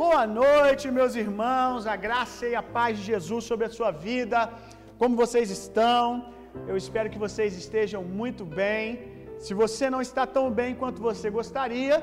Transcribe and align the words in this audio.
Boa 0.00 0.24
noite, 0.26 0.90
meus 0.96 1.14
irmãos. 1.22 1.86
A 1.92 1.96
graça 2.04 2.42
e 2.46 2.54
a 2.60 2.62
paz 2.62 2.98
de 2.98 3.04
Jesus 3.10 3.42
sobre 3.50 3.64
a 3.66 3.70
sua 3.76 3.90
vida. 3.90 4.40
Como 5.00 5.20
vocês 5.22 5.48
estão? 5.58 6.06
Eu 6.70 6.76
espero 6.80 7.08
que 7.12 7.22
vocês 7.26 7.52
estejam 7.62 8.02
muito 8.18 8.44
bem. 8.44 8.84
Se 9.44 9.54
você 9.62 9.88
não 9.94 10.02
está 10.06 10.24
tão 10.36 10.44
bem 10.58 10.74
quanto 10.80 11.00
você 11.08 11.30
gostaria, 11.38 11.96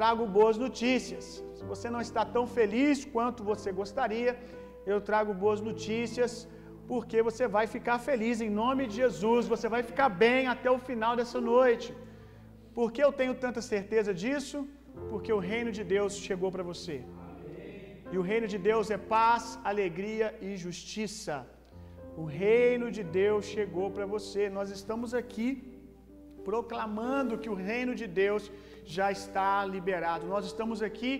trago 0.00 0.26
boas 0.38 0.58
notícias. 0.64 1.24
Se 1.58 1.64
você 1.72 1.88
não 1.94 2.02
está 2.08 2.22
tão 2.36 2.44
feliz 2.58 3.06
quanto 3.14 3.42
você 3.52 3.72
gostaria, 3.80 4.32
eu 4.92 5.00
trago 5.00 5.32
boas 5.44 5.62
notícias, 5.70 6.32
porque 6.92 7.18
você 7.30 7.46
vai 7.56 7.66
ficar 7.76 7.98
feliz 8.10 8.42
em 8.46 8.52
nome 8.62 8.86
de 8.90 8.96
Jesus, 9.02 9.52
você 9.54 9.70
vai 9.76 9.82
ficar 9.90 10.10
bem 10.26 10.48
até 10.54 10.70
o 10.76 10.78
final 10.90 11.14
dessa 11.22 11.40
noite. 11.54 11.88
Por 12.78 12.92
que 12.92 13.02
eu 13.08 13.12
tenho 13.22 13.34
tanta 13.46 13.62
certeza 13.72 14.12
disso? 14.22 14.60
Porque 15.10 15.32
o 15.32 15.42
reino 15.50 15.72
de 15.80 15.82
Deus 15.96 16.14
chegou 16.28 16.52
para 16.56 16.66
você. 16.72 16.98
E 18.12 18.18
o 18.20 18.24
reino 18.30 18.46
de 18.52 18.58
Deus 18.70 18.86
é 18.96 18.98
paz, 19.16 19.44
alegria 19.70 20.26
e 20.46 20.50
justiça. 20.64 21.36
O 22.22 22.24
reino 22.24 22.86
de 22.96 23.02
Deus 23.20 23.42
chegou 23.54 23.86
para 23.90 24.06
você. 24.14 24.42
Nós 24.58 24.68
estamos 24.78 25.14
aqui 25.20 25.46
proclamando 26.48 27.38
que 27.42 27.48
o 27.54 27.58
reino 27.70 27.94
de 28.00 28.06
Deus 28.22 28.44
já 28.96 29.08
está 29.18 29.64
liberado. 29.74 30.26
Nós 30.34 30.44
estamos 30.50 30.82
aqui 30.88 31.12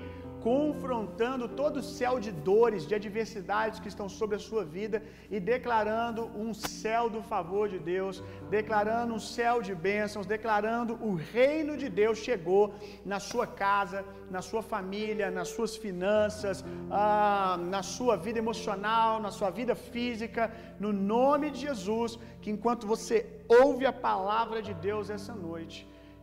confrontando 0.46 1.45
todo 1.60 1.77
o 1.78 1.87
céu 1.98 2.14
de 2.24 2.32
dores, 2.50 2.87
de 2.88 2.95
adversidades 3.00 3.78
que 3.83 3.91
estão 3.92 4.09
sobre 4.09 4.34
a 4.37 4.45
sua 4.46 4.64
vida 4.64 4.98
e 5.30 5.38
declarando 5.38 6.23
um 6.45 6.52
céu 6.52 7.05
do 7.09 7.23
favor 7.33 7.64
de 7.74 7.78
Deus, 7.78 8.16
declarando 8.50 9.14
um 9.14 9.23
céu 9.36 9.62
de 9.69 9.74
bênçãos, 9.88 10.27
declarando 10.27 10.95
o 11.09 11.14
reino 11.14 11.77
de 11.83 11.88
Deus 11.88 12.19
chegou 12.19 12.74
na 13.12 13.20
sua 13.30 13.47
casa, 13.47 14.05
na 14.30 14.42
sua 14.48 14.62
família, 14.73 15.30
nas 15.30 15.48
suas 15.55 15.77
finanças, 15.84 16.64
ah, 16.91 17.56
na 17.74 17.83
sua 17.95 18.16
vida 18.16 18.38
emocional, 18.45 19.20
na 19.27 19.30
sua 19.38 19.50
vida 19.50 19.77
física, 19.92 20.50
no 20.84 20.92
nome 20.92 21.50
de 21.53 21.61
Jesus, 21.69 22.19
que 22.41 22.50
enquanto 22.50 22.86
você 22.94 23.16
ouve 23.62 23.86
a 23.86 23.92
palavra 23.92 24.61
de 24.61 24.75
Deus 24.75 25.09
essa 25.19 25.34
noite, 25.48 25.78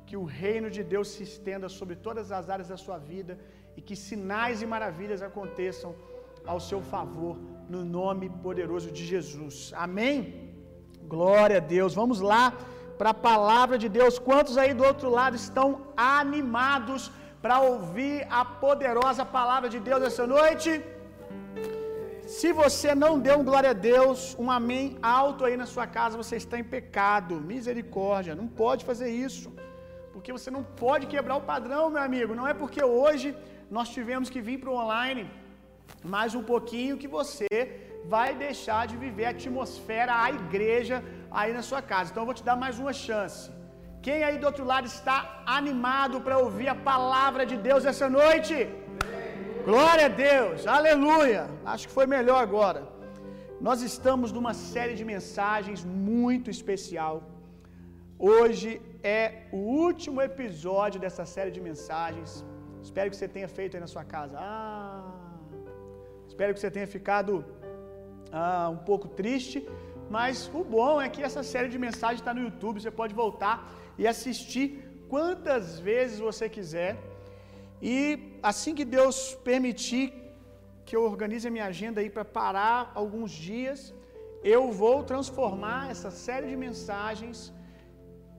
que 0.05 0.17
o 0.17 0.25
reino 0.25 0.69
de 0.75 0.83
Deus 0.83 1.08
se 1.15 1.23
estenda 1.31 1.67
sobre 1.69 1.95
todas 1.95 2.31
as 2.31 2.49
áreas 2.49 2.69
da 2.73 2.77
sua 2.86 2.97
vida 2.97 3.33
e 3.80 3.83
que 3.88 3.95
sinais 4.08 4.61
e 4.63 4.66
maravilhas 4.73 5.22
aconteçam 5.27 5.89
ao 6.52 6.59
seu 6.69 6.80
favor, 6.94 7.33
no 7.73 7.81
nome 7.99 8.25
poderoso 8.45 8.88
de 8.97 9.03
Jesus. 9.11 9.55
Amém? 9.86 10.17
Glória 11.13 11.58
a 11.59 11.66
Deus. 11.75 11.91
Vamos 12.02 12.19
lá 12.31 12.45
para 12.99 13.11
a 13.13 13.19
palavra 13.30 13.75
de 13.83 13.89
Deus. 13.97 14.16
Quantos 14.30 14.55
aí 14.61 14.71
do 14.80 14.86
outro 14.89 15.09
lado 15.19 15.36
estão 15.44 15.67
animados 16.19 17.03
para 17.44 17.58
ouvir 17.71 18.16
a 18.39 18.44
poderosa 18.66 19.23
palavra 19.38 19.69
de 19.75 19.80
Deus 19.89 20.02
essa 20.09 20.25
noite? 20.38 20.71
Se 22.38 22.49
você 22.61 22.91
não 23.03 23.14
deu 23.27 23.38
um 23.39 23.47
glória 23.52 23.71
a 23.75 23.80
Deus, 23.91 24.19
um 24.43 24.49
amém 24.59 24.86
alto 25.19 25.45
aí 25.45 25.55
na 25.61 25.69
sua 25.75 25.88
casa, 25.97 26.21
você 26.23 26.36
está 26.43 26.58
em 26.64 26.67
pecado. 26.75 27.39
Misericórdia, 27.53 28.39
não 28.41 28.49
pode 28.64 28.83
fazer 28.89 29.09
isso. 29.27 29.47
Porque 30.16 30.33
você 30.38 30.52
não 30.58 30.66
pode 30.83 31.05
quebrar 31.14 31.38
o 31.38 31.47
padrão, 31.53 31.83
meu 31.95 32.03
amigo. 32.09 32.38
Não 32.41 32.49
é 32.52 32.53
porque 32.61 32.83
hoje 32.99 33.30
nós 33.77 33.89
tivemos 33.97 34.27
que 34.33 34.41
vir 34.47 34.57
para 34.61 34.71
o 34.71 34.77
online 34.83 35.23
mais 36.13 36.31
um 36.39 36.43
pouquinho 36.51 36.99
que 37.01 37.09
você 37.19 37.49
vai 38.13 38.29
deixar 38.45 38.81
de 38.89 38.95
viver 39.05 39.25
a 39.27 39.33
atmosfera, 39.35 40.11
a 40.25 40.29
igreja 40.41 40.97
aí 41.39 41.51
na 41.57 41.63
sua 41.69 41.81
casa. 41.91 42.09
Então 42.09 42.23
eu 42.23 42.29
vou 42.31 42.37
te 42.39 42.45
dar 42.49 42.57
mais 42.65 42.75
uma 42.83 42.93
chance. 43.05 43.41
Quem 44.05 44.19
aí 44.27 44.37
do 44.41 44.47
outro 44.51 44.65
lado 44.73 44.87
está 44.93 45.17
animado 45.59 46.17
para 46.25 46.37
ouvir 46.45 46.69
a 46.75 46.77
palavra 46.91 47.45
de 47.51 47.57
Deus 47.69 47.89
essa 47.91 48.07
noite? 48.19 48.55
Glória 49.69 50.05
a 50.09 50.13
Deus, 50.27 50.65
aleluia. 50.77 51.41
Acho 51.71 51.87
que 51.87 51.97
foi 51.99 52.07
melhor 52.17 52.39
agora. 52.47 52.81
Nós 53.67 53.79
estamos 53.89 54.31
numa 54.37 54.53
série 54.53 54.95
de 54.99 55.05
mensagens 55.13 55.81
muito 56.13 56.49
especial. 56.55 57.15
Hoje 58.35 58.69
é 59.17 59.23
o 59.58 59.61
último 59.87 60.21
episódio 60.29 60.99
dessa 61.05 61.25
série 61.33 61.52
de 61.58 61.61
mensagens. 61.69 62.31
Espero 62.87 63.09
que 63.09 63.17
você 63.17 63.27
tenha 63.27 63.49
feito 63.57 63.75
aí 63.75 63.81
na 63.85 63.91
sua 63.95 64.03
casa. 64.15 64.37
Ah, 64.39 65.11
espero 66.27 66.53
que 66.53 66.59
você 66.59 66.71
tenha 66.77 66.87
ficado 66.87 67.33
ah, 68.31 68.69
um 68.75 68.81
pouco 68.89 69.07
triste. 69.07 69.67
Mas 70.09 70.49
o 70.59 70.63
bom 70.63 70.93
é 71.05 71.07
que 71.07 71.21
essa 71.29 71.43
série 71.43 71.69
de 71.73 71.79
mensagens 71.87 72.21
está 72.21 72.33
no 72.33 72.43
YouTube. 72.47 72.81
Você 72.81 72.93
pode 73.01 73.13
voltar 73.13 73.55
e 73.97 74.07
assistir 74.13 74.65
quantas 75.13 75.79
vezes 75.89 76.19
você 76.29 76.47
quiser. 76.57 76.93
E 77.81 77.97
assim 78.51 78.73
que 78.79 78.85
Deus 78.97 79.17
permitir 79.51 80.05
que 80.85 80.95
eu 80.95 81.03
organize 81.03 81.47
a 81.47 81.51
minha 81.55 81.67
agenda 81.73 82.01
aí 82.01 82.09
para 82.09 82.25
parar 82.25 82.91
alguns 83.01 83.31
dias, 83.31 83.93
eu 84.55 84.71
vou 84.71 85.03
transformar 85.03 85.91
essa 85.93 86.09
série 86.09 86.47
de 86.51 86.57
mensagens 86.67 87.53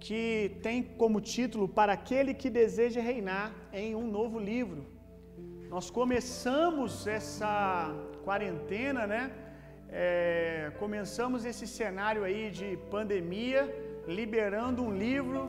que 0.05 0.59
tem 0.63 0.83
como 0.83 1.21
título 1.21 1.69
Para 1.69 1.93
aquele 1.93 2.33
que 2.33 2.49
deseja 2.49 3.01
reinar 3.01 3.53
em 3.73 3.95
um 3.95 4.07
novo 4.19 4.39
livro. 4.39 4.83
Nós 5.69 5.89
começamos 5.99 7.07
essa 7.07 7.95
quarentena, 8.25 9.07
né? 9.07 9.23
É, 9.89 10.73
começamos 10.79 11.45
esse 11.45 11.67
cenário 11.67 12.25
aí 12.25 12.51
de 12.51 12.69
pandemia, 12.95 13.63
liberando 14.19 14.83
um 14.83 14.93
livro 15.07 15.43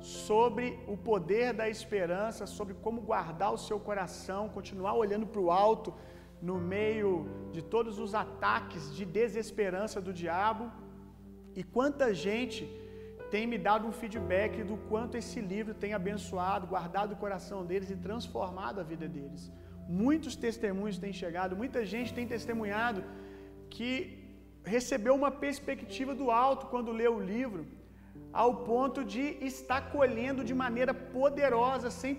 sobre 0.00 0.78
o 0.86 0.96
poder 0.96 1.52
da 1.52 1.68
esperança, 1.68 2.46
sobre 2.46 2.74
como 2.74 3.00
guardar 3.00 3.52
o 3.52 3.58
seu 3.58 3.78
coração, 3.78 4.48
continuar 4.48 4.94
olhando 4.94 5.26
para 5.26 5.40
o 5.40 5.50
alto 5.50 5.92
no 6.40 6.56
meio 6.74 7.26
de 7.52 7.62
todos 7.74 7.98
os 7.98 8.14
ataques 8.14 8.94
de 8.96 9.04
desesperança 9.04 10.00
do 10.00 10.12
diabo. 10.12 10.70
E 11.54 11.62
quanta 11.64 12.14
gente 12.14 12.60
tem 13.32 13.46
me 13.52 13.58
dado 13.68 13.86
um 13.86 13.94
feedback 14.00 14.62
do 14.70 14.76
quanto 14.90 15.16
esse 15.20 15.40
livro 15.52 15.74
tem 15.82 15.92
abençoado, 16.00 16.66
guardado 16.74 17.12
o 17.12 17.20
coração 17.24 17.60
deles 17.70 17.90
e 17.94 17.96
transformado 18.08 18.80
a 18.80 18.88
vida 18.92 19.06
deles. 19.16 19.42
Muitos 20.02 20.34
testemunhos 20.46 20.98
têm 21.04 21.12
chegado, 21.22 21.56
muita 21.62 21.80
gente 21.92 22.14
tem 22.18 22.26
testemunhado 22.26 23.02
que 23.74 23.90
recebeu 24.76 25.14
uma 25.20 25.30
perspectiva 25.46 26.14
do 26.20 26.30
alto 26.30 26.66
quando 26.72 26.98
leu 27.00 27.14
o 27.16 27.24
livro, 27.34 27.62
ao 28.32 28.50
ponto 28.70 29.02
de 29.12 29.24
estar 29.52 29.80
colhendo 29.96 30.44
de 30.48 30.54
maneira 30.64 30.92
poderosa, 30.92 31.90
sem, 31.90 32.16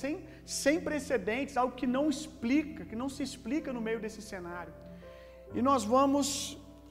sem, 0.00 0.14
sem 0.44 0.80
precedentes, 0.80 1.56
algo 1.56 1.76
que 1.80 1.86
não 1.86 2.04
explica, 2.14 2.84
que 2.84 2.96
não 3.02 3.08
se 3.08 3.22
explica 3.22 3.72
no 3.72 3.80
meio 3.80 4.00
desse 4.00 4.20
cenário. 4.20 4.74
E 5.54 5.62
nós 5.62 5.84
vamos 5.84 6.26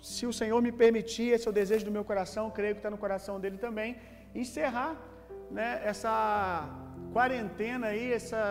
se 0.01 0.25
o 0.25 0.33
Senhor 0.33 0.59
me 0.61 0.71
permitir, 0.71 1.27
esse 1.33 1.47
é 1.47 1.51
o 1.51 1.53
desejo 1.53 1.85
do 1.85 1.91
meu 1.91 2.03
coração, 2.03 2.49
creio 2.49 2.73
que 2.73 2.79
está 2.79 2.89
no 2.89 2.97
coração 2.97 3.39
dele 3.39 3.57
também, 3.57 3.97
encerrar 4.33 4.97
né, 5.51 5.79
essa 5.85 6.67
quarentena 7.13 7.87
aí, 7.87 8.11
essa, 8.11 8.43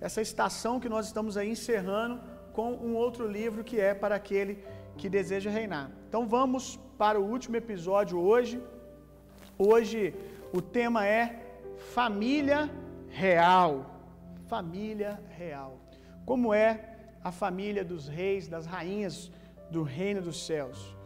essa 0.00 0.22
estação 0.22 0.80
que 0.80 0.88
nós 0.88 1.06
estamos 1.06 1.36
aí 1.36 1.50
encerrando 1.50 2.18
com 2.52 2.72
um 2.72 2.94
outro 2.94 3.26
livro 3.28 3.62
que 3.62 3.78
é 3.78 3.92
para 3.92 4.14
aquele 4.14 4.64
que 4.96 5.08
deseja 5.08 5.50
reinar. 5.50 5.90
Então 6.08 6.26
vamos 6.26 6.80
para 6.96 7.20
o 7.20 7.24
último 7.24 7.56
episódio 7.56 8.18
hoje. 8.18 8.62
Hoje 9.58 10.14
o 10.52 10.62
tema 10.62 11.06
é 11.06 11.22
família 11.92 12.70
real. 13.10 13.72
Família 14.46 15.20
real. 15.36 15.78
Como 16.24 16.54
é 16.54 16.70
a 17.22 17.32
família 17.32 17.84
dos 17.84 18.08
reis, 18.08 18.48
das 18.48 18.66
rainhas 18.66 19.30
do 19.70 19.82
reino 19.82 20.20
dos 20.22 20.46
céus. 20.46 20.96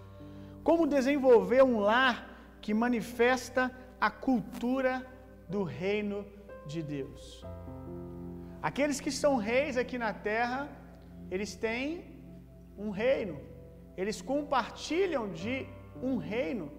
Como 0.63 0.87
desenvolver 0.87 1.63
um 1.63 1.79
lar 1.81 2.17
que 2.61 2.75
manifesta 2.75 3.71
a 4.01 4.11
cultura 4.11 5.07
do 5.49 5.63
reino 5.63 6.25
de 6.67 6.83
Deus. 6.83 7.45
Aqueles 8.63 9.01
que 9.01 9.11
são 9.11 9.37
reis 9.37 9.77
aqui 9.77 9.97
na 9.99 10.13
terra, 10.13 10.69
eles 11.31 11.55
têm 11.55 12.05
um 12.77 12.91
reino. 12.91 13.41
Eles 13.97 14.21
compartilham 14.21 15.33
de 15.33 15.67
um 16.03 16.17
reino 16.17 16.71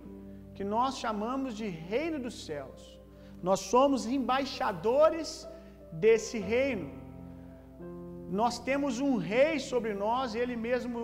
que 0.56 0.64
nós 0.64 0.98
chamamos 0.98 1.56
de 1.56 1.68
reino 1.68 2.20
dos 2.20 2.46
céus. 2.46 3.00
Nós 3.42 3.62
somos 3.62 4.06
embaixadores 4.06 5.48
desse 5.92 6.38
reino. 6.38 6.88
Nós 8.30 8.60
temos 8.60 9.00
um 9.00 9.16
rei 9.18 9.60
sobre 9.60 9.94
nós, 9.94 10.36
ele 10.36 10.56
mesmo 10.56 11.00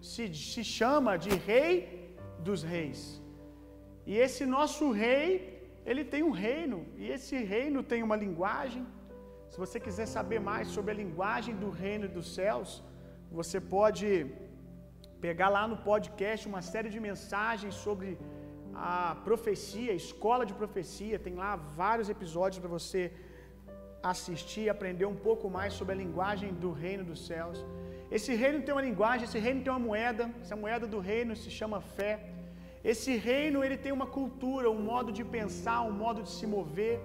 se, 0.00 0.32
se 0.34 0.62
chama 0.64 1.16
de 1.16 1.30
Rei 1.50 1.68
dos 2.46 2.62
Reis. 2.62 3.00
E 4.10 4.14
esse 4.26 4.44
nosso 4.46 4.84
rei, 4.90 5.26
ele 5.84 6.04
tem 6.12 6.22
um 6.22 6.34
reino, 6.46 6.78
e 6.96 7.06
esse 7.16 7.36
reino 7.54 7.82
tem 7.82 8.02
uma 8.02 8.16
linguagem. 8.16 8.84
Se 9.50 9.58
você 9.64 9.78
quiser 9.86 10.06
saber 10.06 10.40
mais 10.50 10.68
sobre 10.68 10.90
a 10.92 11.00
linguagem 11.02 11.54
do 11.62 11.70
reino 11.70 12.08
dos 12.16 12.28
céus, 12.38 12.70
você 13.38 13.58
pode 13.60 14.08
pegar 15.26 15.48
lá 15.56 15.62
no 15.72 15.78
podcast 15.90 16.48
uma 16.52 16.62
série 16.62 16.90
de 16.94 17.00
mensagens 17.08 17.74
sobre 17.74 18.18
a 18.74 19.16
profecia, 19.24 19.90
a 19.92 20.00
escola 20.04 20.44
de 20.50 20.54
profecia, 20.54 21.18
tem 21.18 21.34
lá 21.34 21.56
vários 21.56 22.08
episódios 22.08 22.60
para 22.60 22.70
você 22.78 23.02
assistir 24.02 24.64
e 24.66 24.70
aprender 24.76 25.06
um 25.06 25.16
pouco 25.28 25.50
mais 25.50 25.72
sobre 25.78 25.94
a 25.94 25.98
linguagem 26.04 26.52
do 26.54 26.70
reino 26.70 27.04
dos 27.04 27.26
céus. 27.26 27.58
Esse 28.10 28.34
reino 28.34 28.62
tem 28.62 28.74
uma 28.74 28.82
linguagem, 28.82 29.24
esse 29.24 29.38
reino 29.38 29.62
tem 29.62 29.72
uma 29.72 29.78
moeda, 29.78 30.30
essa 30.40 30.56
moeda 30.56 30.86
do 30.86 30.98
reino 30.98 31.36
se 31.36 31.50
chama 31.50 31.80
fé. 31.80 32.12
Esse 32.82 33.16
reino 33.16 33.62
ele 33.62 33.76
tem 33.76 33.92
uma 33.92 34.06
cultura, 34.06 34.70
um 34.70 34.82
modo 34.82 35.12
de 35.12 35.24
pensar, 35.24 35.82
um 35.82 35.92
modo 35.92 36.22
de 36.22 36.30
se 36.30 36.46
mover. 36.46 37.00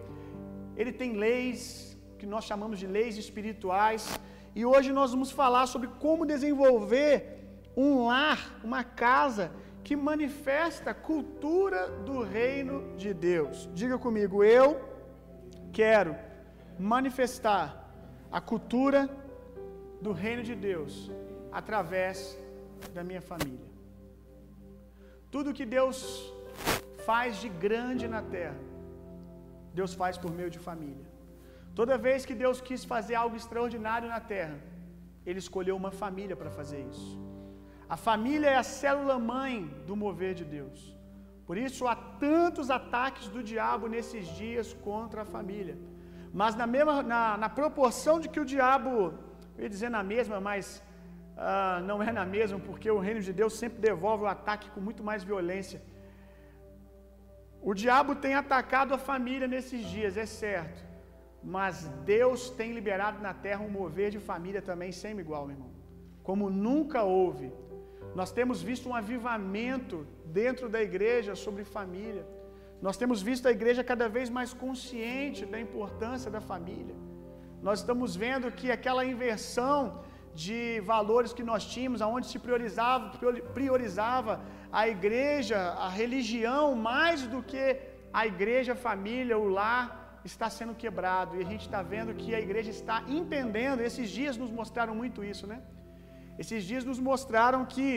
Ele 0.77 0.93
tem 0.93 1.13
leis 1.13 1.97
que 2.17 2.25
nós 2.25 2.45
chamamos 2.45 2.79
de 2.79 2.87
leis 2.87 3.17
espirituais. 3.17 4.17
E 4.55 4.65
hoje 4.65 4.93
nós 4.93 5.11
vamos 5.11 5.31
falar 5.31 5.65
sobre 5.67 5.89
como 5.99 6.25
desenvolver 6.25 7.15
um 7.75 8.05
lar, 8.07 8.59
uma 8.63 8.83
casa 8.83 9.51
que 9.83 9.95
manifesta 9.95 10.91
a 10.91 10.93
cultura 10.93 11.89
do 12.05 12.21
reino 12.23 12.95
de 12.95 13.13
Deus. 13.13 13.69
Diga 13.73 13.97
comigo, 13.97 14.41
eu 14.41 14.79
quero 15.73 16.15
manifestar 16.79 17.91
a 18.31 18.39
cultura 18.39 19.09
do 20.05 20.11
reino 20.23 20.43
de 20.49 20.55
Deus 20.69 20.93
através 21.59 22.17
da 22.95 23.03
minha 23.09 23.23
família. 23.31 23.69
Tudo 25.33 25.57
que 25.57 25.65
Deus 25.77 25.97
faz 27.07 27.37
de 27.43 27.49
grande 27.65 28.05
na 28.15 28.21
terra, 28.35 28.59
Deus 29.79 29.93
faz 30.01 30.17
por 30.23 30.31
meio 30.39 30.51
de 30.55 30.59
família. 30.69 31.07
Toda 31.79 32.01
vez 32.07 32.25
que 32.27 32.35
Deus 32.43 32.57
quis 32.67 32.81
fazer 32.93 33.15
algo 33.15 33.35
extraordinário 33.41 34.09
na 34.15 34.19
terra, 34.33 34.57
Ele 35.25 35.39
escolheu 35.45 35.75
uma 35.81 35.91
família 36.03 36.35
para 36.41 36.51
fazer 36.59 36.81
isso. 36.91 37.11
A 37.95 37.97
família 38.09 38.49
é 38.55 38.57
a 38.57 38.69
célula 38.81 39.17
mãe 39.33 39.55
do 39.87 39.95
mover 40.03 40.33
de 40.39 40.45
Deus. 40.57 40.79
Por 41.47 41.57
isso 41.65 41.87
há 41.87 41.95
tantos 42.27 42.69
ataques 42.79 43.27
do 43.35 43.41
diabo 43.51 43.87
nesses 43.95 44.27
dias 44.41 44.67
contra 44.87 45.21
a 45.23 45.31
família. 45.35 45.77
Mas 46.41 46.55
na 46.55 46.67
mesma 46.75 46.95
na, 47.03 47.37
na 47.43 47.49
proporção 47.49 48.19
de 48.19 48.29
que 48.29 48.39
o 48.39 48.49
diabo, 48.53 48.95
eu 49.57 49.63
ia 49.63 49.69
dizer 49.69 49.89
na 49.89 50.03
mesma, 50.03 50.39
mas 50.39 50.83
uh, 51.37 51.81
não 51.89 52.01
é 52.01 52.11
na 52.11 52.25
mesma, 52.25 52.59
porque 52.59 52.89
o 52.89 52.99
reino 52.99 53.21
de 53.21 53.33
Deus 53.33 53.53
sempre 53.53 53.79
devolve 53.79 54.23
o 54.23 54.27
ataque 54.27 54.69
com 54.71 54.81
muito 54.81 55.03
mais 55.03 55.23
violência. 55.23 55.81
O 57.61 57.73
diabo 57.73 58.15
tem 58.15 58.33
atacado 58.33 58.93
a 58.93 58.97
família 58.97 59.47
nesses 59.47 59.85
dias, 59.85 60.17
é 60.17 60.25
certo. 60.25 60.83
Mas 61.41 61.87
Deus 62.05 62.49
tem 62.49 62.71
liberado 62.73 63.21
na 63.21 63.33
terra 63.33 63.61
um 63.61 63.69
mover 63.69 64.09
de 64.11 64.19
família 64.19 64.61
também 64.61 64.91
sem 64.91 65.17
igual, 65.17 65.45
meu 65.45 65.55
irmão. 65.55 65.71
Como 66.23 66.49
nunca 66.49 67.03
houve. 67.03 67.51
Nós 68.15 68.31
temos 68.31 68.61
visto 68.61 68.87
um 68.89 68.95
avivamento 68.95 70.05
dentro 70.25 70.69
da 70.69 70.81
igreja 70.81 71.35
sobre 71.35 71.63
família. 71.63 72.25
Nós 72.81 72.97
temos 72.97 73.21
visto 73.21 73.47
a 73.47 73.51
igreja 73.51 73.83
cada 73.83 74.07
vez 74.07 74.29
mais 74.29 74.53
consciente 74.53 75.45
da 75.45 75.59
importância 75.59 76.29
da 76.29 76.41
família. 76.41 76.95
Nós 77.67 77.79
estamos 77.79 78.13
vendo 78.23 78.51
que 78.59 78.69
aquela 78.77 79.03
inversão 79.13 79.77
de 80.43 80.81
valores 80.91 81.31
que 81.37 81.45
nós 81.51 81.63
tínhamos, 81.73 82.01
aonde 82.01 82.27
se 82.31 82.39
priorizava, 82.45 83.05
priorizava 83.59 84.41
a 84.79 84.83
igreja, 84.95 85.57
a 85.87 85.87
religião, 86.01 86.75
mais 86.75 87.21
do 87.33 87.41
que 87.51 87.65
a 88.11 88.27
igreja, 88.33 88.73
a 88.73 88.81
família, 88.87 89.37
o 89.37 89.47
lar, 89.47 89.85
está 90.25 90.49
sendo 90.49 90.75
quebrado. 90.83 91.37
E 91.37 91.41
a 91.45 91.49
gente 91.51 91.61
está 91.61 91.81
vendo 91.93 92.13
que 92.21 92.35
a 92.35 92.41
igreja 92.47 92.69
está 92.69 92.97
entendendo. 93.19 93.79
Esses 93.79 94.09
dias 94.09 94.35
nos 94.35 94.51
mostraram 94.51 94.93
muito 94.93 95.23
isso, 95.23 95.47
né? 95.47 95.61
Esses 96.37 96.65
dias 96.65 96.83
nos 96.83 96.99
mostraram 96.99 97.63
que 97.65 97.87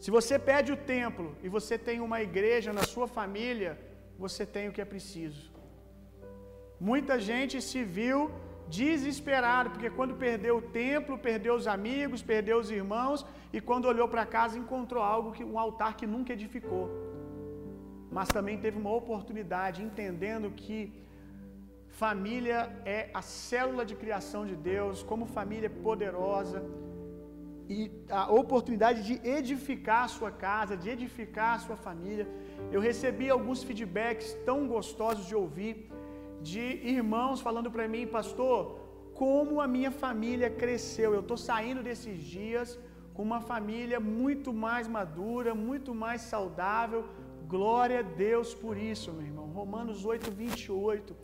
se 0.00 0.10
você 0.10 0.36
perde 0.36 0.72
o 0.72 0.76
templo 0.76 1.36
e 1.44 1.48
você 1.48 1.78
tem 1.78 2.00
uma 2.00 2.20
igreja 2.28 2.72
na 2.72 2.82
sua 2.82 3.06
família, 3.06 3.78
você 4.18 4.44
tem 4.44 4.68
o 4.68 4.72
que 4.72 4.80
é 4.80 4.84
preciso. 4.84 5.51
Muita 6.90 7.14
gente 7.30 7.54
se 7.66 7.80
viu 7.96 8.18
desesperado, 8.78 9.70
porque 9.72 9.90
quando 9.98 10.14
perdeu 10.24 10.54
o 10.58 10.66
templo, 10.82 11.16
perdeu 11.28 11.54
os 11.60 11.66
amigos, 11.74 12.24
perdeu 12.32 12.56
os 12.62 12.70
irmãos, 12.80 13.20
e 13.56 13.60
quando 13.68 13.90
olhou 13.92 14.08
para 14.12 14.24
casa 14.36 14.58
encontrou 14.62 15.02
algo 15.14 15.30
que 15.36 15.44
um 15.50 15.58
altar 15.64 15.92
que 15.98 16.08
nunca 16.14 16.32
edificou. 16.38 16.86
Mas 18.16 18.28
também 18.36 18.56
teve 18.64 18.78
uma 18.82 18.94
oportunidade, 19.00 19.84
entendendo 19.88 20.50
que 20.62 20.78
família 22.02 22.58
é 22.96 23.00
a 23.20 23.22
célula 23.22 23.84
de 23.90 23.94
criação 24.02 24.42
de 24.50 24.56
Deus, 24.72 25.04
como 25.10 25.32
família 25.38 25.70
poderosa, 25.88 26.60
e 27.68 27.80
a 28.22 28.24
oportunidade 28.42 29.00
de 29.08 29.14
edificar 29.38 30.02
a 30.06 30.12
sua 30.18 30.32
casa, 30.48 30.76
de 30.82 30.88
edificar 30.96 31.52
a 31.56 31.62
sua 31.66 31.76
família. 31.76 32.26
Eu 32.74 32.80
recebi 32.90 33.28
alguns 33.30 33.62
feedbacks 33.62 34.30
tão 34.48 34.58
gostosos 34.74 35.26
de 35.30 35.36
ouvir 35.44 35.74
de 36.42 36.64
irmãos 36.94 37.40
falando 37.40 37.70
para 37.70 37.86
mim, 37.94 38.06
pastor, 38.06 38.60
como 39.14 39.60
a 39.60 39.68
minha 39.76 39.90
família 39.90 40.50
cresceu. 40.50 41.10
Eu 41.14 41.20
estou 41.20 41.36
saindo 41.36 41.82
desses 41.88 42.18
dias 42.36 42.78
com 43.14 43.22
uma 43.22 43.40
família 43.40 43.98
muito 44.00 44.52
mais 44.52 44.86
madura, 44.98 45.54
muito 45.54 45.94
mais 45.94 46.22
saudável. 46.22 47.04
Glória 47.46 48.00
a 48.00 48.08
Deus 48.26 48.54
por 48.54 48.76
isso, 48.76 49.12
meu 49.12 49.26
irmão. 49.30 49.46
Romanos 49.60 50.04
8, 50.04 50.30
28. 50.30 51.14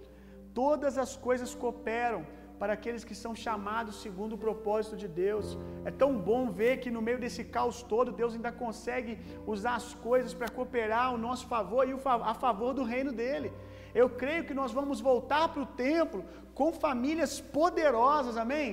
Todas 0.52 0.98
as 1.04 1.16
coisas 1.16 1.54
cooperam 1.54 2.20
para 2.58 2.72
aqueles 2.72 3.04
que 3.08 3.14
são 3.14 3.32
chamados 3.34 4.00
segundo 4.02 4.34
o 4.34 4.42
propósito 4.46 4.96
de 5.02 5.08
Deus. 5.08 5.56
É 5.84 5.90
tão 6.02 6.12
bom 6.30 6.50
ver 6.60 6.78
que 6.82 6.90
no 6.90 7.00
meio 7.00 7.18
desse 7.24 7.44
caos 7.56 7.82
todo, 7.82 8.16
Deus 8.20 8.34
ainda 8.34 8.52
consegue 8.52 9.18
usar 9.46 9.76
as 9.76 9.94
coisas 9.94 10.34
para 10.34 10.48
cooperar 10.48 11.06
ao 11.06 11.18
nosso 11.26 11.46
favor 11.46 11.88
e 11.88 11.94
a 12.32 12.34
favor 12.34 12.72
do 12.74 12.82
reino 12.82 13.12
dele. 13.12 13.52
Eu 13.94 14.08
creio 14.08 14.44
que 14.44 14.54
nós 14.60 14.72
vamos 14.78 15.00
voltar 15.00 15.48
para 15.48 15.62
o 15.62 15.66
templo 15.66 16.24
com 16.58 16.72
famílias 16.72 17.40
poderosas, 17.40 18.36
amém? 18.36 18.68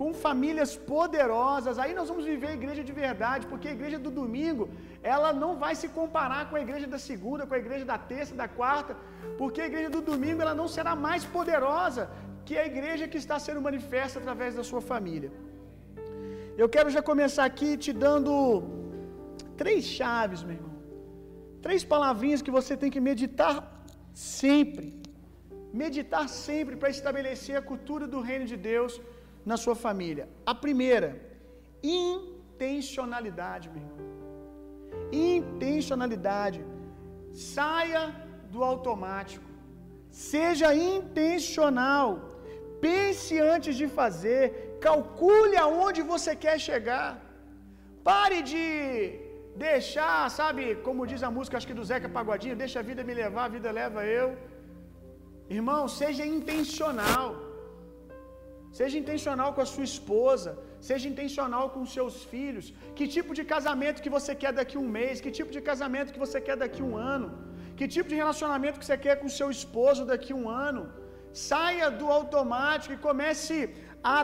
Com 0.00 0.08
famílias 0.14 0.76
poderosas, 0.76 1.78
aí 1.78 1.92
nós 1.98 2.08
vamos 2.08 2.24
viver 2.24 2.48
a 2.50 2.58
igreja 2.60 2.82
de 2.84 2.92
verdade, 2.92 3.46
porque 3.50 3.68
a 3.68 3.72
igreja 3.78 3.98
do 3.98 4.10
domingo, 4.10 4.68
ela 5.02 5.32
não 5.32 5.52
vai 5.62 5.74
se 5.74 5.88
comparar 5.88 6.42
com 6.48 6.56
a 6.56 6.60
igreja 6.60 6.86
da 6.86 6.98
segunda, 6.98 7.46
com 7.46 7.54
a 7.54 7.62
igreja 7.64 7.84
da 7.84 7.98
terça, 8.12 8.34
da 8.42 8.46
quarta, 8.46 8.96
porque 9.40 9.60
a 9.60 9.66
igreja 9.66 9.90
do 9.90 10.00
domingo 10.00 10.42
ela 10.44 10.54
não 10.54 10.68
será 10.76 10.94
mais 10.94 11.24
poderosa 11.24 12.10
que 12.46 12.56
a 12.56 12.66
igreja 12.72 13.08
que 13.08 13.18
está 13.24 13.38
sendo 13.46 13.60
manifesta 13.68 14.18
através 14.20 14.54
da 14.54 14.64
sua 14.70 14.80
família. 14.80 15.30
Eu 16.62 16.68
quero 16.74 16.90
já 16.90 17.02
começar 17.10 17.44
aqui 17.44 17.76
te 17.76 17.92
dando 17.92 18.34
três 19.56 19.84
chaves, 19.84 20.42
meu 20.42 20.56
irmão. 20.58 20.76
Três 21.66 21.82
palavrinhas 21.92 22.42
que 22.46 22.50
você 22.58 22.76
tem 22.76 22.90
que 22.94 23.00
meditar 23.00 23.54
sempre. 24.18 24.88
Meditar 25.82 26.26
sempre 26.46 26.74
para 26.80 26.90
estabelecer 26.96 27.56
a 27.56 27.66
cultura 27.70 28.04
do 28.12 28.20
reino 28.28 28.46
de 28.52 28.56
Deus 28.70 28.92
na 29.50 29.56
sua 29.64 29.76
família. 29.84 30.24
A 30.52 30.54
primeira, 30.64 31.10
intencionalidade, 32.00 33.66
meu 33.74 33.82
irmão. 33.84 34.00
Intencionalidade. 35.34 36.60
Saia 37.52 38.02
do 38.52 38.60
automático. 38.70 39.48
Seja 40.10 40.68
intencional. 40.92 42.08
Pense 42.86 43.32
antes 43.54 43.74
de 43.80 43.86
fazer. 44.00 44.42
Calcule 44.88 45.56
aonde 45.66 46.02
você 46.14 46.32
quer 46.44 46.58
chegar. 46.68 47.10
Pare 48.10 48.38
de 48.50 48.64
deixar, 49.66 50.18
sabe, 50.38 50.62
como 50.86 51.08
diz 51.10 51.22
a 51.28 51.30
música, 51.36 51.56
acho 51.56 51.70
que 51.70 51.78
do 51.80 51.88
Zeca 51.90 52.08
Pagodinho, 52.16 52.60
deixa 52.62 52.78
a 52.80 52.86
vida 52.90 53.02
me 53.08 53.14
levar, 53.22 53.44
a 53.46 53.54
vida 53.56 53.70
leva 53.80 54.00
eu. 54.20 54.28
Irmão, 55.58 55.82
seja 56.00 56.24
intencional. 56.36 57.28
Seja 58.78 58.96
intencional 59.02 59.50
com 59.54 59.62
a 59.64 59.70
sua 59.74 59.86
esposa, 59.92 60.50
seja 60.88 61.06
intencional 61.12 61.64
com 61.74 61.80
os 61.86 61.92
seus 61.96 62.16
filhos. 62.32 62.66
Que 62.96 63.06
tipo 63.16 63.32
de 63.38 63.44
casamento 63.54 64.02
que 64.04 64.14
você 64.16 64.32
quer 64.42 64.52
daqui 64.58 64.76
a 64.78 64.82
um 64.84 64.90
mês? 64.98 65.22
Que 65.24 65.32
tipo 65.38 65.52
de 65.56 65.62
casamento 65.70 66.12
que 66.14 66.24
você 66.26 66.38
quer 66.46 66.56
daqui 66.64 66.82
um 66.88 66.94
ano? 67.14 67.28
Que 67.78 67.86
tipo 67.96 68.08
de 68.12 68.18
relacionamento 68.22 68.78
que 68.80 68.88
você 68.88 68.98
quer 69.06 69.16
com 69.20 69.28
o 69.30 69.36
seu 69.40 69.48
esposo 69.58 70.04
daqui 70.12 70.32
um 70.42 70.48
ano? 70.68 70.82
Saia 71.50 71.88
do 72.00 72.06
automático 72.18 72.94
e 72.94 73.04
comece 73.08 73.56
a 74.16 74.18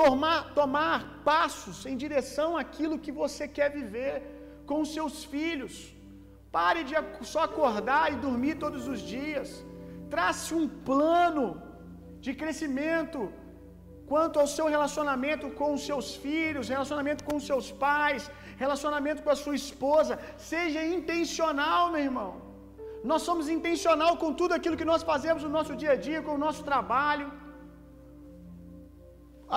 tomar, 0.00 0.38
tomar 0.60 0.98
passos 1.30 1.78
em 1.90 1.96
direção 2.04 2.50
àquilo 2.62 3.02
que 3.04 3.12
você 3.22 3.44
quer 3.56 3.70
viver 3.80 4.12
com 4.70 4.78
seus 4.96 5.16
filhos. 5.34 5.74
Pare 6.56 6.82
de 6.88 6.94
só 7.32 7.40
acordar 7.48 8.04
e 8.12 8.22
dormir 8.26 8.54
todos 8.64 8.82
os 8.92 9.00
dias. 9.14 9.48
Trace 10.14 10.50
um 10.60 10.66
plano 10.88 11.46
de 12.24 12.32
crescimento 12.42 13.20
quanto 14.10 14.38
ao 14.40 14.48
seu 14.54 14.66
relacionamento 14.74 15.46
com 15.58 15.68
os 15.76 15.84
seus 15.88 16.08
filhos, 16.24 16.72
relacionamento 16.76 17.22
com 17.28 17.36
os 17.40 17.46
seus 17.50 17.68
pais, 17.84 18.30
relacionamento 18.64 19.22
com 19.24 19.32
a 19.34 19.40
sua 19.44 19.56
esposa. 19.62 20.18
Seja 20.52 20.82
intencional, 20.96 21.82
meu 21.94 22.02
irmão. 22.08 22.32
Nós 23.10 23.22
somos 23.28 23.46
intencional 23.56 24.12
com 24.22 24.30
tudo 24.40 24.52
aquilo 24.58 24.78
que 24.80 24.90
nós 24.92 25.02
fazemos 25.12 25.42
no 25.46 25.52
nosso 25.56 25.74
dia 25.80 25.92
a 25.94 25.98
dia, 26.08 26.20
com 26.26 26.34
o 26.36 26.42
nosso 26.46 26.62
trabalho, 26.70 27.26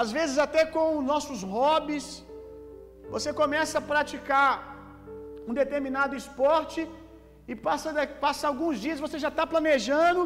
às 0.01 0.09
vezes 0.17 0.37
até 0.45 0.63
com 0.75 1.01
nossos 1.13 1.41
hobbies. 1.53 2.07
Você 3.13 3.31
começa 3.41 3.75
a 3.77 3.87
praticar 3.93 4.51
um 5.47 5.53
determinado 5.61 6.15
esporte 6.21 6.81
e 7.51 7.55
passa, 7.67 7.89
passa 8.25 8.43
alguns 8.51 8.75
dias, 8.85 9.03
você 9.05 9.17
já 9.25 9.31
está 9.33 9.45
planejando 9.53 10.21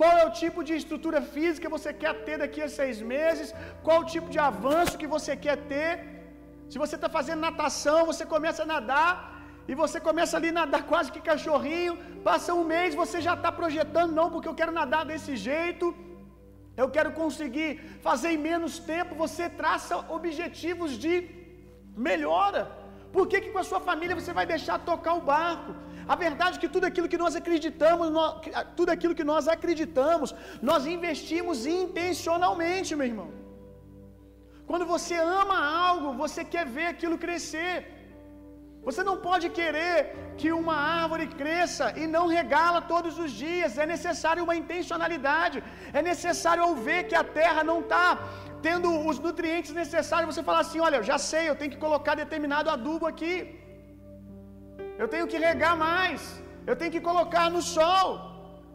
qual 0.00 0.12
é 0.20 0.24
o 0.26 0.34
tipo 0.42 0.60
de 0.68 0.74
estrutura 0.80 1.20
física 1.34 1.66
que 1.66 1.76
você 1.78 1.90
quer 2.02 2.14
ter 2.26 2.36
daqui 2.42 2.60
a 2.66 2.68
seis 2.78 2.98
meses, 3.14 3.48
qual 3.84 3.98
o 4.00 4.08
tipo 4.14 4.28
de 4.34 4.40
avanço 4.50 5.00
que 5.00 5.08
você 5.16 5.32
quer 5.44 5.56
ter. 5.72 5.90
Se 6.72 6.78
você 6.82 6.94
está 6.98 7.08
fazendo 7.18 7.46
natação, 7.48 7.98
você 8.10 8.24
começa 8.34 8.62
a 8.62 8.70
nadar 8.74 9.10
e 9.70 9.74
você 9.82 9.98
começa 10.08 10.36
ali 10.38 10.50
a 10.52 10.58
nadar 10.60 10.82
quase 10.92 11.12
que 11.14 11.20
cachorrinho, 11.30 11.96
passa 12.28 12.54
um 12.60 12.64
mês, 12.74 12.94
você 13.02 13.18
já 13.26 13.34
está 13.34 13.50
projetando, 13.60 14.16
não, 14.20 14.28
porque 14.32 14.50
eu 14.50 14.58
quero 14.60 14.72
nadar 14.80 15.02
desse 15.10 15.34
jeito, 15.48 15.86
eu 16.82 16.88
quero 16.96 17.10
conseguir 17.22 17.70
fazer 18.06 18.30
em 18.32 18.42
menos 18.50 18.74
tempo. 18.92 19.20
Você 19.24 19.44
traça 19.60 19.96
objetivos 20.18 20.92
de 21.04 21.14
melhora. 22.08 22.62
Por 23.14 23.24
que, 23.30 23.40
que 23.44 23.52
com 23.54 23.60
a 23.62 23.68
sua 23.70 23.80
família 23.88 24.18
você 24.18 24.32
vai 24.38 24.46
deixar 24.54 24.76
tocar 24.90 25.14
o 25.20 25.26
barco? 25.32 25.72
A 26.12 26.16
verdade 26.24 26.56
é 26.56 26.60
que 26.62 26.72
tudo 26.74 26.86
aquilo 26.90 27.10
que 27.12 27.22
nós 27.22 27.34
acreditamos, 27.40 28.06
nós, 28.18 28.28
tudo 28.78 28.90
aquilo 28.96 29.16
que 29.18 29.26
nós 29.32 29.46
acreditamos, 29.56 30.34
nós 30.70 30.86
investimos 30.96 31.66
intencionalmente, 31.80 32.96
meu 33.00 33.08
irmão. 33.12 33.30
Quando 34.70 34.86
você 34.94 35.16
ama 35.42 35.56
algo, 35.88 36.08
você 36.24 36.42
quer 36.52 36.66
ver 36.76 36.86
aquilo 36.90 37.22
crescer. 37.24 37.72
Você 38.86 39.02
não 39.08 39.16
pode 39.26 39.46
querer 39.58 39.96
que 40.40 40.50
uma 40.60 40.76
árvore 41.00 41.26
cresça 41.40 41.86
e 42.02 42.06
não 42.14 42.24
regá-la 42.36 42.80
todos 42.92 43.14
os 43.24 43.30
dias. 43.44 43.76
É 43.84 43.86
necessário 43.94 44.44
uma 44.46 44.56
intencionalidade. 44.60 45.58
É 45.98 46.02
necessário 46.10 46.68
ver 46.88 47.00
que 47.08 47.16
a 47.22 47.24
terra 47.40 47.62
não 47.70 47.78
está 47.84 48.06
tendo 48.66 48.88
os 49.10 49.18
nutrientes 49.26 49.72
necessários. 49.82 50.28
Você 50.32 50.44
fala 50.48 50.60
assim: 50.64 50.80
olha, 50.86 50.98
eu 51.00 51.06
já 51.10 51.18
sei, 51.30 51.44
eu 51.50 51.56
tenho 51.60 51.72
que 51.74 51.82
colocar 51.86 52.14
determinado 52.24 52.70
adubo 52.76 53.06
aqui. 53.12 53.34
Eu 55.02 55.08
tenho 55.14 55.28
que 55.32 55.38
regar 55.48 55.74
mais. 55.88 56.20
Eu 56.70 56.76
tenho 56.80 56.94
que 56.96 57.06
colocar 57.10 57.46
no 57.56 57.62
sol. 57.76 58.08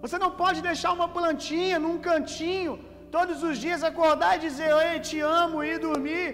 Você 0.04 0.18
não 0.24 0.32
pode 0.42 0.60
deixar 0.70 0.92
uma 0.98 1.08
plantinha 1.18 1.78
num 1.86 1.98
cantinho 2.10 2.74
todos 3.18 3.38
os 3.48 3.56
dias 3.66 3.88
acordar 3.92 4.32
e 4.36 4.44
dizer: 4.48 4.70
"Oi, 4.80 5.00
te 5.10 5.20
amo" 5.42 5.64
e 5.70 5.78
dormir 5.88 6.28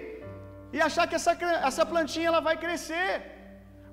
e 0.75 0.79
achar 0.87 1.05
que 1.09 1.17
essa 1.19 1.33
essa 1.69 1.85
plantinha 1.91 2.29
ela 2.31 2.41
vai 2.49 2.55
crescer. 2.65 3.11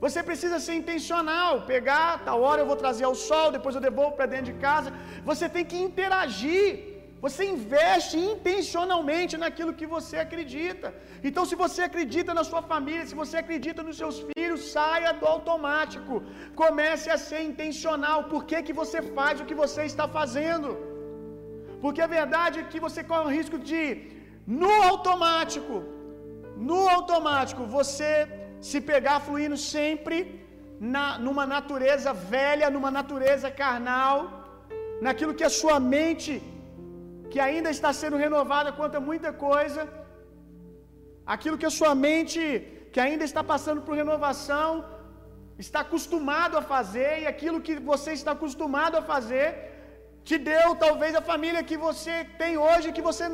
Você 0.04 0.20
precisa 0.28 0.58
ser 0.64 0.74
intencional, 0.80 1.52
pegar, 1.72 2.10
tal 2.26 2.38
hora 2.46 2.62
eu 2.62 2.68
vou 2.70 2.78
trazer 2.82 3.04
ao 3.08 3.16
sol, 3.28 3.46
depois 3.56 3.74
eu 3.74 3.84
devolvo 3.88 4.14
para 4.18 4.30
dentro 4.34 4.48
de 4.52 4.58
casa. 4.66 4.92
Você 5.30 5.46
tem 5.54 5.64
que 5.70 5.78
interagir. 5.88 6.68
Você 7.24 7.42
investe 7.54 8.16
intencionalmente 8.32 9.34
naquilo 9.44 9.76
que 9.78 9.86
você 9.94 10.16
acredita. 10.24 10.88
Então, 11.28 11.44
se 11.50 11.56
você 11.62 11.80
acredita 11.86 12.32
na 12.38 12.44
sua 12.50 12.62
família, 12.72 13.06
se 13.10 13.20
você 13.22 13.36
acredita 13.40 13.86
nos 13.86 13.96
seus 14.02 14.18
filhos, 14.28 14.66
saia 14.74 15.12
do 15.20 15.26
automático. 15.34 16.22
Comece 16.62 17.08
a 17.16 17.18
ser 17.28 17.42
intencional. 17.50 18.18
Por 18.32 18.42
que, 18.50 18.58
que 18.68 18.78
você 18.82 19.00
faz 19.18 19.34
o 19.40 19.48
que 19.48 19.60
você 19.64 19.84
está 19.92 20.06
fazendo? 20.18 20.70
Porque 21.82 22.02
a 22.06 22.12
verdade 22.18 22.58
é 22.60 22.68
que 22.72 22.80
você 22.86 23.02
corre 23.10 23.26
o 23.28 23.36
risco 23.38 23.58
de, 23.70 23.80
no 24.62 24.72
automático, 24.90 25.76
no 26.70 26.80
automático, 26.96 27.70
você 27.78 28.10
se 28.68 28.78
pegar 28.90 29.18
fluindo 29.26 29.58
sempre 29.74 30.16
na, 30.92 31.04
numa 31.24 31.44
natureza 31.56 32.12
velha, 32.34 32.68
numa 32.76 32.90
natureza 32.98 33.48
carnal, 33.62 34.16
naquilo 35.06 35.36
que 35.38 35.46
a 35.50 35.54
sua 35.60 35.78
mente 35.96 36.32
que 37.32 37.40
ainda 37.46 37.70
está 37.76 37.90
sendo 38.00 38.20
renovada 38.24 38.74
quanto 38.78 38.96
a 38.98 39.06
muita 39.08 39.30
coisa, 39.46 39.82
aquilo 41.34 41.58
que 41.60 41.70
a 41.70 41.76
sua 41.78 41.94
mente, 42.06 42.42
que 42.92 43.00
ainda 43.06 43.24
está 43.30 43.42
passando 43.52 43.82
por 43.86 43.96
renovação, 44.02 44.68
está 45.64 45.80
acostumado 45.86 46.54
a 46.60 46.62
fazer, 46.74 47.12
e 47.22 47.26
aquilo 47.32 47.64
que 47.66 47.74
você 47.90 48.10
está 48.18 48.32
acostumado 48.38 48.96
a 49.00 49.02
fazer, 49.12 49.46
te 50.28 50.36
deu 50.50 50.68
talvez 50.84 51.12
a 51.20 51.28
família 51.32 51.66
que 51.70 51.78
você 51.86 52.14
tem 52.40 52.54
hoje, 52.66 52.94
que 52.96 53.06
você 53.10 53.26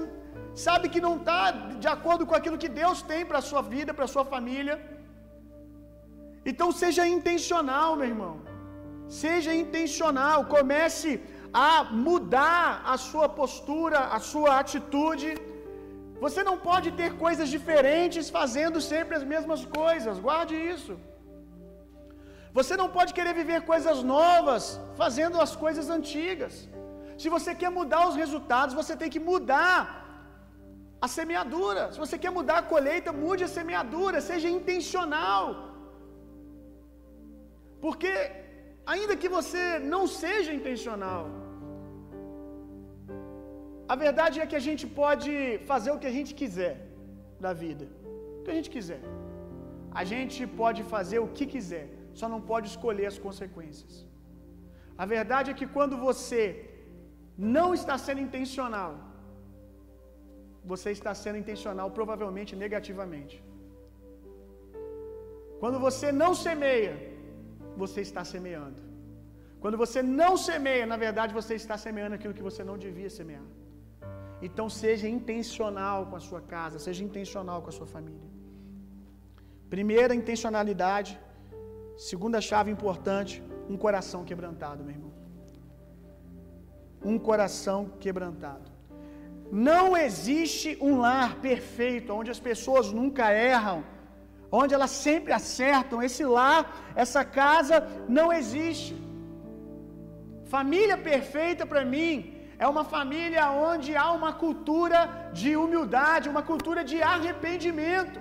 sabe 0.64 0.88
que 0.94 1.04
não 1.06 1.14
está 1.20 1.38
de 1.82 1.88
acordo 1.96 2.24
com 2.28 2.36
aquilo 2.38 2.60
que 2.64 2.72
Deus 2.82 2.98
tem 3.10 3.22
para 3.30 3.38
a 3.42 3.48
sua 3.50 3.62
vida, 3.74 3.92
para 3.96 4.06
a 4.08 4.12
sua 4.14 4.24
família. 4.34 4.76
Então 6.50 6.68
seja 6.82 7.04
intencional, 7.16 7.90
meu 8.00 8.08
irmão. 8.14 8.34
Seja 9.24 9.52
intencional, 9.62 10.38
comece 10.56 11.10
a 11.62 11.84
mudar 12.06 12.82
a 12.92 12.96
sua 13.08 13.28
postura, 13.40 14.00
a 14.18 14.20
sua 14.32 14.52
atitude. 14.62 15.30
Você 16.24 16.42
não 16.48 16.56
pode 16.68 16.88
ter 17.00 17.10
coisas 17.24 17.48
diferentes 17.56 18.28
fazendo 18.38 18.78
sempre 18.92 19.14
as 19.18 19.24
mesmas 19.32 19.62
coisas, 19.80 20.22
guarde 20.28 20.56
isso. 20.74 20.94
Você 22.58 22.74
não 22.80 22.88
pode 22.96 23.12
querer 23.16 23.34
viver 23.40 23.60
coisas 23.72 23.98
novas 24.16 24.64
fazendo 25.00 25.40
as 25.44 25.52
coisas 25.64 25.86
antigas. 25.96 26.54
Se 27.22 27.28
você 27.34 27.52
quer 27.60 27.70
mudar 27.78 28.02
os 28.08 28.16
resultados, 28.22 28.78
você 28.80 28.94
tem 29.00 29.10
que 29.14 29.22
mudar 29.30 29.78
a 31.04 31.08
semeadura. 31.16 31.82
Se 31.92 31.98
você 32.04 32.16
quer 32.22 32.32
mudar 32.38 32.58
a 32.60 32.68
colheita, 32.72 33.18
mude 33.24 33.44
a 33.48 33.52
semeadura, 33.58 34.26
seja 34.30 34.48
intencional. 34.58 35.46
Porque 37.84 38.12
ainda 38.92 39.20
que 39.22 39.30
você 39.38 39.64
não 39.94 40.04
seja 40.22 40.52
intencional, 40.58 41.22
a 43.92 43.96
verdade 44.04 44.36
é 44.42 44.46
que 44.50 44.58
a 44.60 44.64
gente 44.68 44.84
pode 45.02 45.32
fazer 45.70 45.90
o 45.92 45.98
que 46.02 46.10
a 46.12 46.16
gente 46.18 46.32
quiser 46.40 46.74
da 47.44 47.52
vida. 47.62 47.86
O 48.38 48.42
que 48.44 48.52
a 48.54 48.58
gente 48.58 48.70
quiser. 48.76 49.02
A 50.00 50.04
gente 50.12 50.40
pode 50.60 50.82
fazer 50.94 51.18
o 51.24 51.30
que 51.36 51.46
quiser, 51.54 51.86
só 52.20 52.26
não 52.34 52.40
pode 52.50 52.66
escolher 52.72 53.06
as 53.12 53.18
consequências. 53.26 53.92
A 55.02 55.06
verdade 55.14 55.50
é 55.50 55.58
que 55.60 55.68
quando 55.76 55.96
você 56.08 56.40
não 57.56 57.68
está 57.78 57.96
sendo 58.06 58.22
intencional, 58.26 58.92
você 60.72 60.90
está 60.98 61.12
sendo 61.22 61.38
intencional 61.42 61.88
provavelmente 61.98 62.52
negativamente. 62.64 63.36
Quando 65.62 65.78
você 65.86 66.08
não 66.22 66.32
semeia, 66.46 66.94
você 67.82 68.00
está 68.08 68.22
semeando. 68.32 68.80
Quando 69.62 69.76
você 69.82 70.00
não 70.20 70.32
semeia, 70.48 70.86
na 70.92 70.98
verdade 71.04 71.32
você 71.40 71.54
está 71.62 71.76
semeando 71.84 72.16
aquilo 72.16 72.36
que 72.38 72.48
você 72.48 72.62
não 72.70 72.76
devia 72.86 73.10
semear. 73.18 73.46
Então 74.46 74.66
seja 74.82 75.06
intencional 75.16 75.98
com 76.08 76.16
a 76.20 76.24
sua 76.28 76.40
casa, 76.54 76.78
seja 76.86 77.02
intencional 77.08 77.58
com 77.62 77.70
a 77.72 77.76
sua 77.78 77.86
família. 77.94 78.30
Primeira 79.74 80.14
intencionalidade, 80.20 81.12
segunda 82.10 82.40
chave 82.48 82.70
importante, 82.76 83.34
um 83.72 83.78
coração 83.84 84.20
quebrantado, 84.30 84.84
meu 84.84 84.94
irmão. 84.96 85.12
Um 87.12 87.16
coração 87.28 87.78
quebrantado. 88.04 88.68
Não 89.70 89.96
existe 89.96 90.76
um 90.88 90.92
lar 91.06 91.30
perfeito, 91.48 92.12
onde 92.12 92.30
as 92.34 92.40
pessoas 92.48 92.92
nunca 92.98 93.32
erram, 93.32 93.78
onde 94.60 94.74
elas 94.74 94.94
sempre 95.06 95.32
acertam. 95.40 96.02
Esse 96.02 96.24
lar, 96.36 96.62
essa 96.94 97.24
casa, 97.24 97.76
não 98.18 98.28
existe. 98.40 98.94
Família 100.56 100.98
perfeita 101.10 101.64
para 101.72 101.84
mim 101.96 102.33
é 102.64 102.68
uma 102.74 102.84
família 102.96 103.44
onde 103.70 103.90
há 104.02 104.08
uma 104.18 104.32
cultura 104.42 105.00
de 105.38 105.50
humildade, 105.62 106.32
uma 106.34 106.44
cultura 106.50 106.82
de 106.90 106.98
arrependimento, 107.14 108.18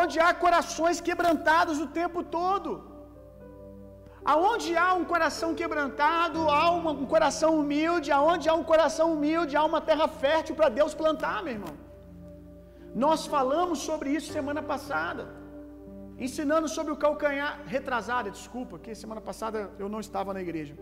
onde 0.00 0.16
há 0.24 0.30
corações 0.44 1.00
quebrantados 1.08 1.78
o 1.84 1.88
tempo 2.00 2.20
todo. 2.38 2.70
Aonde 4.34 4.70
há 4.82 4.88
um 5.00 5.04
coração 5.12 5.50
quebrantado, 5.60 6.38
há 6.58 6.64
um 7.02 7.06
coração 7.14 7.50
humilde, 7.60 8.10
aonde 8.18 8.48
há 8.50 8.54
um 8.62 8.66
coração 8.72 9.06
humilde, 9.14 9.58
há 9.58 9.64
uma 9.72 9.82
terra 9.90 10.08
fértil 10.22 10.56
para 10.60 10.70
Deus 10.80 10.94
plantar, 11.02 11.36
meu 11.44 11.54
irmão. 11.58 11.74
Nós 13.06 13.22
falamos 13.34 13.78
sobre 13.88 14.10
isso 14.16 14.36
semana 14.38 14.62
passada, 14.72 15.24
ensinando 16.26 16.68
sobre 16.76 16.92
o 16.94 17.00
calcanhar 17.04 17.52
retrasada, 17.76 18.36
desculpa, 18.38 18.78
que 18.84 19.00
semana 19.04 19.22
passada 19.30 19.70
eu 19.82 19.88
não 19.94 20.00
estava 20.08 20.32
na 20.36 20.42
igreja. 20.46 20.74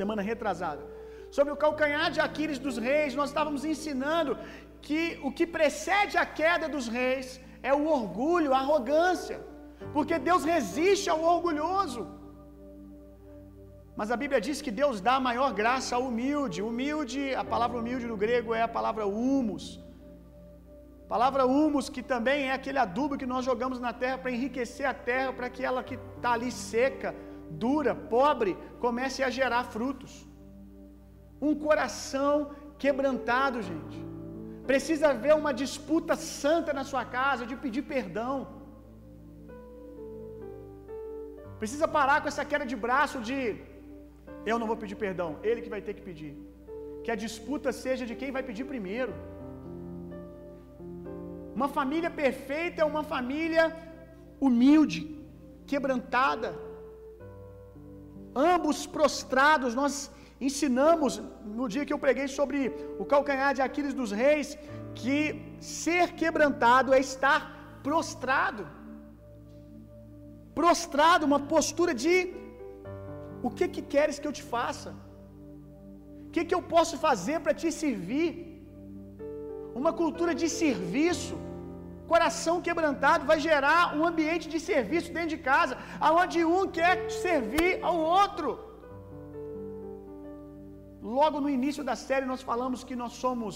Semana 0.00 0.22
retrasada. 0.32 0.95
Sobre 1.36 1.52
o 1.54 1.60
calcanhar 1.62 2.06
de 2.14 2.20
Aquiles 2.26 2.58
dos 2.66 2.76
reis, 2.88 3.14
nós 3.18 3.28
estávamos 3.30 3.62
ensinando 3.72 4.32
que 4.86 5.02
o 5.26 5.30
que 5.36 5.46
precede 5.56 6.14
a 6.22 6.26
queda 6.40 6.66
dos 6.74 6.86
reis 6.98 7.26
é 7.70 7.72
o 7.80 7.86
orgulho, 7.98 8.54
a 8.54 8.60
arrogância, 8.64 9.38
porque 9.94 10.16
Deus 10.28 10.44
resiste 10.52 11.08
ao 11.14 11.22
orgulhoso. 11.34 12.02
Mas 13.98 14.10
a 14.14 14.16
Bíblia 14.22 14.40
diz 14.46 14.60
que 14.64 14.72
Deus 14.82 14.96
dá 15.08 15.14
maior 15.28 15.50
graça 15.60 15.92
ao 15.96 16.04
humilde. 16.08 16.62
Humilde, 16.68 17.20
a 17.42 17.44
palavra 17.52 17.78
humilde 17.80 18.06
no 18.12 18.16
grego 18.24 18.54
é 18.60 18.62
a 18.62 18.74
palavra 18.78 19.04
humus. 19.06 19.66
A 21.04 21.08
palavra 21.14 21.44
humus, 21.54 21.88
que 21.96 22.02
também 22.14 22.48
é 22.48 22.52
aquele 22.52 22.80
adubo 22.86 23.18
que 23.20 23.32
nós 23.34 23.44
jogamos 23.50 23.80
na 23.86 23.92
terra 24.04 24.18
para 24.22 24.34
enriquecer 24.36 24.86
a 24.86 24.96
terra, 25.10 25.32
para 25.38 25.50
que 25.50 25.64
ela 25.68 25.82
que 25.88 25.98
está 26.16 26.32
ali 26.36 26.50
seca, 26.50 27.14
dura, 27.66 27.94
pobre, 28.16 28.56
comece 28.86 29.22
a 29.22 29.30
gerar 29.40 29.64
frutos. 29.76 30.25
Um 31.40 31.54
coração 31.66 32.32
quebrantado, 32.82 33.60
gente. 33.70 33.98
Precisa 34.70 35.06
haver 35.12 35.34
uma 35.42 35.52
disputa 35.62 36.14
santa 36.16 36.72
na 36.78 36.84
sua 36.90 37.04
casa 37.16 37.44
de 37.50 37.56
pedir 37.64 37.82
perdão. 37.94 38.34
Precisa 41.60 41.86
parar 41.98 42.18
com 42.20 42.28
essa 42.32 42.44
queda 42.50 42.66
de 42.72 42.76
braço 42.86 43.18
de 43.28 43.38
eu 44.50 44.58
não 44.60 44.68
vou 44.70 44.78
pedir 44.82 44.96
perdão, 45.04 45.30
ele 45.48 45.62
que 45.64 45.74
vai 45.76 45.82
ter 45.86 45.94
que 45.98 46.06
pedir. 46.10 46.34
que 47.04 47.12
a 47.14 47.22
disputa 47.24 47.70
seja 47.80 48.04
de 48.08 48.14
quem 48.20 48.30
vai 48.36 48.42
pedir 48.46 48.64
primeiro. 48.70 49.12
Uma 51.58 51.68
família 51.76 52.10
perfeita 52.22 52.82
é 52.82 52.86
uma 52.92 53.02
família 53.12 53.64
humilde, 54.46 55.00
quebrantada, 55.70 56.50
ambos 58.52 58.78
prostrados. 58.96 59.76
Nós 59.80 59.94
ensinamos 60.40 61.20
no 61.58 61.68
dia 61.68 61.84
que 61.86 61.92
eu 61.92 61.98
preguei 61.98 62.28
sobre 62.28 62.58
o 62.98 63.04
calcanhar 63.04 63.54
de 63.54 63.62
Aquiles 63.62 63.94
dos 63.94 64.12
reis 64.12 64.58
que 64.94 65.18
ser 65.60 66.12
quebrantado 66.12 66.92
é 66.92 67.00
estar 67.00 67.40
prostrado. 67.82 68.66
Prostrado, 70.54 71.26
uma 71.30 71.40
postura 71.54 71.94
de 71.94 72.14
o 73.46 73.50
que 73.56 73.66
que 73.74 73.82
queres 73.94 74.18
que 74.18 74.28
eu 74.28 74.36
te 74.38 74.44
faça? 74.54 74.90
O 76.26 76.30
que 76.34 76.44
que 76.44 76.54
eu 76.58 76.62
posso 76.74 76.94
fazer 77.06 77.38
para 77.40 77.54
te 77.60 77.70
servir? 77.82 78.30
Uma 79.80 79.92
cultura 79.92 80.34
de 80.34 80.48
serviço. 80.62 81.36
Coração 82.12 82.62
quebrantado 82.66 83.26
vai 83.30 83.38
gerar 83.48 83.96
um 83.96 84.04
ambiente 84.10 84.46
de 84.52 84.58
serviço 84.60 85.12
dentro 85.12 85.32
de 85.36 85.38
casa, 85.38 85.76
aonde 86.00 86.44
um 86.44 86.66
quer 86.78 87.10
servir 87.24 87.72
ao 87.82 87.96
outro. 88.20 88.65
Logo 91.14 91.40
no 91.44 91.50
início 91.56 91.82
da 91.88 91.96
série 92.06 92.30
nós 92.32 92.42
falamos 92.50 92.82
que 92.88 92.96
nós 93.02 93.12
somos 93.24 93.54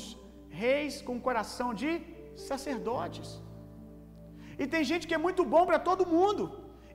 reis 0.63 0.95
com 1.07 1.25
coração 1.29 1.69
de 1.81 1.91
sacerdotes. 2.49 3.29
E 4.61 4.67
tem 4.73 4.83
gente 4.91 5.07
que 5.09 5.17
é 5.19 5.25
muito 5.27 5.45
bom 5.55 5.65
para 5.69 5.81
todo 5.89 6.11
mundo. 6.17 6.43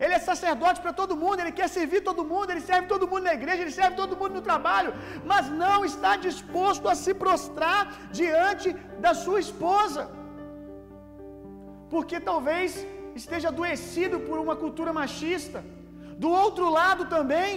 Ele 0.04 0.14
é 0.18 0.20
sacerdote 0.20 0.80
para 0.84 0.94
todo 1.00 1.20
mundo, 1.24 1.40
ele 1.40 1.54
quer 1.60 1.68
servir 1.76 2.02
todo 2.10 2.28
mundo, 2.32 2.50
ele 2.52 2.64
serve 2.70 2.88
todo 2.94 3.08
mundo 3.12 3.24
na 3.30 3.36
igreja, 3.40 3.62
ele 3.64 3.76
serve 3.80 3.96
todo 4.02 4.18
mundo 4.20 4.34
no 4.38 4.46
trabalho, 4.50 4.92
mas 5.32 5.46
não 5.64 5.78
está 5.90 6.14
disposto 6.28 6.90
a 6.94 6.96
se 7.04 7.14
prostrar 7.24 7.82
diante 8.20 8.72
da 9.06 9.14
sua 9.24 9.40
esposa. 9.46 10.04
Porque 11.94 12.20
talvez 12.32 12.86
esteja 13.22 13.48
adoecido 13.50 14.20
por 14.28 14.38
uma 14.46 14.56
cultura 14.64 14.92
machista. 15.02 15.62
Do 16.24 16.30
outro 16.44 16.68
lado 16.80 17.06
também, 17.16 17.52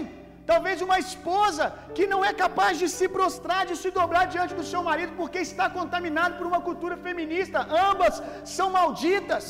talvez 0.50 0.76
uma 0.86 0.98
esposa 1.04 1.64
que 1.96 2.04
não 2.12 2.20
é 2.28 2.32
capaz 2.42 2.74
de 2.82 2.88
se 2.96 3.06
prostrar, 3.16 3.62
de 3.70 3.76
se 3.82 3.90
dobrar 3.98 4.24
diante 4.34 4.54
do 4.58 4.66
seu 4.72 4.82
marido, 4.90 5.12
porque 5.20 5.40
está 5.48 5.66
contaminado 5.78 6.36
por 6.38 6.46
uma 6.50 6.60
cultura 6.68 6.96
feminista. 7.06 7.60
Ambas 7.88 8.14
são 8.56 8.68
malditas. 8.78 9.44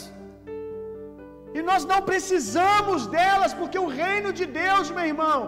E 1.57 1.63
nós 1.69 1.85
não 1.93 2.01
precisamos 2.11 3.07
delas, 3.17 3.53
porque 3.61 3.79
o 3.85 3.91
reino 4.03 4.33
de 4.41 4.47
Deus, 4.63 4.91
meu 4.97 5.07
irmão, 5.13 5.39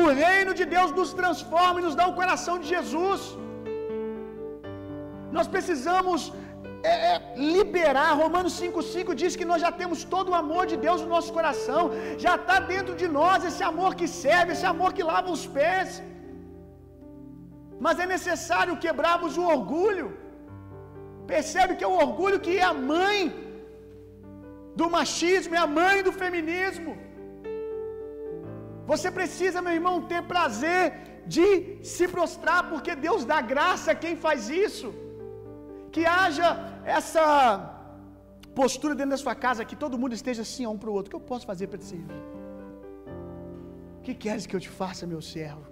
o 0.00 0.04
reino 0.24 0.52
de 0.60 0.66
Deus 0.74 0.90
nos 0.98 1.12
transforma 1.20 1.78
e 1.80 1.86
nos 1.86 1.98
dá 2.00 2.06
o 2.12 2.18
coração 2.20 2.56
de 2.62 2.68
Jesus. 2.74 3.22
Nós 5.36 5.48
precisamos 5.56 6.20
é, 6.82 6.94
é, 7.10 7.14
liberar. 7.56 8.12
Romanos 8.22 8.54
5,5 8.60 9.14
diz 9.22 9.34
que 9.40 9.48
nós 9.50 9.60
já 9.64 9.72
temos 9.80 10.04
todo 10.14 10.30
o 10.30 10.38
amor 10.42 10.64
de 10.70 10.76
Deus 10.86 11.00
no 11.02 11.10
nosso 11.16 11.32
coração, 11.38 11.82
já 12.24 12.34
está 12.36 12.56
dentro 12.72 12.94
de 13.02 13.08
nós 13.18 13.48
esse 13.50 13.62
amor 13.72 13.90
que 14.00 14.08
serve, 14.22 14.52
esse 14.52 14.66
amor 14.74 14.92
que 14.96 15.08
lava 15.12 15.30
os 15.36 15.44
pés. 15.58 16.02
Mas 17.84 17.98
é 18.04 18.06
necessário 18.16 18.80
quebrarmos 18.86 19.36
o 19.42 19.44
orgulho. 19.56 20.08
Percebe 21.34 21.76
que 21.76 21.86
é 21.88 21.90
o 21.92 22.00
orgulho 22.06 22.42
que 22.46 22.54
é 22.62 22.66
a 22.72 22.76
mãe 22.94 23.18
do 24.80 24.88
machismo, 24.96 25.54
é 25.58 25.62
a 25.66 25.72
mãe 25.80 25.96
do 26.06 26.12
feminismo. 26.22 26.92
Você 28.90 29.08
precisa, 29.18 29.64
meu 29.64 29.74
irmão, 29.78 29.94
ter 30.12 30.22
prazer 30.34 30.84
de 31.34 31.46
se 31.94 32.04
prostrar, 32.14 32.60
porque 32.70 32.92
Deus 33.06 33.24
dá 33.32 33.38
graça 33.54 33.88
a 33.92 34.00
quem 34.02 34.14
faz 34.24 34.48
isso. 34.66 34.88
Que 35.94 36.04
haja 36.18 36.48
essa 36.84 37.24
postura 38.54 38.94
dentro 38.94 39.10
da 39.10 39.16
sua 39.16 39.34
casa, 39.34 39.64
que 39.64 39.76
todo 39.76 39.98
mundo 39.98 40.14
esteja 40.14 40.42
assim 40.42 40.66
um 40.66 40.78
para 40.78 40.90
o 40.90 40.92
outro. 40.92 41.08
O 41.08 41.10
que 41.10 41.16
eu 41.16 41.28
posso 41.32 41.46
fazer 41.46 41.66
para 41.66 41.78
te 41.78 41.84
servir? 41.84 42.22
O 43.98 44.02
que 44.02 44.14
queres 44.14 44.46
que 44.46 44.56
eu 44.56 44.60
te 44.60 44.68
faça, 44.68 45.06
meu 45.06 45.22
servo? 45.22 45.66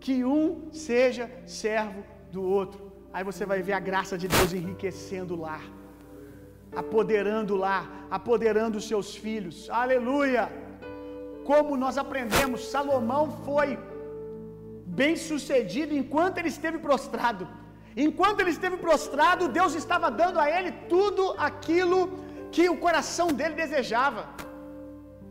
Que 0.00 0.24
um 0.24 0.70
seja 0.70 1.30
servo 1.46 2.02
do 2.30 2.42
outro. 2.42 2.92
Aí 3.12 3.24
você 3.24 3.44
vai 3.44 3.62
ver 3.62 3.72
a 3.72 3.80
graça 3.80 4.16
de 4.16 4.28
Deus 4.28 4.52
enriquecendo 4.52 5.34
lar 5.34 5.62
apoderando 6.74 7.56
lá, 7.56 7.78
apoderando 8.10 8.78
os 8.78 8.86
seus 8.86 9.14
filhos. 9.16 9.68
Aleluia! 9.70 10.48
Como 11.44 11.76
nós 11.76 11.96
aprendemos, 11.96 12.68
Salomão 12.68 13.24
foi 13.44 13.78
bem 15.00 15.16
sucedido 15.16 15.94
enquanto 15.94 16.38
ele 16.38 16.48
esteve 16.48 16.78
prostrado. 16.78 17.48
Enquanto 18.06 18.40
ele 18.40 18.54
esteve 18.56 18.76
prostrado, 18.86 19.52
Deus 19.58 19.72
estava 19.82 20.08
dando 20.20 20.38
a 20.44 20.48
ele 20.56 20.70
tudo 20.92 21.22
aquilo 21.48 22.00
que 22.54 22.64
o 22.74 22.78
coração 22.84 23.28
dele 23.38 23.56
desejava. 23.62 24.22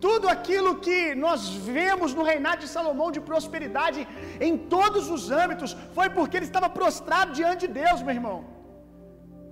Tudo 0.06 0.26
aquilo 0.34 0.72
que 0.86 0.98
nós 1.24 1.42
vemos 1.70 2.12
no 2.18 2.26
reinado 2.32 2.62
de 2.64 2.70
Salomão 2.74 3.08
de 3.16 3.22
prosperidade 3.30 4.02
em 4.48 4.54
todos 4.74 5.06
os 5.16 5.24
âmbitos 5.44 5.72
foi 5.96 6.08
porque 6.18 6.38
ele 6.38 6.50
estava 6.50 6.70
prostrado 6.80 7.32
diante 7.40 7.64
de 7.66 7.74
Deus, 7.82 8.02
meu 8.08 8.16
irmão. 8.20 8.38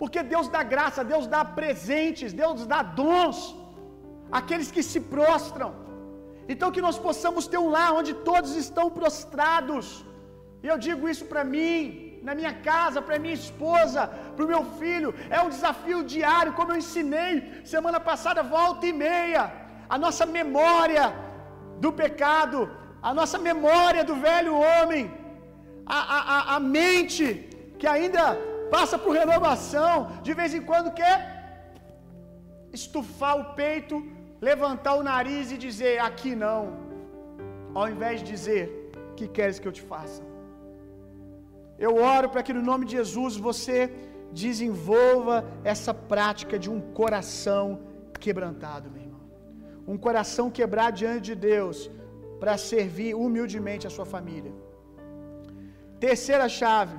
Porque 0.01 0.21
Deus 0.34 0.47
dá 0.56 0.62
graça, 0.75 1.10
Deus 1.13 1.25
dá 1.36 1.41
presentes, 1.60 2.34
Deus 2.43 2.67
dá 2.73 2.82
dons 3.01 3.38
àqueles 4.39 4.69
que 4.75 4.84
se 4.91 5.01
prostram. 5.13 5.71
Então 6.54 6.73
que 6.75 6.86
nós 6.88 6.97
possamos 7.08 7.47
ter 7.51 7.60
um 7.65 7.71
lar 7.78 7.91
onde 7.99 8.13
todos 8.32 8.51
estão 8.65 8.88
prostrados. 8.99 9.88
E 10.63 10.67
eu 10.71 10.78
digo 10.88 11.10
isso 11.13 11.25
para 11.32 11.43
mim, 11.56 12.05
na 12.28 12.34
minha 12.40 12.54
casa, 12.70 13.00
para 13.06 13.24
minha 13.26 13.38
esposa, 13.44 14.02
para 14.36 14.46
o 14.46 14.52
meu 14.54 14.64
filho. 14.80 15.10
É 15.36 15.40
um 15.46 15.52
desafio 15.56 16.00
diário, 16.16 16.56
como 16.58 16.72
eu 16.72 16.80
ensinei 16.84 17.34
semana 17.74 18.00
passada, 18.10 18.50
volta 18.58 18.86
e 18.92 18.94
meia. 19.08 19.44
A 19.96 19.98
nossa 20.06 20.26
memória 20.38 21.06
do 21.84 21.92
pecado, 22.02 22.60
a 23.10 23.14
nossa 23.20 23.38
memória 23.50 24.04
do 24.10 24.16
velho 24.28 24.56
homem, 24.68 25.04
a, 25.98 26.00
a, 26.16 26.20
a, 26.36 26.40
a 26.56 26.60
mente 26.78 27.28
que 27.80 27.88
ainda 27.96 28.24
passa 28.76 28.98
por 29.04 29.14
renovação, 29.22 29.94
de 30.28 30.34
vez 30.40 30.54
em 30.58 30.64
quando 30.70 30.96
quer 31.02 31.18
estufar 32.80 33.36
o 33.42 33.50
peito, 33.62 33.96
levantar 34.50 34.96
o 35.02 35.08
nariz 35.12 35.52
e 35.56 35.60
dizer: 35.68 35.94
Aqui 36.10 36.32
não, 36.46 36.62
ao 37.80 37.88
invés 37.94 38.16
de 38.22 38.28
dizer: 38.36 38.64
Que 39.18 39.28
queres 39.38 39.60
que 39.60 39.70
eu 39.72 39.78
te 39.80 39.86
faça? 39.94 40.22
Eu 41.78 41.96
oro 41.96 42.30
para 42.30 42.44
que 42.44 42.54
no 42.54 42.62
nome 42.62 42.86
de 42.86 42.94
Jesus 43.00 43.36
você 43.36 43.92
desenvolva 44.32 45.36
essa 45.64 45.94
prática 45.94 46.58
de 46.58 46.70
um 46.70 46.80
coração 47.02 47.80
quebrantado, 48.20 48.90
meu 48.90 49.04
irmão. 49.04 49.22
Um 49.88 49.98
coração 49.98 50.50
quebrado 50.50 50.98
diante 50.98 51.26
de 51.32 51.36
Deus 51.36 51.90
para 52.40 52.58
servir 52.58 53.12
humildemente 53.16 53.88
a 53.88 53.90
sua 53.90 54.06
família. 54.06 54.54
Terceira 56.00 56.48
chave 56.60 56.98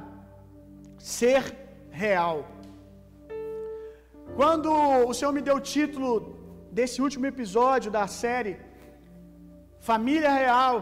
ser 0.98 1.42
real. 1.90 2.36
Quando 4.38 4.70
o 5.08 5.14
Senhor 5.14 5.32
me 5.32 5.42
deu 5.48 5.56
o 5.56 5.66
título 5.74 6.12
desse 6.78 7.00
último 7.06 7.26
episódio 7.26 7.90
da 7.90 8.06
série 8.06 8.54
Família 9.78 10.30
Real, 10.30 10.74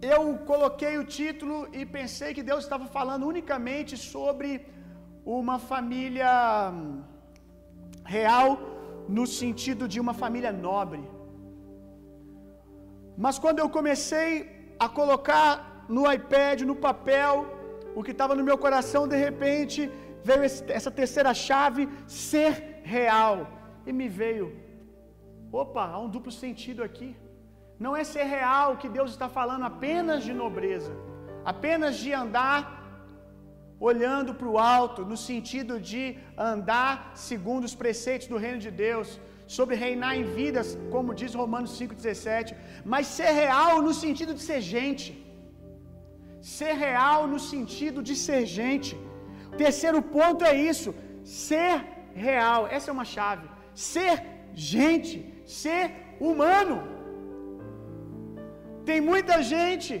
eu 0.00 0.38
coloquei 0.50 0.96
o 0.98 1.04
título 1.04 1.68
e 1.72 1.84
pensei 1.84 2.32
que 2.32 2.42
Deus 2.42 2.64
estava 2.64 2.86
falando 2.86 3.26
unicamente 3.26 3.96
sobre 3.96 4.66
uma 5.24 5.58
família 5.58 6.72
real 8.04 8.58
no 9.08 9.26
sentido 9.26 9.88
de 9.88 9.98
uma 9.98 10.14
família 10.14 10.52
nobre. 10.52 11.02
Mas 13.16 13.38
quando 13.38 13.58
eu 13.58 13.68
comecei 13.68 14.74
a 14.78 14.88
colocar 14.88 15.84
no 15.88 16.10
iPad, 16.10 16.60
no 16.62 16.76
papel, 16.76 17.46
o 17.94 18.02
que 18.02 18.12
estava 18.12 18.34
no 18.34 18.44
meu 18.44 18.56
coração, 18.56 19.08
de 19.08 19.16
repente, 19.16 19.90
veio 20.22 20.42
essa 20.78 20.90
terceira 20.90 21.34
chave, 21.34 21.88
ser 22.06 22.80
real. 22.84 23.48
E 23.84 23.92
me 23.92 24.08
veio, 24.08 24.54
opa, 25.50 25.84
há 25.86 25.98
um 25.98 26.08
duplo 26.08 26.30
sentido 26.30 26.82
aqui. 26.82 27.16
Não 27.84 27.92
é 28.00 28.02
ser 28.14 28.24
real 28.38 28.76
que 28.80 28.88
Deus 28.96 29.10
está 29.12 29.28
falando 29.38 29.64
apenas 29.72 30.24
de 30.28 30.34
nobreza, 30.42 30.92
apenas 31.52 31.96
de 32.02 32.12
andar 32.24 32.60
olhando 33.88 34.34
para 34.38 34.48
o 34.52 34.58
alto, 34.58 35.00
no 35.10 35.16
sentido 35.16 35.74
de 35.90 36.18
andar 36.36 37.12
segundo 37.28 37.64
os 37.68 37.74
preceitos 37.82 38.26
do 38.32 38.36
reino 38.44 38.60
de 38.66 38.72
Deus, 38.86 39.08
sobre 39.56 39.76
reinar 39.84 40.14
em 40.20 40.24
vidas, 40.38 40.68
como 40.94 41.14
diz 41.20 41.34
Romanos 41.42 41.72
5,17, 41.80 42.54
mas 42.92 43.06
ser 43.18 43.30
real 43.44 43.80
no 43.86 43.94
sentido 44.04 44.34
de 44.34 44.42
ser 44.48 44.60
gente. 44.60 45.10
Ser 46.40 46.72
real 46.86 47.20
no 47.32 47.38
sentido 47.52 48.02
de 48.08 48.14
ser 48.26 48.44
gente. 48.58 48.92
O 49.52 49.56
terceiro 49.64 50.00
ponto 50.16 50.44
é 50.44 50.54
isso: 50.72 50.94
ser 51.24 51.74
real. 52.14 52.60
Essa 52.76 52.90
é 52.90 52.96
uma 52.98 53.08
chave. 53.14 53.48
Ser 53.74 54.14
gente, 54.54 55.42
ser 55.46 55.84
humano. 56.20 56.76
Tem 58.88 59.00
muita 59.12 59.36
gente 59.54 59.92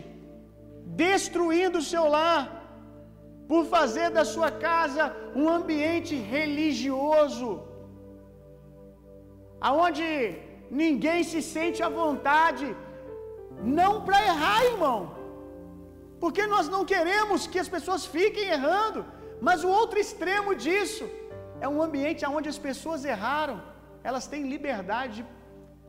destruindo 1.02 1.76
o 1.80 1.86
seu 1.92 2.04
lar 2.16 2.42
por 3.50 3.62
fazer 3.74 4.08
da 4.18 4.24
sua 4.34 4.50
casa 4.66 5.04
um 5.40 5.46
ambiente 5.58 6.14
religioso, 6.34 7.48
aonde 9.68 10.06
ninguém 10.82 11.20
se 11.30 11.40
sente 11.54 11.80
à 11.86 11.90
vontade, 12.00 12.66
não 13.80 13.92
para 14.06 14.26
errar, 14.30 14.58
irmão, 14.72 15.00
porque 16.22 16.44
nós 16.54 16.66
não 16.74 16.82
queremos 16.92 17.46
que 17.52 17.62
as 17.64 17.70
pessoas 17.76 18.04
fiquem 18.18 18.52
errando, 18.58 19.00
mas 19.46 19.64
o 19.68 19.72
outro 19.80 19.98
extremo 20.04 20.52
disso 20.64 21.06
é 21.64 21.68
um 21.74 21.82
ambiente 21.88 22.30
onde 22.36 22.50
as 22.54 22.60
pessoas 22.68 23.04
erraram, 23.14 23.58
elas 24.10 24.28
têm 24.32 24.52
liberdade 24.54 25.16
de 25.18 25.26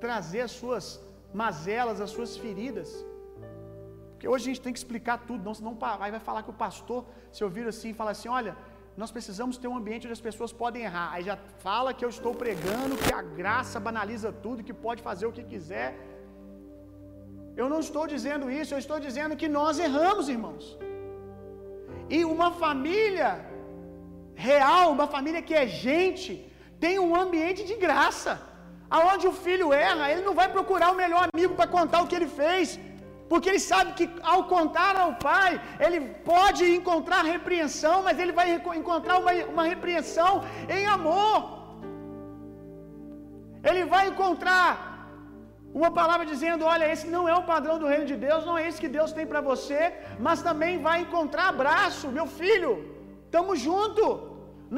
trazer 0.05 0.41
as 0.47 0.55
suas 0.61 0.85
mazelas, 1.33 2.01
as 2.01 2.09
suas 2.09 2.35
feridas. 2.37 3.05
Porque 4.11 4.27
hoje 4.27 4.43
a 4.43 4.47
gente 4.47 4.61
tem 4.61 4.73
que 4.73 4.79
explicar 4.79 5.17
tudo, 5.27 5.43
não, 5.43 5.53
senão 5.53 5.73
vai, 5.75 6.11
vai 6.11 6.19
falar 6.19 6.43
que 6.43 6.49
o 6.49 6.53
pastor, 6.53 7.05
se 7.31 7.43
ouvir 7.43 7.67
assim, 7.67 7.93
fala 7.93 8.11
assim: 8.11 8.27
olha, 8.27 8.55
nós 9.01 9.11
precisamos 9.11 9.57
ter 9.57 9.67
um 9.67 9.77
ambiente 9.77 10.05
onde 10.07 10.17
as 10.19 10.27
pessoas 10.29 10.51
podem 10.51 10.83
errar. 10.83 11.09
Aí 11.13 11.23
já 11.23 11.37
fala 11.65 11.93
que 11.93 12.03
eu 12.03 12.09
estou 12.09 12.33
pregando, 12.35 12.97
que 12.97 13.13
a 13.13 13.21
graça 13.21 13.79
banaliza 13.79 14.31
tudo, 14.31 14.63
que 14.63 14.73
pode 14.73 15.01
fazer 15.01 15.25
o 15.25 15.31
que 15.31 15.43
quiser. 15.43 15.89
Eu 17.55 17.69
não 17.73 17.79
estou 17.79 18.05
dizendo 18.07 18.51
isso, 18.59 18.73
eu 18.73 18.81
estou 18.85 18.99
dizendo 18.99 19.37
que 19.41 19.47
nós 19.47 19.79
erramos, 19.87 20.27
irmãos. 20.27 20.65
E 22.09 22.25
uma 22.25 22.51
família 22.51 23.31
real, 24.35 24.91
uma 24.97 25.07
família 25.15 25.41
que 25.41 25.53
é 25.53 25.65
gente, 25.67 26.31
tem 26.79 26.97
um 27.07 27.15
ambiente 27.23 27.63
de 27.69 27.75
graça. 27.75 28.48
Aonde 28.97 29.25
o 29.31 29.35
filho 29.45 29.67
erra, 29.89 30.05
ele 30.11 30.23
não 30.27 30.35
vai 30.39 30.47
procurar 30.55 30.89
o 30.91 30.99
melhor 31.03 31.23
amigo 31.31 31.53
para 31.59 31.73
contar 31.77 31.99
o 32.01 32.07
que 32.09 32.17
ele 32.19 32.29
fez, 32.41 32.67
porque 33.31 33.49
ele 33.51 33.63
sabe 33.71 33.89
que 33.97 34.05
ao 34.33 34.41
contar 34.53 34.93
ao 35.03 35.11
pai, 35.29 35.51
ele 35.85 35.99
pode 36.33 36.63
encontrar 36.77 37.31
repreensão, 37.35 37.97
mas 38.07 38.17
ele 38.23 38.33
vai 38.39 38.47
encontrar 38.81 39.15
uma, 39.21 39.33
uma 39.53 39.65
repreensão 39.73 40.31
em 40.77 40.85
amor. 40.97 41.37
Ele 43.69 43.83
vai 43.93 44.03
encontrar 44.11 44.69
uma 45.79 45.91
palavra 45.99 46.25
dizendo: 46.33 46.65
Olha, 46.73 46.91
esse 46.93 47.07
não 47.15 47.23
é 47.33 47.35
o 47.41 47.47
padrão 47.53 47.77
do 47.81 47.91
reino 47.93 48.07
de 48.11 48.17
Deus, 48.27 48.47
não 48.49 48.57
é 48.59 48.67
esse 48.67 48.81
que 48.83 48.95
Deus 48.97 49.11
tem 49.17 49.27
para 49.31 49.41
você, 49.51 49.81
mas 50.27 50.41
também 50.49 50.81
vai 50.87 50.97
encontrar 51.05 51.47
abraço, 51.49 52.15
meu 52.17 52.27
filho, 52.41 52.73
estamos 53.27 53.59
junto. 53.67 54.03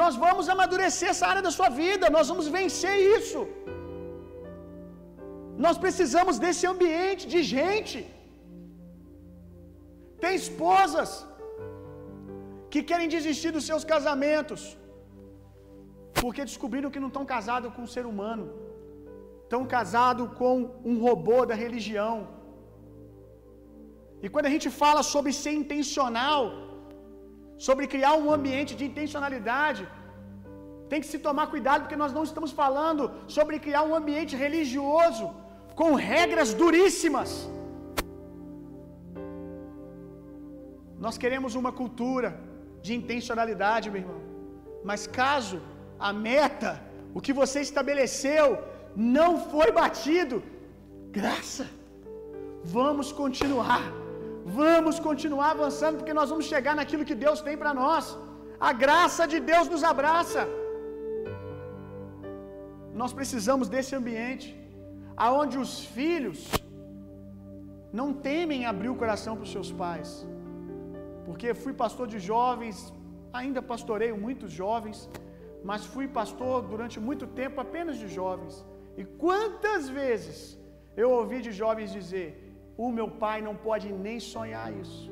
Nós 0.01 0.15
vamos 0.23 0.45
amadurecer 0.53 1.09
essa 1.13 1.27
área 1.31 1.41
da 1.47 1.51
sua 1.57 1.69
vida, 1.83 2.13
nós 2.17 2.27
vamos 2.31 2.47
vencer 2.59 2.95
isso. 3.17 3.39
Nós 5.65 5.77
precisamos 5.85 6.35
desse 6.43 6.65
ambiente 6.73 7.23
de 7.33 7.41
gente. 7.55 7.99
Tem 10.23 10.33
esposas 10.41 11.11
que 12.71 12.81
querem 12.89 13.09
desistir 13.15 13.51
dos 13.55 13.65
seus 13.69 13.83
casamentos 13.93 14.61
porque 16.21 16.47
descobriram 16.49 16.91
que 16.93 17.03
não 17.03 17.11
estão 17.11 17.25
casados 17.35 17.69
com 17.75 17.83
um 17.85 17.91
ser 17.95 18.05
humano, 18.11 18.45
estão 19.43 19.61
casados 19.77 20.27
com 20.41 20.55
um 20.91 20.95
robô 21.05 21.39
da 21.51 21.55
religião. 21.63 22.15
E 24.23 24.29
quando 24.33 24.49
a 24.49 24.53
gente 24.55 24.69
fala 24.81 25.01
sobre 25.13 25.31
ser 25.43 25.53
intencional, 25.61 26.43
sobre 27.67 27.91
criar 27.93 28.13
um 28.23 28.29
ambiente 28.37 28.73
de 28.79 28.85
intencionalidade, 28.89 29.83
tem 30.91 31.01
que 31.03 31.11
se 31.13 31.19
tomar 31.27 31.45
cuidado 31.53 31.81
porque 31.83 32.01
nós 32.03 32.13
não 32.17 32.23
estamos 32.29 32.51
falando 32.61 33.03
sobre 33.35 33.63
criar 33.65 33.83
um 33.89 33.95
ambiente 34.01 34.35
religioso 34.45 35.27
com 35.81 35.91
regras 36.15 36.49
duríssimas. 36.61 37.31
Nós 41.05 41.15
queremos 41.21 41.53
uma 41.61 41.71
cultura 41.79 42.29
de 42.85 42.91
intencionalidade, 42.99 43.89
meu 43.93 44.01
irmão. 44.03 44.19
Mas 44.89 45.01
caso 45.21 45.57
a 46.07 46.11
meta, 46.27 46.71
o 47.17 47.23
que 47.25 47.33
você 47.41 47.59
estabeleceu, 47.69 48.47
não 49.15 49.31
foi 49.53 49.69
batido, 49.81 50.37
graça. 51.19 51.65
Vamos 52.77 53.09
continuar. 53.23 53.83
Vamos 54.61 54.95
continuar 55.09 55.51
avançando 55.57 55.97
porque 55.99 56.17
nós 56.19 56.29
vamos 56.33 56.47
chegar 56.53 56.75
naquilo 56.81 57.09
que 57.09 57.21
Deus 57.25 57.41
tem 57.49 57.57
para 57.63 57.73
nós. 57.83 58.05
A 58.69 58.73
graça 58.85 59.25
de 59.33 59.39
Deus 59.51 59.67
nos 59.73 59.85
abraça. 59.93 60.43
Nós 63.01 63.13
precisamos 63.19 63.67
desse 63.75 63.95
ambiente 64.01 64.47
aonde 65.15 65.57
os 65.57 65.85
filhos 65.97 66.39
não 67.99 68.13
temem 68.13 68.65
abrir 68.65 68.89
o 68.89 68.95
coração 68.95 69.35
para 69.35 69.43
os 69.43 69.51
seus 69.51 69.71
pais. 69.71 70.09
Porque 71.25 71.53
fui 71.53 71.73
pastor 71.73 72.07
de 72.07 72.19
jovens, 72.19 72.77
ainda 73.31 73.61
pastoreio 73.61 74.17
muitos 74.17 74.51
jovens, 74.51 75.09
mas 75.63 75.85
fui 75.85 76.07
pastor 76.07 76.61
durante 76.73 76.99
muito 76.99 77.25
tempo 77.41 77.59
apenas 77.61 77.97
de 77.97 78.07
jovens. 78.07 78.65
E 78.97 79.03
quantas 79.23 79.87
vezes 79.89 80.37
eu 80.95 81.09
ouvi 81.19 81.39
de 81.47 81.51
jovens 81.51 81.91
dizer: 81.99 82.29
"O 82.77 82.91
meu 82.97 83.07
pai 83.23 83.37
não 83.47 83.55
pode 83.67 83.87
nem 84.05 84.19
sonhar 84.19 84.67
isso". 84.83 85.11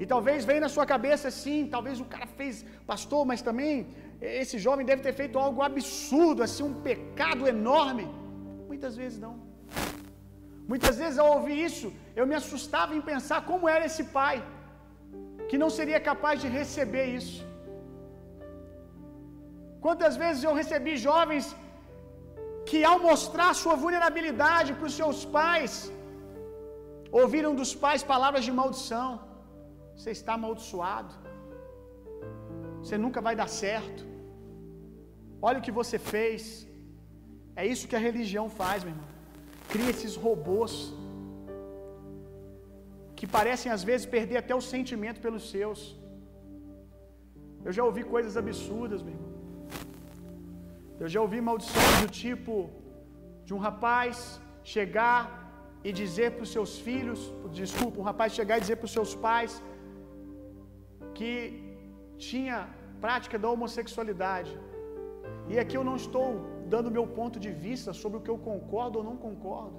E 0.00 0.06
talvez 0.06 0.44
venha 0.48 0.62
na 0.64 0.68
sua 0.74 0.86
cabeça 0.94 1.26
assim, 1.32 1.66
talvez 1.74 2.00
o 2.00 2.04
cara 2.14 2.26
fez 2.40 2.64
pastor, 2.86 3.22
mas 3.30 3.42
também 3.48 3.72
esse 4.20 4.56
jovem 4.66 4.84
deve 4.90 5.02
ter 5.06 5.12
feito 5.12 5.38
algo 5.38 5.60
absurdo, 5.62 6.42
assim, 6.46 6.62
um 6.62 6.74
pecado 6.88 7.46
enorme. 7.46 8.06
Muitas 8.78 8.98
vezes 9.02 9.18
não. 9.24 9.32
Muitas 10.72 10.96
vezes 11.00 11.16
ao 11.22 11.30
ouvir 11.36 11.56
isso, 11.68 11.86
eu 12.18 12.24
me 12.30 12.36
assustava 12.40 12.92
em 12.96 13.02
pensar 13.08 13.38
como 13.48 13.70
era 13.74 13.86
esse 13.88 14.04
pai, 14.18 14.36
que 15.48 15.56
não 15.62 15.70
seria 15.78 16.00
capaz 16.08 16.36
de 16.42 16.48
receber 16.58 17.06
isso. 17.20 17.40
Quantas 19.86 20.14
vezes 20.22 20.42
eu 20.48 20.54
recebi 20.60 20.94
jovens 21.08 21.46
que, 22.68 22.80
ao 22.90 22.98
mostrar 23.08 23.50
sua 23.62 23.76
vulnerabilidade 23.84 24.70
para 24.76 24.88
os 24.90 24.96
seus 25.00 25.22
pais, 25.38 25.74
ouviram 27.22 27.52
dos 27.62 27.74
pais 27.84 28.04
palavras 28.12 28.44
de 28.48 28.54
maldição: 28.60 29.10
Você 29.96 30.12
está 30.18 30.34
amaldiçoado, 30.38 31.14
você 32.82 32.98
nunca 33.06 33.22
vai 33.28 33.34
dar 33.42 33.50
certo, 33.64 34.04
olha 35.48 35.60
o 35.60 35.66
que 35.68 35.78
você 35.82 35.98
fez. 36.14 36.67
É 37.60 37.64
isso 37.72 37.88
que 37.90 37.96
a 37.98 38.04
religião 38.08 38.46
faz, 38.60 38.78
meu 38.84 38.92
irmão. 38.94 39.08
Cria 39.72 39.90
esses 39.94 40.14
robôs 40.24 40.72
que 43.18 43.26
parecem 43.36 43.70
às 43.76 43.82
vezes 43.88 44.12
perder 44.16 44.36
até 44.40 44.54
o 44.58 44.66
sentimento 44.74 45.20
pelos 45.24 45.44
seus. 45.52 45.80
Eu 47.66 47.72
já 47.76 47.84
ouvi 47.88 48.02
coisas 48.14 48.34
absurdas, 48.42 49.00
meu 49.06 49.14
irmão. 49.16 49.32
Eu 51.02 51.08
já 51.14 51.20
ouvi 51.24 51.40
maldições 51.48 51.96
do 52.04 52.10
tipo 52.22 52.54
de 53.46 53.52
um 53.56 53.60
rapaz 53.66 54.18
chegar 54.74 55.22
e 55.86 55.92
dizer 56.02 56.28
para 56.34 56.44
os 56.46 56.52
seus 56.56 56.72
filhos, 56.86 57.20
desculpa, 57.62 58.00
um 58.02 58.08
rapaz 58.10 58.32
chegar 58.38 58.56
e 58.58 58.64
dizer 58.66 58.76
para 58.80 58.88
os 58.90 58.94
seus 58.98 59.14
pais 59.26 59.52
que 61.18 61.32
tinha 62.28 62.58
prática 63.04 63.36
da 63.42 63.50
homossexualidade. 63.54 64.54
E 65.52 65.58
aqui 65.62 65.76
eu 65.80 65.84
não 65.90 65.96
estou 66.04 66.28
dando 66.74 66.94
meu 66.96 67.06
ponto 67.18 67.38
de 67.44 67.50
vista 67.66 67.92
sobre 68.00 68.16
o 68.18 68.22
que 68.24 68.32
eu 68.34 68.38
concordo 68.50 68.98
ou 68.98 69.04
não 69.08 69.16
concordo. 69.26 69.78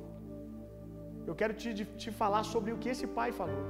Eu 1.30 1.36
quero 1.40 1.54
te, 1.62 1.70
te 2.04 2.10
falar 2.22 2.44
sobre 2.54 2.72
o 2.74 2.80
que 2.82 2.92
esse 2.94 3.08
pai 3.18 3.30
falou. 3.40 3.66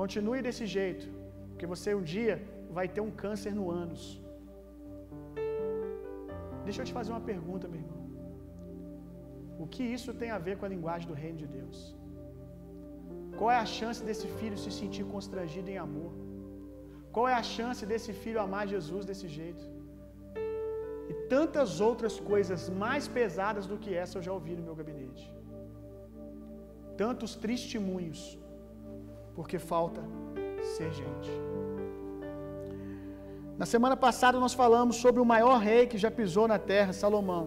Continue 0.00 0.40
desse 0.46 0.64
jeito, 0.78 1.06
porque 1.50 1.66
você 1.74 1.94
um 2.00 2.04
dia 2.16 2.34
vai 2.78 2.86
ter 2.94 3.02
um 3.08 3.12
câncer 3.22 3.52
no 3.60 3.64
ânus. 3.82 4.04
Deixa 6.66 6.80
eu 6.80 6.88
te 6.88 6.94
fazer 6.98 7.12
uma 7.14 7.26
pergunta, 7.32 7.66
meu 7.72 7.80
irmão. 7.84 8.00
O 9.62 9.66
que 9.72 9.84
isso 9.96 10.10
tem 10.20 10.30
a 10.36 10.38
ver 10.46 10.54
com 10.58 10.66
a 10.66 10.72
linguagem 10.74 11.08
do 11.10 11.16
reino 11.22 11.38
de 11.42 11.48
Deus? 11.58 11.78
Qual 13.38 13.50
é 13.56 13.58
a 13.64 13.68
chance 13.78 14.00
desse 14.08 14.26
filho 14.38 14.56
se 14.62 14.70
sentir 14.80 15.04
constrangido 15.14 15.68
em 15.74 15.78
amor? 15.86 16.12
Qual 17.14 17.26
é 17.32 17.34
a 17.42 17.44
chance 17.56 17.82
desse 17.92 18.12
filho 18.22 18.40
amar 18.46 18.64
Jesus 18.74 19.04
desse 19.10 19.28
jeito? 19.38 19.64
Tantas 21.34 21.80
outras 21.88 22.14
coisas 22.30 22.62
mais 22.82 23.04
pesadas 23.18 23.64
do 23.70 23.76
que 23.82 23.90
essa 24.02 24.18
eu 24.18 24.22
já 24.26 24.32
ouvi 24.38 24.54
no 24.56 24.64
meu 24.68 24.74
gabinete. 24.80 25.24
Tantos 27.02 27.32
testemunhos, 27.46 28.20
porque 29.36 29.58
falta 29.72 30.02
ser 30.74 30.90
gente. 31.00 31.30
Na 33.60 33.66
semana 33.74 33.96
passada 34.06 34.42
nós 34.44 34.54
falamos 34.62 34.96
sobre 35.04 35.20
o 35.20 35.30
maior 35.34 35.56
rei 35.68 35.82
que 35.86 36.02
já 36.04 36.10
pisou 36.10 36.46
na 36.52 36.58
terra, 36.72 36.92
Salomão. 36.92 37.44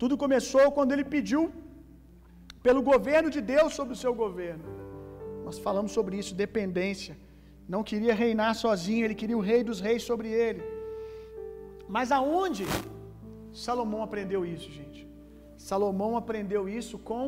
Tudo 0.00 0.16
começou 0.24 0.66
quando 0.76 0.92
ele 0.92 1.04
pediu 1.16 1.42
pelo 2.66 2.82
governo 2.92 3.28
de 3.36 3.40
Deus 3.54 3.74
sobre 3.78 3.92
o 3.92 4.02
seu 4.04 4.14
governo. 4.24 4.64
Nós 5.46 5.58
falamos 5.66 5.92
sobre 5.92 6.16
isso, 6.20 6.34
dependência. 6.44 7.14
Não 7.74 7.82
queria 7.84 8.14
reinar 8.14 8.54
sozinho, 8.54 9.04
ele 9.04 9.14
queria 9.14 9.36
o 9.36 9.46
rei 9.50 9.62
dos 9.62 9.80
reis 9.86 10.02
sobre 10.02 10.28
ele. 10.28 10.62
Mas 11.96 12.10
aonde 12.10 12.64
Salomão 13.52 14.02
aprendeu 14.02 14.44
isso, 14.46 14.70
gente? 14.70 15.06
Salomão 15.56 16.16
aprendeu 16.16 16.68
isso 16.68 16.98
com 16.98 17.22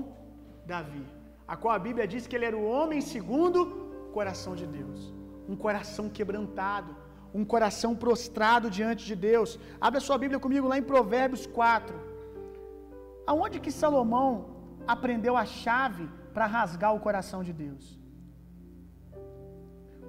Davi. 0.65 1.05
a 1.53 1.57
qual 1.57 1.75
a 1.75 1.79
Bíblia 1.87 2.07
diz 2.07 2.27
que 2.29 2.37
ele 2.37 2.45
era 2.45 2.57
o 2.57 2.65
homem 2.65 3.01
segundo 3.01 3.61
o 4.09 4.13
coração 4.13 4.55
de 4.55 4.67
Deus, 4.67 5.13
um 5.49 5.57
coração 5.57 6.09
quebrantado, 6.09 6.95
um 7.35 7.45
coração 7.45 7.93
prostrado 7.95 8.71
diante 8.71 9.05
de 9.05 9.17
Deus. 9.17 9.59
Abra 9.81 10.01
sua 10.01 10.17
Bíblia 10.17 10.39
comigo 10.39 10.69
lá 10.69 10.79
em 10.79 10.83
Provérbios 10.83 11.47
4. 11.47 11.95
Aonde 13.27 13.59
que 13.59 13.73
Salomão 13.73 14.31
aprendeu 14.87 15.37
a 15.37 15.45
chave 15.45 16.09
para 16.33 16.47
rasgar 16.47 16.95
o 16.95 17.01
coração 17.01 17.43
de 17.43 17.53
Deus? 17.53 18.00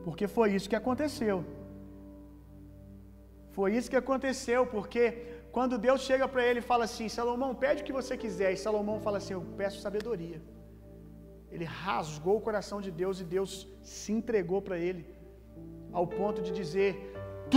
Porque 0.05 0.27
foi 0.35 0.47
isso 0.57 0.69
que 0.71 0.79
aconteceu. 0.83 1.37
Foi 3.57 3.69
isso 3.77 3.91
que 3.93 4.01
aconteceu, 4.03 4.61
porque 4.75 5.03
quando 5.55 5.81
Deus 5.85 6.01
chega 6.09 6.25
para 6.33 6.43
ele 6.47 6.59
e 6.59 6.69
fala 6.71 6.85
assim: 6.89 7.07
Salomão, 7.17 7.51
pede 7.63 7.81
o 7.81 7.85
que 7.87 7.97
você 7.99 8.15
quiser. 8.23 8.51
E 8.53 8.61
Salomão 8.65 8.97
fala 9.05 9.17
assim: 9.19 9.33
Eu 9.37 9.43
peço 9.61 9.83
sabedoria. 9.87 10.39
Ele 11.53 11.65
rasgou 11.65 12.35
o 12.37 12.45
coração 12.47 12.79
de 12.85 12.91
Deus 13.01 13.19
e 13.19 13.25
Deus 13.35 13.51
se 13.95 14.11
entregou 14.17 14.61
para 14.67 14.77
ele, 14.87 15.03
ao 15.91 16.05
ponto 16.19 16.41
de 16.41 16.51
dizer: 16.59 16.91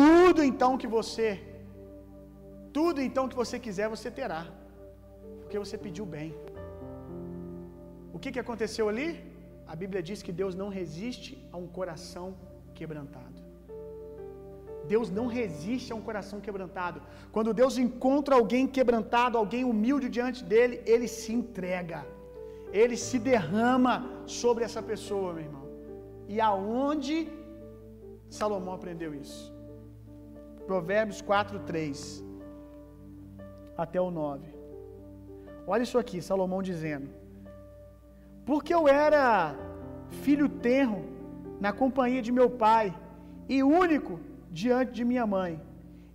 Tudo 0.01 0.43
então 0.51 0.73
que 0.77 0.89
você, 0.99 1.29
tudo 2.73 3.01
então 3.01 3.29
que 3.29 3.41
você 3.43 3.59
quiser, 3.67 3.89
você 3.97 4.11
terá, 4.11 4.43
porque 5.41 5.59
você 5.65 5.79
pediu 5.87 6.07
bem. 6.17 6.31
O 8.13 8.19
que, 8.19 8.33
que 8.33 8.43
aconteceu 8.45 8.89
ali? 8.89 9.09
A 9.67 9.75
Bíblia 9.83 10.03
diz 10.03 10.23
que 10.23 10.33
Deus 10.33 10.55
não 10.55 10.69
resiste 10.69 11.31
a 11.53 11.57
um 11.57 11.67
coração 11.67 12.35
quebrantado. 12.75 13.39
Deus 14.93 15.09
não 15.19 15.27
resiste 15.27 15.93
a 15.93 15.97
um 15.97 16.05
coração 16.09 16.41
quebrantado. 16.47 17.01
Quando 17.33 17.55
Deus 17.55 17.79
encontra 17.79 18.35
alguém 18.35 18.67
quebrantado, 18.67 19.39
alguém 19.39 19.65
humilde 19.65 20.09
diante 20.09 20.45
dele, 20.45 20.83
ele 20.85 21.09
se 21.09 21.33
entrega. 21.33 22.01
Ele 22.73 22.97
se 22.97 23.19
derrama 23.19 23.95
sobre 24.27 24.65
essa 24.65 24.83
pessoa, 24.83 25.33
meu 25.33 25.45
irmão. 25.45 25.65
E 26.29 26.41
aonde 26.41 27.17
Salomão 28.29 28.75
aprendeu 28.75 29.15
isso? 29.15 29.43
Provérbios 30.67 31.21
4, 31.23 31.61
3 31.61 32.25
até 33.77 34.01
o 34.01 34.11
9. 34.11 34.47
Olha 35.67 35.83
isso 35.83 35.99
aqui, 35.99 36.21
Salomão 36.21 36.63
dizendo: 36.63 37.09
Porque 38.45 38.73
eu 38.75 38.87
era 38.87 39.55
filho 40.23 40.49
tenro 40.49 41.01
na 41.61 41.73
companhia 41.73 42.23
de 42.27 42.33
meu 42.39 42.49
pai 42.51 42.95
e 43.49 43.63
único 43.63 44.21
diante 44.51 44.93
de 44.93 45.05
minha 45.05 45.27
mãe. 45.27 45.61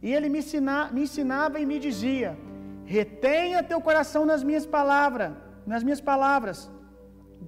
E 0.01 0.13
ele 0.13 0.29
me, 0.29 0.39
ensina, 0.39 0.89
me 0.91 1.01
ensinava 1.03 1.59
e 1.59 1.65
me 1.65 1.79
dizia: 1.79 2.37
Retenha 2.85 3.63
teu 3.63 3.81
coração 3.81 4.25
nas 4.25 4.43
minhas 4.43 4.65
palavras, 4.65 5.33
nas 5.65 5.83
minhas 5.83 6.01
palavras. 6.01 6.71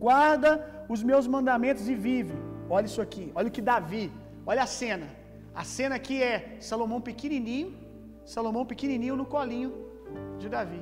Guarda 0.05 0.85
os 0.89 1.01
meus 1.03 1.27
mandamentos 1.27 1.87
e 1.87 1.95
vive. 1.95 2.33
Olha 2.69 2.85
isso 2.85 3.01
aqui, 3.01 3.31
olha 3.35 3.47
o 3.47 3.51
que 3.51 3.61
Davi, 3.61 4.11
olha 4.45 4.63
a 4.63 4.71
cena. 4.79 5.07
A 5.53 5.63
cena 5.63 5.95
aqui 5.95 6.21
é 6.23 6.57
Salomão 6.59 7.01
pequenininho, 7.01 7.75
Salomão 8.25 8.65
pequenininho 8.65 9.15
no 9.15 9.25
colinho 9.25 9.73
de 10.39 10.47
Davi. 10.47 10.81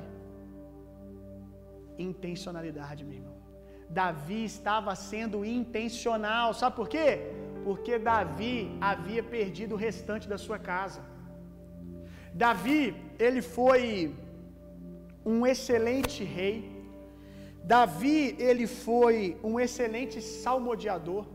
Intencionalidade, 1.98 3.04
meu 3.04 3.18
irmão. 3.18 3.39
Davi 3.90 4.44
estava 4.44 4.94
sendo 4.94 5.44
intencional. 5.44 6.54
Sabe 6.54 6.76
por 6.76 6.88
quê? 6.88 7.08
Porque 7.64 7.98
Davi 7.98 8.56
havia 8.80 9.22
perdido 9.22 9.74
o 9.74 9.78
restante 9.78 10.28
da 10.28 10.38
sua 10.38 10.58
casa. 10.58 11.00
Davi, 12.32 12.94
ele 13.18 13.42
foi 13.42 14.14
um 15.24 15.46
excelente 15.46 16.22
rei. 16.24 16.56
Davi, 17.64 18.36
ele 18.38 18.66
foi 18.66 19.36
um 19.42 19.58
excelente 19.58 20.20
salmodiador. 20.22 21.26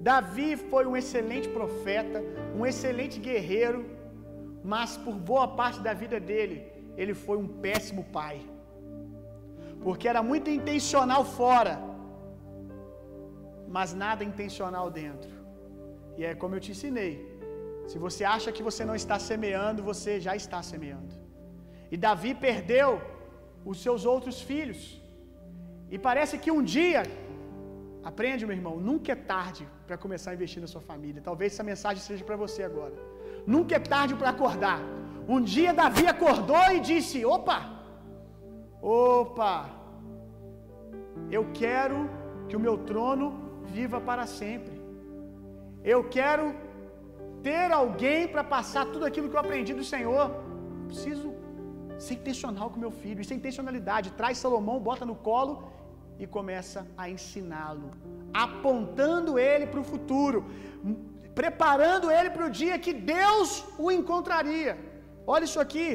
Davi 0.00 0.56
foi 0.56 0.86
um 0.86 0.96
excelente 0.96 1.48
profeta, 1.48 2.22
um 2.56 2.64
excelente 2.66 3.18
guerreiro, 3.20 3.84
mas 4.64 4.96
por 4.96 5.14
boa 5.14 5.46
parte 5.46 5.80
da 5.80 5.92
vida 5.92 6.18
dele, 6.18 6.66
ele 6.96 7.14
foi 7.14 7.36
um 7.38 7.46
péssimo 7.46 8.04
pai. 8.04 8.40
Porque 9.82 10.08
era 10.08 10.22
muito 10.22 10.50
intencional 10.50 11.24
fora, 11.24 11.78
mas 13.76 13.94
nada 14.04 14.22
intencional 14.30 14.86
dentro. 15.02 15.32
E 16.18 16.24
é 16.28 16.34
como 16.40 16.54
eu 16.56 16.62
te 16.64 16.72
ensinei. 16.74 17.14
Se 17.90 17.98
você 18.04 18.22
acha 18.36 18.50
que 18.56 18.62
você 18.68 18.82
não 18.88 18.96
está 19.02 19.16
semeando, 19.30 19.86
você 19.90 20.12
já 20.26 20.34
está 20.42 20.60
semeando. 20.70 21.14
E 21.92 21.96
Davi 21.96 22.32
perdeu 22.46 22.90
os 23.70 23.78
seus 23.84 24.04
outros 24.12 24.36
filhos. 24.50 24.80
E 25.94 25.98
parece 25.98 26.34
que 26.42 26.50
um 26.56 26.62
dia, 26.76 27.02
aprende, 28.10 28.46
meu 28.46 28.56
irmão, 28.60 28.76
nunca 28.88 29.12
é 29.12 29.24
tarde 29.34 29.64
para 29.86 29.96
começar 30.04 30.30
a 30.30 30.36
investir 30.38 30.60
na 30.64 30.70
sua 30.74 30.84
família. 30.90 31.26
Talvez 31.30 31.52
essa 31.52 31.66
mensagem 31.72 32.02
seja 32.02 32.24
para 32.28 32.36
você 32.44 32.62
agora. 32.62 32.96
Nunca 33.54 33.74
é 33.76 33.82
tarde 33.94 34.14
para 34.14 34.30
acordar. 34.36 34.80
Um 35.28 35.40
dia 35.40 35.72
Davi 35.82 36.06
acordou 36.06 36.64
e 36.76 36.80
disse: 36.80 37.24
Opa, 37.24 37.58
opa, 38.80 39.54
eu 41.30 41.44
quero 41.62 41.98
que 42.48 42.56
o 42.56 42.64
meu 42.66 42.76
trono 42.90 43.49
viva 43.76 43.98
para 44.08 44.26
sempre. 44.40 44.76
Eu 45.92 46.00
quero 46.16 46.46
ter 47.46 47.66
alguém 47.80 48.22
para 48.32 48.44
passar 48.54 48.84
tudo 48.92 49.04
aquilo 49.08 49.28
que 49.28 49.36
eu 49.38 49.44
aprendi 49.44 49.72
do 49.80 49.86
Senhor. 49.94 50.24
Preciso 50.90 51.28
ser 52.04 52.14
intencional 52.20 52.68
com 52.70 52.84
meu 52.86 52.92
filho. 53.02 53.20
Isso 53.22 53.34
é 53.34 53.38
intencionalidade. 53.40 54.16
Traz 54.20 54.38
Salomão, 54.44 54.78
bota 54.90 55.04
no 55.10 55.16
colo 55.28 55.54
e 56.22 56.26
começa 56.36 56.80
a 57.02 57.04
ensiná-lo, 57.14 57.88
apontando 58.44 59.38
ele 59.38 59.66
para 59.72 59.80
o 59.82 59.88
futuro, 59.92 60.38
preparando 61.40 62.06
ele 62.16 62.30
para 62.36 62.46
o 62.46 62.54
dia 62.60 62.82
que 62.84 62.92
Deus 63.14 63.50
o 63.84 63.90
encontraria. 63.98 64.72
Olha 65.34 65.46
isso 65.50 65.60
aqui. 65.66 65.88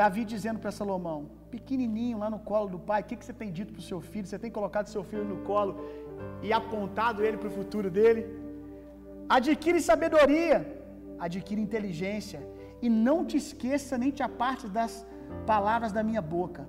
Davi 0.00 0.24
dizendo 0.34 0.60
para 0.62 0.72
Salomão, 0.80 1.20
pequenininho 1.54 2.18
lá 2.22 2.28
no 2.34 2.40
colo 2.50 2.68
do 2.74 2.80
pai, 2.90 3.00
o 3.02 3.06
que, 3.08 3.16
que 3.18 3.24
você 3.26 3.36
tem 3.42 3.50
dito 3.58 3.72
para 3.74 3.82
o 3.84 3.88
seu 3.90 4.00
filho? 4.10 4.26
Você 4.28 4.38
tem 4.44 4.52
colocado 4.58 4.94
seu 4.94 5.04
filho 5.10 5.26
no 5.32 5.38
colo 5.50 5.72
e 6.46 6.52
apontado 6.60 7.24
ele 7.26 7.38
para 7.42 7.50
o 7.52 7.56
futuro 7.58 7.90
dele? 7.98 8.22
Adquire 9.36 9.80
sabedoria, 9.90 10.56
adquire 11.26 11.60
inteligência, 11.68 12.40
e 12.84 12.88
não 13.06 13.18
te 13.28 13.36
esqueça 13.44 13.98
nem 14.02 14.10
te 14.16 14.22
aparte 14.28 14.66
das 14.78 14.92
palavras 15.52 15.92
da 15.96 16.02
minha 16.10 16.22
boca. 16.36 16.62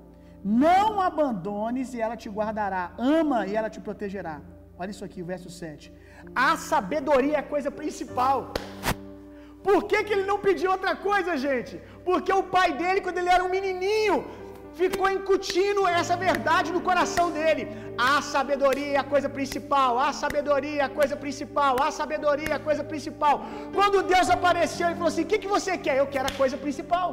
Não 0.44 1.02
abandones 1.10 1.94
e 1.94 2.02
ela 2.06 2.18
te 2.24 2.30
guardará. 2.38 2.84
Ama 2.98 3.40
e 3.48 3.56
ela 3.60 3.70
te 3.70 3.80
protegerá. 3.88 4.36
Olha 4.78 4.92
isso 4.96 5.06
aqui, 5.08 5.22
o 5.22 5.30
verso 5.34 5.50
7. 5.50 5.92
A 6.34 6.52
sabedoria 6.72 7.36
é 7.38 7.40
a 7.40 7.50
coisa 7.54 7.70
principal. 7.80 8.54
Por 9.68 9.80
que, 9.90 10.04
que 10.06 10.14
ele 10.14 10.26
não 10.32 10.40
pediu 10.48 10.72
outra 10.72 10.94
coisa, 10.96 11.32
gente? 11.48 11.74
Porque 12.06 12.32
o 12.32 12.44
pai 12.56 12.70
dele, 12.82 13.02
quando 13.02 13.18
ele 13.18 13.34
era 13.36 13.44
um 13.44 13.54
menininho, 13.58 14.18
ficou 14.82 15.10
incutindo 15.18 15.88
essa 15.88 16.16
verdade 16.28 16.72
no 16.76 16.82
coração 16.90 17.28
dele. 17.38 17.64
A 18.12 18.22
sabedoria 18.34 18.94
é 18.94 19.00
a 19.04 19.10
coisa 19.14 19.30
principal, 19.38 20.00
a 20.08 20.12
sabedoria 20.22 20.82
é 20.82 20.86
a 20.86 20.96
coisa 21.00 21.16
principal, 21.24 21.76
a 21.88 21.92
sabedoria 22.00 22.52
é 22.54 22.58
a 22.58 22.66
coisa 22.68 22.84
principal. 22.92 23.36
Quando 23.78 24.04
Deus 24.14 24.30
apareceu 24.38 24.88
e 24.90 24.98
falou 25.00 25.12
assim: 25.12 25.26
O 25.26 25.30
que, 25.32 25.44
que 25.44 25.54
você 25.58 25.76
quer? 25.86 25.98
Eu 25.98 26.08
quero 26.16 26.30
a 26.32 26.38
coisa 26.42 26.58
principal. 26.66 27.08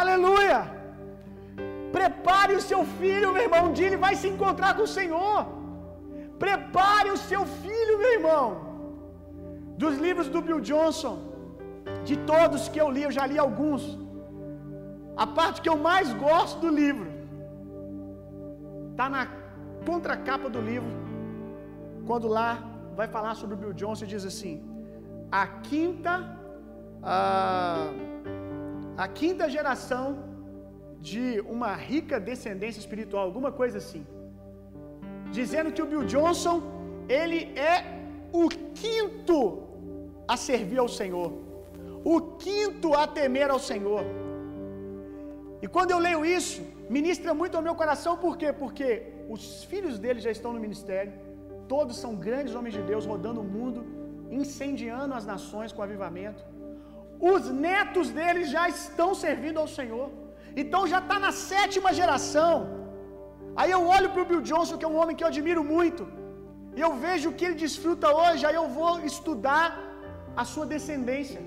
Aleluia! 0.00 0.60
Prepare 1.98 2.54
o 2.60 2.64
seu 2.70 2.80
filho, 2.98 3.32
meu 3.34 3.44
irmão. 3.46 3.62
Um 3.66 3.74
dia 3.76 3.88
ele 3.90 4.04
vai 4.06 4.14
se 4.22 4.28
encontrar 4.32 4.72
com 4.76 4.84
o 4.88 4.94
Senhor. 4.98 5.38
Prepare 6.44 7.10
o 7.16 7.20
seu 7.28 7.42
filho, 7.62 7.94
meu 8.02 8.12
irmão. 8.18 8.44
Dos 9.82 9.94
livros 10.06 10.28
do 10.34 10.40
Bill 10.46 10.60
Johnson, 10.70 11.14
de 12.08 12.16
todos 12.32 12.68
que 12.72 12.80
eu 12.82 12.90
li, 12.96 13.02
eu 13.04 13.14
já 13.18 13.24
li 13.30 13.38
alguns. 13.46 13.82
A 15.16 15.26
parte 15.26 15.62
que 15.62 15.68
eu 15.68 15.76
mais 15.76 16.12
gosto 16.12 16.60
do 16.60 16.68
livro 16.68 17.10
está 18.90 19.08
na 19.08 19.26
contracapa 19.86 20.48
do 20.50 20.60
livro, 20.60 20.90
quando 22.06 22.28
lá 22.28 22.50
vai 22.94 23.08
falar 23.08 23.34
sobre 23.34 23.54
o 23.54 23.58
Bill 23.58 23.72
Johnson 23.72 24.04
e 24.04 24.08
diz 24.08 24.24
assim: 24.24 24.54
a 25.30 25.46
quinta, 25.46 26.36
a, 27.02 27.90
a 28.96 29.08
quinta 29.08 29.48
geração 29.48 30.06
de 31.00 31.40
uma 31.40 31.72
rica 31.74 32.18
descendência 32.18 32.80
espiritual, 32.80 33.24
alguma 33.24 33.52
coisa 33.52 33.78
assim, 33.78 34.06
dizendo 35.30 35.72
que 35.72 35.82
o 35.82 35.86
Bill 35.86 36.04
Johnson 36.04 36.62
ele 37.08 37.40
é 37.58 37.76
o 38.32 38.48
quinto 38.48 39.38
a 40.28 40.36
servir 40.36 40.78
ao 40.78 40.88
Senhor, 40.88 41.32
o 42.04 42.20
quinto 42.44 42.92
a 42.94 43.06
temer 43.06 43.50
ao 43.50 43.58
Senhor. 43.58 44.04
E 45.62 45.66
quando 45.74 45.90
eu 45.94 46.00
leio 46.06 46.22
isso, 46.38 46.60
ministra 46.96 47.32
muito 47.40 47.56
ao 47.56 47.62
meu 47.68 47.74
coração, 47.82 48.12
por 48.24 48.34
quê? 48.40 48.52
Porque 48.62 48.88
os 49.34 49.64
filhos 49.70 49.98
dele 50.02 50.20
já 50.26 50.30
estão 50.36 50.52
no 50.56 50.60
ministério, 50.66 51.12
todos 51.74 51.96
são 52.04 52.12
grandes 52.26 52.54
homens 52.54 52.74
de 52.78 52.82
Deus 52.90 53.06
rodando 53.12 53.40
o 53.40 53.48
mundo, 53.56 53.80
incendiando 54.40 55.14
as 55.18 55.26
nações 55.32 55.72
com 55.72 55.82
avivamento. 55.82 56.42
Os 57.32 57.50
netos 57.66 58.10
dele 58.18 58.44
já 58.44 58.64
estão 58.68 59.10
servindo 59.14 59.58
ao 59.62 59.68
Senhor, 59.78 60.08
então 60.62 60.82
já 60.86 61.00
está 61.04 61.18
na 61.26 61.32
sétima 61.32 61.92
geração. 62.00 62.54
Aí 63.60 63.70
eu 63.76 63.82
olho 63.96 64.10
para 64.12 64.22
o 64.22 64.28
Bill 64.30 64.42
Johnson, 64.50 64.76
que 64.78 64.86
é 64.88 64.92
um 64.94 64.98
homem 65.00 65.16
que 65.16 65.24
eu 65.24 65.32
admiro 65.34 65.64
muito, 65.64 66.06
e 66.76 66.80
eu 66.86 66.92
vejo 67.06 67.30
o 67.30 67.36
que 67.36 67.44
ele 67.46 67.62
desfruta 67.66 68.14
hoje, 68.20 68.44
aí 68.44 68.56
eu 68.62 68.68
vou 68.80 68.92
estudar 69.12 69.66
a 70.36 70.44
sua 70.52 70.66
descendência. 70.74 71.42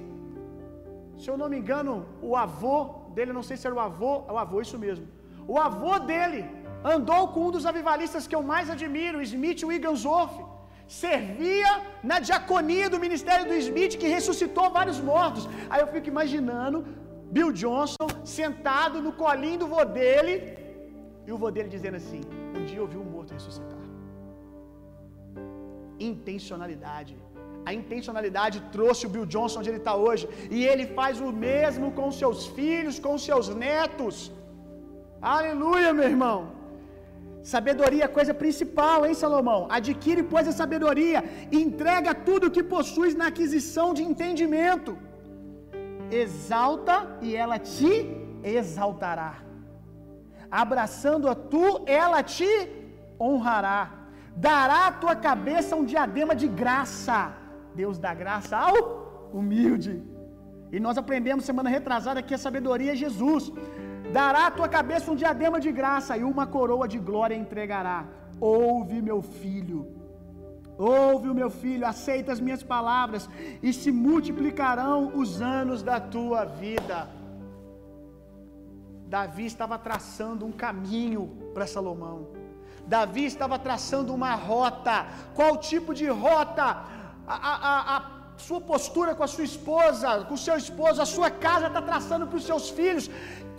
Se 1.22 1.28
eu 1.30 1.38
não 1.38 1.50
me 1.54 1.60
engano, 1.62 1.94
o 2.30 2.36
avô 2.46 2.78
dele, 3.20 3.40
não 3.40 3.48
sei 3.50 3.58
se 3.58 3.68
era 3.70 3.78
o 3.80 3.84
avô, 3.88 4.14
é 4.30 4.34
o 4.36 4.40
avô, 4.46 4.58
isso 4.68 4.80
mesmo. 4.86 5.06
O 5.54 5.58
avô 5.68 5.94
dele 6.12 6.42
andou 6.94 7.22
com 7.34 7.42
um 7.48 7.54
dos 7.56 7.66
avivalistas 7.72 8.28
que 8.30 8.38
eu 8.38 8.44
mais 8.54 8.68
admiro, 8.76 9.26
Smith 9.34 9.64
Wigglesworth. 9.70 10.38
Servia 11.06 11.72
na 12.12 12.18
diaconia 12.28 12.88
do 12.94 13.00
ministério 13.06 13.46
do 13.50 13.56
Smith, 13.66 13.96
que 14.02 14.08
ressuscitou 14.16 14.68
vários 14.78 15.00
mortos. 15.12 15.44
Aí 15.72 15.82
eu 15.84 15.90
fico 15.94 16.08
imaginando 16.14 16.78
Bill 17.36 17.52
Johnson 17.62 18.08
sentado 18.40 18.98
no 19.08 19.12
colinho 19.24 19.60
do 19.64 19.68
vô 19.74 19.84
dele, 20.00 20.36
e 21.28 21.32
o 21.36 21.38
vô 21.42 21.52
dele 21.56 21.70
dizendo 21.76 21.98
assim: 22.02 22.22
Um 22.58 22.64
dia 22.70 22.80
eu 22.84 22.88
vi 22.94 22.98
um 23.04 23.10
morto 23.16 23.36
ressuscitar. 23.38 23.84
Intencionalidade. 26.12 27.16
A 27.66 27.74
intencionalidade 27.74 28.58
trouxe 28.76 29.06
o 29.06 29.10
Bill 29.10 29.26
Johnson 29.26 29.60
onde 29.60 29.70
ele 29.70 29.82
está 29.84 29.96
hoje. 29.96 30.28
E 30.50 30.66
ele 30.66 30.86
faz 30.98 31.20
o 31.20 31.32
mesmo 31.32 31.92
com 31.92 32.12
seus 32.12 32.48
filhos, 32.48 33.00
com 33.00 33.18
seus 33.18 33.50
netos. 33.66 34.32
Aleluia, 35.22 35.94
meu 35.94 36.08
irmão. 36.14 36.40
Sabedoria 37.42 38.06
é 38.06 38.16
coisa 38.20 38.34
principal, 38.34 39.06
hein, 39.06 39.14
Salomão? 39.14 39.62
Adquire, 39.78 40.24
pois, 40.24 40.48
a 40.48 40.52
sabedoria 40.62 41.24
entrega 41.52 42.14
tudo 42.14 42.48
o 42.48 42.52
que 42.52 42.64
possuis 42.76 43.16
na 43.16 43.28
aquisição 43.28 43.88
de 43.94 44.04
entendimento. 44.04 44.98
Exalta 46.12 46.96
e 47.22 47.36
ela 47.36 47.58
te 47.60 47.94
exaltará. 48.44 49.34
Abraçando 50.64 51.28
a 51.30 51.36
tu, 51.36 51.66
ela 51.86 52.22
te 52.24 52.52
honrará. 53.20 53.82
Dará 54.36 54.88
à 54.88 54.92
tua 54.92 55.16
cabeça 55.16 55.76
um 55.76 55.86
diadema 55.86 56.34
de 56.42 56.48
graça. 56.48 57.34
Deus 57.76 57.98
dá 57.98 58.14
graça 58.14 58.58
ao 58.58 59.30
humilde. 59.34 60.04
E 60.72 60.80
nós 60.80 60.98
aprendemos 60.98 61.46
semana 61.46 61.70
retrasada 61.70 62.22
que 62.22 62.34
a 62.34 62.38
sabedoria 62.38 62.94
é 62.94 62.96
Jesus. 62.96 63.52
Dará 64.14 64.48
à 64.48 64.52
tua 64.52 64.68
cabeça 64.68 65.12
um 65.12 65.16
diadema 65.16 65.60
de 65.60 65.72
graça 65.72 66.18
e 66.18 66.24
uma 66.24 66.46
coroa 66.48 66.88
de 66.88 67.00
glória 67.00 67.36
entregará. 67.36 68.06
Ouve, 68.40 69.02
meu 69.02 69.22
filho. 69.22 69.88
Ouve, 70.78 71.30
o 71.30 71.36
meu 71.36 71.50
filho, 71.50 71.86
aceita 71.86 72.32
as 72.32 72.40
minhas 72.40 72.64
palavras 72.64 73.30
e 73.62 73.74
se 73.74 73.92
multiplicarão 73.92 75.12
os 75.16 75.42
anos 75.42 75.84
da 75.84 76.00
tua 76.00 76.46
vida. 76.46 77.08
Davi 79.08 79.46
estava 79.46 79.78
traçando 79.78 80.46
um 80.46 80.52
caminho 80.52 81.52
para 81.54 81.68
Salomão. 81.68 82.28
Davi 82.88 83.26
estava 83.26 83.60
traçando 83.60 84.14
uma 84.14 84.34
rota. 84.36 85.06
Qual 85.36 85.58
tipo 85.58 85.94
de 85.94 86.08
rota? 86.08 86.78
A, 87.36 87.36
a, 87.56 87.98
a 87.98 87.98
sua 88.48 88.62
postura 88.70 89.14
com 89.18 89.24
a 89.28 89.32
sua 89.34 89.46
esposa, 89.52 90.10
com 90.28 90.36
o 90.38 90.44
seu 90.46 90.56
esposo, 90.64 91.02
a 91.02 91.10
sua 91.16 91.30
casa 91.46 91.68
está 91.68 91.82
traçando 91.90 92.26
para 92.30 92.40
os 92.42 92.48
seus 92.50 92.66
filhos. 92.78 93.06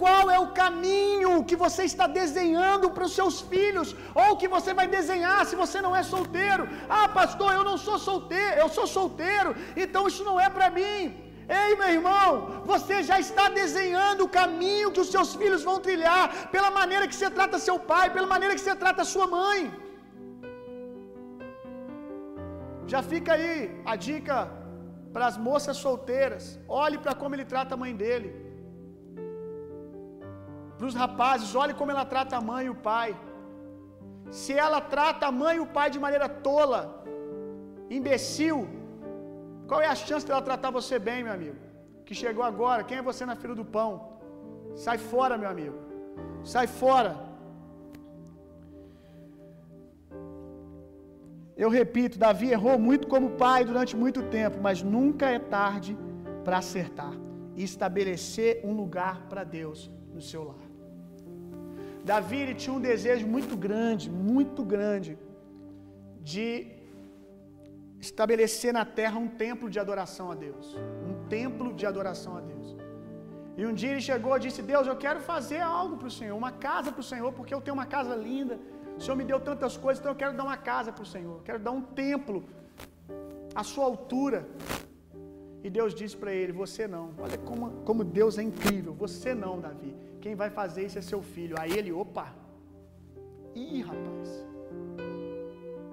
Qual 0.02 0.24
é 0.36 0.38
o 0.44 0.52
caminho 0.60 1.32
que 1.48 1.56
você 1.64 1.82
está 1.90 2.06
desenhando 2.20 2.86
para 2.94 3.06
os 3.08 3.14
seus 3.18 3.36
filhos? 3.52 3.88
Ou 4.22 4.36
que 4.40 4.48
você 4.54 4.72
vai 4.78 4.86
desenhar 4.98 5.40
se 5.50 5.56
você 5.62 5.80
não 5.86 5.94
é 6.00 6.02
solteiro? 6.14 6.64
Ah, 6.98 7.08
pastor, 7.20 7.50
eu 7.58 7.64
não 7.70 7.76
sou 7.86 7.98
solteiro, 8.10 8.54
eu 8.62 8.68
sou 8.76 8.86
solteiro, 8.98 9.50
então 9.84 10.08
isso 10.10 10.24
não 10.30 10.38
é 10.46 10.48
para 10.56 10.70
mim. 10.78 11.00
Ei, 11.60 11.70
meu 11.80 11.90
irmão, 11.98 12.26
você 12.72 12.96
já 13.10 13.18
está 13.26 13.44
desenhando 13.60 14.24
o 14.24 14.32
caminho 14.40 14.92
que 14.94 15.02
os 15.04 15.10
seus 15.14 15.30
filhos 15.40 15.62
vão 15.68 15.78
trilhar, 15.86 16.24
pela 16.54 16.70
maneira 16.80 17.08
que 17.10 17.16
você 17.18 17.28
trata 17.38 17.64
seu 17.68 17.78
pai, 17.92 18.06
pela 18.16 18.28
maneira 18.34 18.54
que 18.56 18.64
você 18.64 18.76
trata 18.84 19.10
sua 19.14 19.26
mãe. 19.38 19.60
Já 22.92 23.00
fica 23.10 23.30
aí 23.36 23.54
a 23.92 23.94
dica 24.06 24.36
para 25.14 25.26
as 25.30 25.36
moças 25.48 25.76
solteiras. 25.86 26.44
Olhe 26.84 26.98
para 27.04 27.14
como 27.20 27.34
ele 27.34 27.46
trata 27.52 27.74
a 27.74 27.80
mãe 27.82 27.92
dele. 28.02 28.30
Para 30.76 30.88
os 30.90 30.96
rapazes, 31.02 31.54
olhe 31.62 31.74
como 31.80 31.92
ela 31.94 32.04
trata 32.14 32.34
a 32.36 32.44
mãe 32.50 32.64
e 32.66 32.74
o 32.74 32.80
pai. 32.90 33.10
Se 34.40 34.52
ela 34.66 34.80
trata 34.94 35.24
a 35.26 35.32
mãe 35.42 35.54
e 35.56 35.64
o 35.66 35.70
pai 35.78 35.88
de 35.94 36.00
maneira 36.04 36.28
tola, 36.48 36.80
imbecil, 37.98 38.58
qual 39.68 39.80
é 39.86 39.88
a 39.94 39.98
chance 40.06 40.26
dela 40.26 40.42
tratar 40.50 40.70
você 40.78 40.98
bem, 41.08 41.22
meu 41.24 41.34
amigo? 41.38 41.58
Que 42.06 42.14
chegou 42.22 42.44
agora, 42.52 42.84
quem 42.88 42.98
é 42.98 43.08
você 43.10 43.24
na 43.30 43.36
fila 43.42 43.54
do 43.60 43.66
pão? 43.76 43.90
Sai 44.84 44.98
fora, 45.12 45.36
meu 45.42 45.50
amigo. 45.54 45.78
Sai 46.52 46.66
fora. 46.82 47.29
Eu 51.62 51.68
repito, 51.78 52.18
Davi 52.26 52.48
errou 52.56 52.76
muito 52.88 53.04
como 53.12 53.34
pai 53.44 53.60
durante 53.70 53.94
muito 54.02 54.20
tempo, 54.36 54.56
mas 54.66 54.78
nunca 54.94 55.26
é 55.36 55.38
tarde 55.38 55.92
para 56.44 56.56
acertar 56.62 57.14
e 57.54 57.62
estabelecer 57.70 58.52
um 58.68 58.72
lugar 58.82 59.16
para 59.30 59.42
Deus 59.58 59.78
no 60.14 60.22
seu 60.28 60.42
lar. 60.50 60.66
Davi 62.10 62.38
ele 62.44 62.54
tinha 62.62 62.74
um 62.78 62.84
desejo 62.90 63.26
muito 63.34 63.54
grande, 63.66 64.06
muito 64.30 64.64
grande, 64.74 65.12
de 66.32 66.46
estabelecer 68.08 68.72
na 68.78 68.86
terra 69.00 69.18
um 69.26 69.30
templo 69.44 69.68
de 69.74 69.78
adoração 69.84 70.26
a 70.34 70.36
Deus. 70.46 70.66
Um 71.10 71.14
templo 71.36 71.68
de 71.78 71.84
adoração 71.92 72.32
a 72.40 72.42
Deus. 72.52 72.68
E 73.58 73.66
um 73.68 73.74
dia 73.80 73.90
ele 73.92 74.06
chegou 74.10 74.34
e 74.36 74.40
disse: 74.46 74.62
Deus, 74.74 74.86
eu 74.86 74.96
quero 75.04 75.20
fazer 75.32 75.60
algo 75.60 75.96
para 76.00 76.10
o 76.12 76.16
Senhor, 76.18 76.36
uma 76.44 76.52
casa 76.68 76.90
para 76.94 77.04
o 77.06 77.10
Senhor, 77.12 77.30
porque 77.38 77.54
eu 77.56 77.60
tenho 77.64 77.78
uma 77.80 77.90
casa 77.96 78.14
linda. 78.28 78.56
O 79.00 79.02
Senhor 79.02 79.16
me 79.16 79.24
deu 79.24 79.40
tantas 79.40 79.74
coisas, 79.84 79.98
então 79.98 80.12
eu 80.12 80.20
quero 80.22 80.36
dar 80.38 80.44
uma 80.44 80.58
casa 80.58 80.92
para 80.92 81.02
o 81.02 81.06
Senhor, 81.06 81.36
quero 81.42 81.58
dar 81.66 81.70
um 81.70 81.80
templo 81.80 82.44
à 83.54 83.62
sua 83.64 83.86
altura. 83.86 84.46
E 85.64 85.70
Deus 85.70 85.94
disse 85.94 86.14
para 86.22 86.32
ele: 86.34 86.52
Você 86.52 86.86
não. 86.86 87.06
Olha 87.18 87.38
como, 87.38 87.70
como 87.88 88.04
Deus 88.04 88.36
é 88.36 88.42
incrível. 88.42 88.92
Você 89.04 89.34
não, 89.34 89.58
Davi. 89.58 89.96
Quem 90.20 90.34
vai 90.34 90.50
fazer 90.50 90.84
isso 90.84 90.98
é 90.98 91.02
seu 91.02 91.22
filho. 91.22 91.56
Aí 91.58 91.72
ele, 91.78 91.90
opa. 91.90 92.26
Ih, 93.54 93.80
rapaz. 93.80 94.28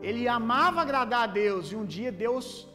Ele 0.02 0.28
amava 0.28 0.82
agradar 0.82 1.24
a 1.24 1.28
Deus. 1.28 1.72
E 1.72 1.78
um 1.78 1.86
dia 1.86 2.12
Deus, 2.12 2.68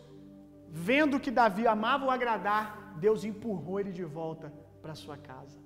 vendo 0.70 1.20
que 1.20 1.30
Davi 1.30 1.66
amava 1.66 2.06
o 2.06 2.10
agradar, 2.10 2.96
Deus 3.06 3.22
empurrou 3.22 3.78
ele 3.80 3.92
de 3.92 4.04
volta 4.04 4.50
para 4.80 4.94
sua 4.94 5.18
casa. 5.18 5.61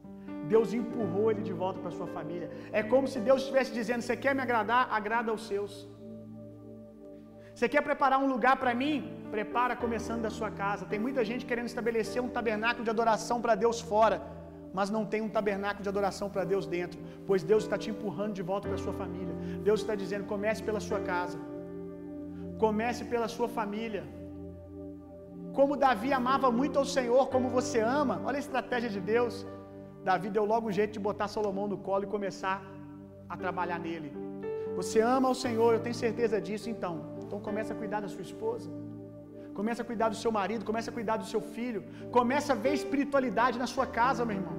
Deus 0.53 0.73
empurrou 0.79 1.27
ele 1.31 1.43
de 1.49 1.55
volta 1.63 1.79
para 1.83 1.97
sua 1.99 2.09
família. 2.17 2.49
É 2.81 2.83
como 2.93 3.07
se 3.13 3.21
Deus 3.29 3.41
estivesse 3.43 3.73
dizendo: 3.81 4.03
Você 4.03 4.17
quer 4.25 4.35
me 4.39 4.43
agradar? 4.47 4.83
Agrada 4.99 5.31
aos 5.35 5.45
seus. 5.51 5.73
Você 7.57 7.69
quer 7.73 7.83
preparar 7.89 8.19
um 8.23 8.29
lugar 8.35 8.57
para 8.63 8.73
mim? 8.81 8.97
Prepara 9.37 9.75
começando 9.85 10.23
da 10.27 10.33
sua 10.39 10.51
casa. 10.63 10.89
Tem 10.93 11.01
muita 11.05 11.23
gente 11.29 11.47
querendo 11.51 11.71
estabelecer 11.73 12.21
um 12.27 12.33
tabernáculo 12.39 12.85
de 12.87 12.91
adoração 12.97 13.37
para 13.45 13.55
Deus 13.65 13.79
fora, 13.93 14.17
mas 14.79 14.91
não 14.97 15.05
tem 15.13 15.23
um 15.27 15.31
tabernáculo 15.37 15.83
de 15.87 15.91
adoração 15.95 16.29
para 16.35 16.45
Deus 16.53 16.67
dentro, 16.77 16.99
pois 17.29 17.43
Deus 17.53 17.63
está 17.65 17.79
te 17.83 17.89
empurrando 17.93 18.35
de 18.41 18.45
volta 18.51 18.69
para 18.69 18.85
sua 18.85 18.93
família. 19.03 19.35
Deus 19.69 19.81
está 19.81 19.95
dizendo: 20.03 20.27
comece 20.35 20.63
pela 20.69 20.83
sua 20.89 21.01
casa, 21.13 21.39
comece 22.65 23.05
pela 23.15 23.29
sua 23.37 23.49
família. 23.59 24.05
Como 25.59 25.81
Davi 25.85 26.13
amava 26.21 26.49
muito 26.61 26.79
ao 26.79 26.87
Senhor, 26.97 27.25
como 27.35 27.49
você 27.59 27.79
ama, 27.81 28.17
olha 28.27 28.37
a 28.41 28.47
estratégia 28.47 28.91
de 28.97 29.01
Deus. 29.15 29.35
Davi 30.09 30.29
deu 30.37 30.45
logo 30.53 30.65
um 30.69 30.75
jeito 30.79 30.93
de 30.97 31.03
botar 31.07 31.27
Salomão 31.35 31.67
no 31.73 31.79
colo 31.87 32.05
e 32.07 32.15
começar 32.17 32.57
a 33.33 33.37
trabalhar 33.43 33.79
nele. 33.87 34.11
Você 34.79 34.99
ama 35.17 35.27
ao 35.31 35.37
Senhor, 35.45 35.71
eu 35.73 35.83
tenho 35.85 35.99
certeza 36.07 36.37
disso, 36.47 36.69
então. 36.75 36.95
Então 37.23 37.39
comece 37.47 37.73
a 37.75 37.79
cuidar 37.81 38.01
da 38.05 38.11
sua 38.15 38.25
esposa. 38.29 38.69
Comece 39.59 39.81
a 39.83 39.87
cuidar 39.91 40.09
do 40.13 40.19
seu 40.23 40.33
marido, 40.39 40.69
comece 40.71 40.89
a 40.91 40.97
cuidar 40.99 41.17
do 41.23 41.27
seu 41.33 41.41
filho. 41.57 41.83
Comece 42.17 42.49
a 42.55 42.59
ver 42.65 42.75
espiritualidade 42.81 43.59
na 43.63 43.69
sua 43.75 43.87
casa, 43.99 44.25
meu 44.29 44.37
irmão. 44.41 44.57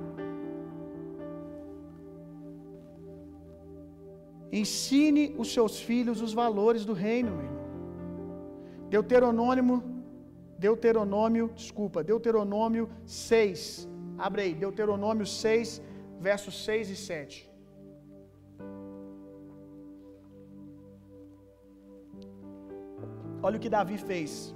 Ensine 4.62 5.26
os 5.44 5.50
seus 5.56 5.76
filhos 5.90 6.22
os 6.28 6.34
valores 6.44 6.84
do 6.90 6.96
reino, 7.08 7.32
meu 7.38 7.46
irmão. 7.50 7.68
Deuteronômio, 8.96 9.78
Deuteronômio, 10.66 11.46
desculpa, 11.62 12.04
Deuteronômio 12.12 12.90
6. 13.06 13.97
Abre 14.18 14.42
aí, 14.42 14.54
Deuteronômio 14.54 15.26
6, 15.26 15.82
versos 16.20 16.66
6 16.66 16.90
e 16.90 16.96
7. 16.96 17.52
Olha 23.44 23.58
o 23.58 23.60
que 23.60 23.70
Davi 23.70 23.98
fez. 23.98 24.56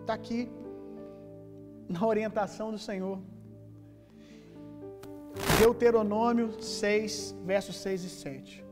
Está 0.00 0.14
aqui 0.14 0.48
na 1.88 2.06
orientação 2.06 2.70
do 2.70 2.78
Senhor. 2.78 3.18
Deuteronômio 5.58 6.62
6, 6.62 7.36
versos 7.44 7.76
6 7.76 8.04
e 8.04 8.08
7. 8.08 8.64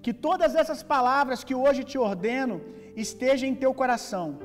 Que 0.00 0.14
todas 0.14 0.54
essas 0.54 0.82
palavras 0.82 1.42
que 1.42 1.54
hoje 1.54 1.82
te 1.82 1.98
ordeno 1.98 2.60
estejam 2.94 3.48
em 3.48 3.54
teu 3.54 3.74
coração. 3.74 4.38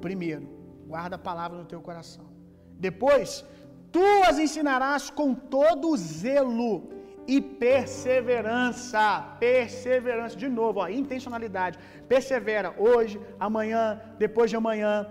Primeiro, 0.00 0.48
guarda 0.86 1.16
a 1.16 1.18
palavra 1.18 1.58
no 1.58 1.64
teu 1.64 1.80
coração. 1.80 2.33
Depois, 2.78 3.44
tu 3.90 4.04
as 4.28 4.38
ensinarás 4.38 5.10
com 5.10 5.34
todo 5.34 5.96
zelo 5.96 6.94
e 7.26 7.40
perseverança. 7.40 9.04
Perseverança. 9.38 10.36
De 10.36 10.48
novo, 10.48 10.80
ó, 10.80 10.88
intencionalidade. 10.88 11.78
Persevera 12.08 12.74
hoje, 12.78 13.20
amanhã, 13.38 14.00
depois 14.18 14.50
de 14.50 14.56
amanhã. 14.56 15.06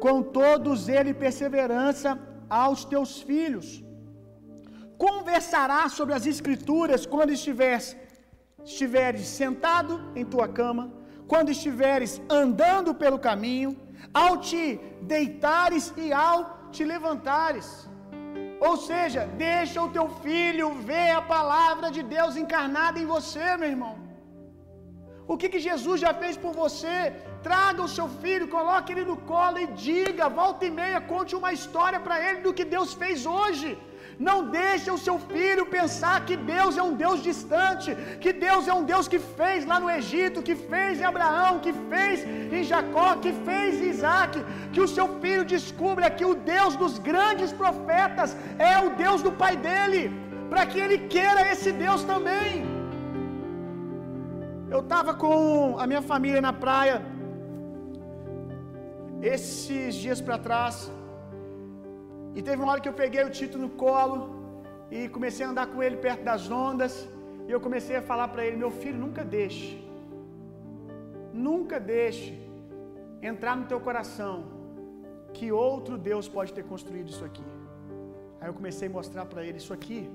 Com 0.00 0.22
todos 0.22 0.88
ele 0.88 1.14
perseverança 1.14 2.18
aos 2.48 2.84
teus 2.84 3.20
filhos. 3.22 3.82
Conversará 4.96 5.88
sobre 5.88 6.14
as 6.14 6.26
escrituras 6.26 7.04
quando 7.04 7.30
estiveres, 7.30 7.96
estiveres 8.64 9.26
sentado 9.26 10.00
em 10.14 10.24
tua 10.24 10.46
cama, 10.46 10.92
quando 11.26 11.50
estiveres 11.50 12.20
andando 12.28 12.94
pelo 12.94 13.18
caminho, 13.18 13.76
ao 14.12 14.32
te 14.48 14.64
deitares 15.14 15.86
e 16.04 16.12
ao 16.12 16.38
te 16.74 16.84
levantares. 16.92 17.68
Ou 18.68 18.74
seja, 18.88 19.22
deixa 19.48 19.78
o 19.86 19.92
teu 19.96 20.06
filho 20.24 20.68
ver 20.90 21.10
a 21.18 21.22
palavra 21.34 21.88
de 21.96 22.02
Deus 22.16 22.36
encarnada 22.42 22.98
em 23.02 23.10
você, 23.14 23.46
meu 23.56 23.70
irmão. 23.74 23.94
O 25.32 25.36
que, 25.40 25.48
que 25.52 25.66
Jesus 25.68 25.98
já 26.04 26.12
fez 26.22 26.34
por 26.42 26.52
você? 26.62 26.96
Traga 27.46 27.80
o 27.86 27.92
seu 27.96 28.06
filho, 28.22 28.52
coloque 28.56 28.92
ele 28.92 29.04
no 29.10 29.16
colo 29.32 29.58
e 29.64 29.66
diga, 29.88 30.34
volta 30.40 30.64
e 30.68 30.72
meia, 30.82 31.00
conte 31.12 31.34
uma 31.40 31.52
história 31.58 32.00
para 32.06 32.16
ele 32.26 32.40
do 32.46 32.54
que 32.58 32.72
Deus 32.76 32.92
fez 33.02 33.24
hoje. 33.38 33.70
Não 34.18 34.50
deixe 34.50 34.90
o 34.90 34.98
seu 34.98 35.18
filho 35.18 35.64
pensar 35.66 36.24
que 36.24 36.36
Deus 36.36 36.76
é 36.76 36.82
um 36.82 36.94
Deus 36.94 37.22
distante, 37.22 37.94
que 38.20 38.32
Deus 38.32 38.68
é 38.68 38.72
um 38.72 38.84
Deus 38.84 39.08
que 39.08 39.18
fez 39.18 39.66
lá 39.70 39.78
no 39.80 39.90
Egito, 39.90 40.42
que 40.42 40.54
fez 40.54 41.00
em 41.00 41.04
Abraão, 41.04 41.58
que 41.58 41.72
fez 41.92 42.24
em 42.56 42.62
Jacó, 42.62 43.16
que 43.16 43.32
fez 43.48 43.80
em 43.80 43.88
Isaac. 43.94 44.44
Que 44.72 44.80
o 44.80 44.88
seu 44.88 45.08
filho 45.20 45.44
descubra 45.44 46.10
que 46.10 46.24
o 46.24 46.34
Deus 46.34 46.76
dos 46.76 46.98
grandes 46.98 47.52
profetas 47.52 48.36
é 48.58 48.78
o 48.78 48.90
Deus 49.04 49.22
do 49.22 49.32
pai 49.32 49.56
dele, 49.56 50.02
para 50.50 50.64
que 50.66 50.78
ele 50.78 50.98
queira 51.16 51.50
esse 51.52 51.72
Deus 51.72 52.04
também. 52.04 52.74
Eu 54.70 54.80
estava 54.80 55.14
com 55.14 55.76
a 55.78 55.86
minha 55.86 56.02
família 56.02 56.40
na 56.40 56.52
praia 56.52 56.96
esses 59.22 59.94
dias 59.94 60.20
para 60.20 60.38
trás. 60.38 60.90
E 62.34 62.42
teve 62.42 62.62
uma 62.62 62.72
hora 62.72 62.80
que 62.80 62.88
eu 62.88 62.98
peguei 63.02 63.22
o 63.24 63.30
Tito 63.30 63.56
no 63.64 63.70
colo 63.70 64.18
e 64.90 65.08
comecei 65.08 65.44
a 65.46 65.50
andar 65.50 65.66
com 65.72 65.82
ele 65.82 65.96
perto 65.96 66.22
das 66.30 66.50
ondas. 66.50 67.08
E 67.46 67.50
eu 67.50 67.60
comecei 67.60 67.96
a 67.96 68.02
falar 68.02 68.28
para 68.28 68.44
ele: 68.44 68.56
Meu 68.56 68.70
filho, 68.70 68.98
nunca 68.98 69.24
deixe, 69.24 69.84
nunca 71.32 71.78
deixe 71.78 72.32
entrar 73.22 73.56
no 73.56 73.66
teu 73.66 73.80
coração 73.80 74.34
que 75.32 75.50
outro 75.52 75.96
Deus 75.96 76.28
pode 76.28 76.52
ter 76.52 76.64
construído 76.64 77.08
isso 77.08 77.24
aqui. 77.24 77.44
Aí 78.40 78.48
eu 78.48 78.54
comecei 78.54 78.88
a 78.88 78.90
mostrar 78.90 79.24
para 79.26 79.44
ele: 79.44 79.58
Isso 79.58 79.72
aqui 79.72 80.10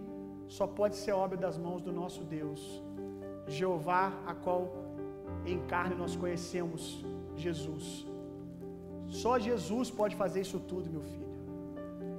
só 0.47 0.65
pode 0.65 0.95
ser 0.95 1.11
obra 1.11 1.37
das 1.37 1.57
mãos 1.57 1.81
do 1.81 1.91
nosso 1.91 2.23
Deus, 2.23 2.83
Jeová, 3.47 4.11
a 4.25 4.33
qual 4.33 4.61
em 5.45 5.59
carne 5.73 5.95
nós 5.95 6.15
conhecemos 6.15 7.05
Jesus. 7.35 8.05
Só 9.07 9.39
Jesus 9.39 9.89
pode 9.89 10.15
fazer 10.15 10.41
isso 10.41 10.59
tudo, 10.59 10.89
meu 10.89 11.01
filho. 11.01 11.28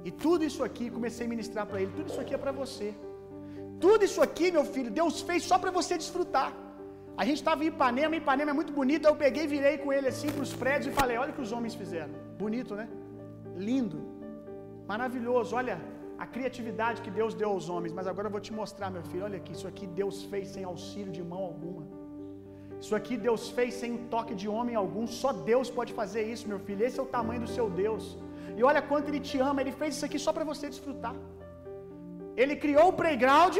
E 0.03 0.11
tudo 0.11 0.43
isso 0.49 0.63
aqui, 0.67 0.89
comecei 0.97 1.25
a 1.25 1.29
ministrar 1.29 1.65
para 1.69 1.81
ele, 1.81 1.91
tudo 1.99 2.09
isso 2.11 2.21
aqui 2.23 2.33
é 2.33 2.37
para 2.37 2.51
você. 2.51 2.89
Tudo 3.85 4.03
isso 4.09 4.21
aqui, 4.27 4.47
meu 4.57 4.65
filho, 4.73 4.91
Deus 4.99 5.21
fez 5.29 5.43
só 5.51 5.57
para 5.63 5.71
você 5.79 5.97
desfrutar. 6.03 6.51
A 7.21 7.25
gente 7.27 7.39
estava 7.43 7.63
em 7.63 7.67
Ipanema, 7.67 8.15
Ipanema 8.15 8.51
é 8.51 8.57
muito 8.59 8.73
bonito, 8.79 9.05
eu 9.07 9.15
peguei, 9.15 9.45
virei 9.55 9.77
com 9.83 9.91
ele 9.95 10.07
assim 10.13 10.29
para 10.35 10.43
os 10.47 10.53
prédios 10.61 10.87
e 10.91 10.95
falei: 10.99 11.17
Olha 11.17 11.31
o 11.31 11.35
que 11.37 11.45
os 11.47 11.51
homens 11.55 11.75
fizeram. 11.81 12.13
Bonito, 12.43 12.73
né? 12.79 12.87
Lindo, 13.69 13.99
maravilhoso. 14.91 15.55
Olha 15.61 15.75
a 16.23 16.25
criatividade 16.35 17.01
que 17.05 17.11
Deus 17.19 17.33
deu 17.41 17.49
aos 17.49 17.67
homens. 17.73 17.93
Mas 17.97 18.07
agora 18.11 18.27
eu 18.27 18.31
vou 18.31 18.43
te 18.47 18.53
mostrar, 18.61 18.89
meu 18.97 19.03
filho. 19.11 19.25
Olha 19.29 19.37
aqui, 19.41 19.51
isso 19.57 19.67
aqui 19.71 19.85
Deus 20.01 20.23
fez 20.31 20.47
sem 20.55 20.63
auxílio 20.63 21.11
de 21.17 21.23
mão 21.31 21.43
alguma. 21.51 21.83
Isso 22.79 22.95
aqui 22.99 23.15
Deus 23.27 23.49
fez 23.57 23.73
sem 23.81 23.91
um 23.97 24.03
toque 24.15 24.33
de 24.41 24.47
homem 24.55 24.75
algum. 24.83 25.05
Só 25.21 25.31
Deus 25.51 25.69
pode 25.69 25.93
fazer 26.01 26.23
isso, 26.33 26.47
meu 26.47 26.59
filho. 26.67 26.83
Esse 26.87 26.99
é 26.99 27.03
o 27.03 27.11
tamanho 27.17 27.41
do 27.41 27.51
seu 27.57 27.69
Deus. 27.69 28.05
E 28.57 28.63
olha 28.69 28.81
quanto 28.89 29.07
Ele 29.09 29.21
te 29.29 29.37
ama. 29.49 29.61
Ele 29.63 29.73
fez 29.81 29.95
isso 29.95 30.05
aqui 30.07 30.19
só 30.25 30.31
para 30.35 30.45
você 30.51 30.67
desfrutar. 30.73 31.15
Ele 32.41 32.55
criou 32.63 32.87
o 32.89 32.97
playground, 33.01 33.57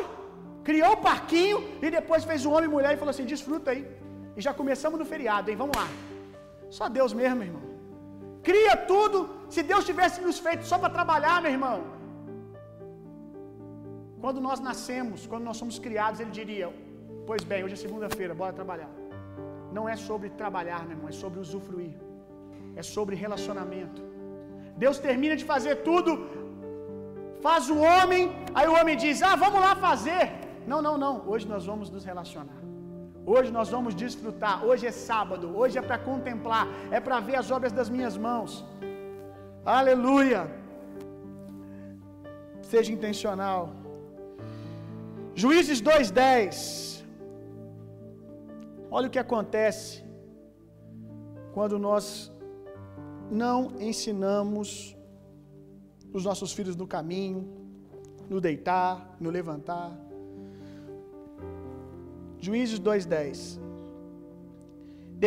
criou 0.69 0.93
o 0.93 1.01
parquinho 1.09 1.59
e 1.85 1.89
depois 1.97 2.23
fez 2.23 2.45
o 2.45 2.51
homem 2.51 2.69
e 2.69 2.73
mulher 2.77 2.93
e 2.93 3.01
falou 3.01 3.13
assim: 3.15 3.25
desfruta 3.33 3.71
aí. 3.71 3.83
E 4.37 4.41
já 4.47 4.53
começamos 4.53 4.97
no 5.01 5.05
feriado, 5.13 5.49
hein? 5.49 5.57
Vamos 5.63 5.75
lá. 5.81 5.87
Só 6.77 6.87
Deus 6.97 7.13
mesmo, 7.21 7.43
irmão. 7.49 7.65
Cria 8.49 8.75
tudo. 8.91 9.17
Se 9.49 9.61
Deus 9.71 9.85
tivesse 9.89 10.19
nos 10.27 10.39
feito 10.39 10.63
só 10.71 10.77
para 10.83 10.95
trabalhar, 10.97 11.41
meu 11.41 11.51
irmão. 11.57 11.77
Quando 14.23 14.39
nós 14.47 14.59
nascemos, 14.59 15.25
quando 15.31 15.45
nós 15.49 15.57
somos 15.57 15.77
criados, 15.85 16.19
Ele 16.19 16.31
diria: 16.39 16.69
Pois 17.27 17.43
bem, 17.43 17.63
hoje 17.63 17.75
é 17.77 17.81
segunda-feira, 17.87 18.33
bora 18.33 18.53
trabalhar. 18.61 18.91
Não 19.77 19.87
é 19.87 19.95
sobre 19.95 20.29
trabalhar, 20.41 20.81
meu 20.87 20.95
irmão, 20.95 21.09
é 21.09 21.17
sobre 21.23 21.39
usufruir. 21.39 21.95
É 22.75 22.83
sobre 22.95 23.15
relacionamento. 23.15 24.10
Deus 24.83 24.97
termina 25.07 25.35
de 25.41 25.45
fazer 25.53 25.73
tudo, 25.87 26.11
faz 27.45 27.63
o 27.73 27.77
homem, 27.89 28.21
aí 28.57 28.67
o 28.71 28.75
homem 28.79 28.95
diz: 29.03 29.17
Ah, 29.29 29.35
vamos 29.43 29.59
lá 29.65 29.73
fazer. 29.87 30.23
Não, 30.71 30.79
não, 30.87 30.95
não. 31.03 31.13
Hoje 31.31 31.45
nós 31.53 31.65
vamos 31.71 31.89
nos 31.95 32.03
relacionar. 32.11 32.61
Hoje 33.33 33.49
nós 33.57 33.69
vamos 33.75 33.93
desfrutar. 34.03 34.55
Hoje 34.69 34.85
é 34.91 34.93
sábado. 35.09 35.45
Hoje 35.59 35.75
é 35.81 35.83
para 35.89 35.97
contemplar. 36.09 36.65
É 36.97 36.99
para 37.05 37.19
ver 37.27 37.35
as 37.41 37.49
obras 37.57 37.73
das 37.79 37.89
minhas 37.95 38.15
mãos. 38.27 38.51
Aleluia. 39.79 40.41
Seja 42.71 42.91
intencional. 42.97 43.61
Juízes 45.43 45.79
2:10. 45.89 46.55
Olha 48.97 49.07
o 49.09 49.13
que 49.15 49.23
acontece 49.27 49.89
quando 51.55 51.77
nós 51.87 52.05
não 53.31 53.71
ensinamos 53.79 54.95
os 56.13 56.25
nossos 56.25 56.51
filhos 56.51 56.75
no 56.75 56.85
caminho, 56.85 57.41
no 58.29 58.41
deitar, 58.41 59.15
no 59.19 59.29
levantar. 59.29 59.89
Juízes 62.37 62.79
2:10. 62.79 63.59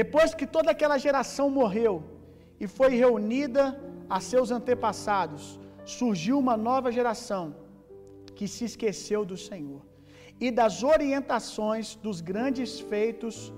Depois 0.00 0.34
que 0.34 0.46
toda 0.46 0.70
aquela 0.70 0.98
geração 0.98 1.48
morreu 1.48 1.94
e 2.60 2.66
foi 2.66 2.90
reunida 3.02 3.80
a 4.08 4.20
seus 4.20 4.50
antepassados, 4.50 5.58
surgiu 5.84 6.38
uma 6.38 6.56
nova 6.56 6.92
geração 6.92 7.54
que 8.36 8.46
se 8.46 8.64
esqueceu 8.64 9.24
do 9.24 9.36
Senhor 9.36 9.82
e 10.40 10.50
das 10.50 10.82
orientações 10.82 11.94
dos 11.94 12.20
grandes 12.20 12.80
feitos 12.80 13.52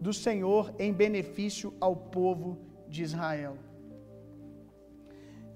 do 0.00 0.12
Senhor 0.12 0.72
em 0.78 0.92
benefício 0.92 1.72
ao 1.80 1.96
povo 1.96 2.48
de 2.54 2.69
Israel. 3.08 3.56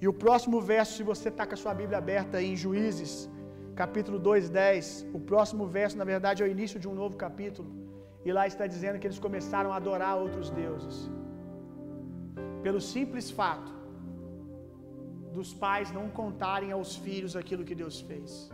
E 0.01 0.09
o 0.09 0.13
próximo 0.13 0.61
verso, 0.61 0.93
se 0.99 1.03
você 1.03 1.29
está 1.29 1.47
com 1.47 1.55
a 1.55 1.57
sua 1.65 1.75
Bíblia 1.81 1.99
aberta 1.99 2.43
em 2.43 2.55
Juízes, 2.55 3.13
capítulo 3.75 4.19
2, 4.19 4.51
10, 4.51 5.07
o 5.13 5.21
próximo 5.21 5.67
verso, 5.67 5.97
na 5.97 6.05
verdade, 6.05 6.43
é 6.43 6.47
o 6.47 6.51
início 6.57 6.79
de 6.79 6.89
um 6.89 6.95
novo 6.95 7.17
capítulo. 7.17 7.69
E 8.25 8.33
lá 8.33 8.47
está 8.47 8.67
dizendo 8.67 8.99
que 8.99 9.07
eles 9.07 9.19
começaram 9.19 9.73
a 9.73 9.77
adorar 9.77 10.17
outros 10.17 10.51
deuses. 10.51 11.11
Pelo 12.63 12.81
simples 12.81 13.31
fato 13.31 13.73
dos 15.33 15.53
pais 15.53 15.91
não 15.91 16.09
contarem 16.09 16.71
aos 16.71 16.95
filhos 16.97 17.35
aquilo 17.35 17.65
que 17.65 17.75
Deus 17.75 18.01
fez. 18.01 18.51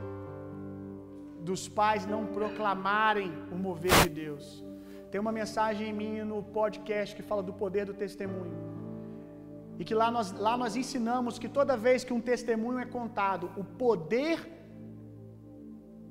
Dos 1.50 1.68
pais 1.68 2.06
não 2.06 2.22
proclamarem 2.26 3.30
o 3.52 3.56
mover 3.56 3.96
de 4.02 4.08
Deus. 4.08 4.64
Tem 5.10 5.20
uma 5.20 5.32
mensagem 5.32 5.88
em 5.90 5.92
mim 5.92 6.22
no 6.22 6.42
podcast 6.42 7.14
que 7.16 7.22
fala 7.22 7.42
do 7.42 7.52
poder 7.52 7.84
do 7.84 7.94
testemunho. 7.94 8.69
E 9.80 9.84
que 9.88 9.94
lá 10.00 10.08
nós, 10.16 10.28
lá 10.46 10.54
nós 10.62 10.72
ensinamos 10.80 11.34
que 11.42 11.48
toda 11.58 11.82
vez 11.84 12.04
que 12.06 12.14
um 12.16 12.22
testemunho 12.30 12.80
é 12.84 12.88
contado, 12.96 13.44
o 13.62 13.64
poder 13.84 14.38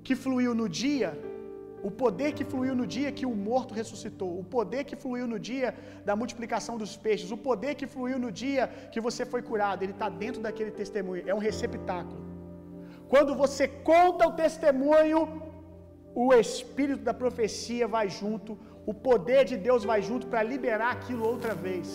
que 0.05 0.15
fluiu 0.23 0.53
no 0.61 0.67
dia, 0.81 1.09
o 1.87 1.91
poder 2.01 2.31
que 2.37 2.45
fluiu 2.51 2.73
no 2.79 2.87
dia 2.95 3.11
que 3.19 3.27
o 3.31 3.35
morto 3.49 3.75
ressuscitou, 3.79 4.31
o 4.39 4.45
poder 4.55 4.81
que 4.89 4.95
fluiu 5.03 5.27
no 5.33 5.39
dia 5.49 5.69
da 6.07 6.15
multiplicação 6.21 6.75
dos 6.83 6.95
peixes, 7.05 7.29
o 7.37 7.39
poder 7.49 7.73
que 7.79 7.87
fluiu 7.95 8.17
no 8.25 8.31
dia 8.43 8.65
que 8.93 8.99
você 9.07 9.23
foi 9.33 9.43
curado, 9.51 9.83
ele 9.83 9.95
está 9.97 10.09
dentro 10.23 10.41
daquele 10.47 10.71
testemunho, 10.81 11.23
é 11.31 11.35
um 11.39 11.45
receptáculo. 11.49 12.21
Quando 13.13 13.33
você 13.43 13.67
conta 13.93 14.27
o 14.31 14.35
testemunho, 14.43 15.19
o 16.25 16.27
espírito 16.33 17.03
da 17.09 17.13
profecia 17.23 17.87
vai 17.97 18.07
junto, 18.09 18.57
o 18.91 18.95
poder 19.09 19.43
de 19.51 19.57
Deus 19.67 19.83
vai 19.91 20.01
junto 20.01 20.25
para 20.31 20.41
liberar 20.53 20.91
aquilo 20.97 21.23
outra 21.33 21.53
vez. 21.67 21.89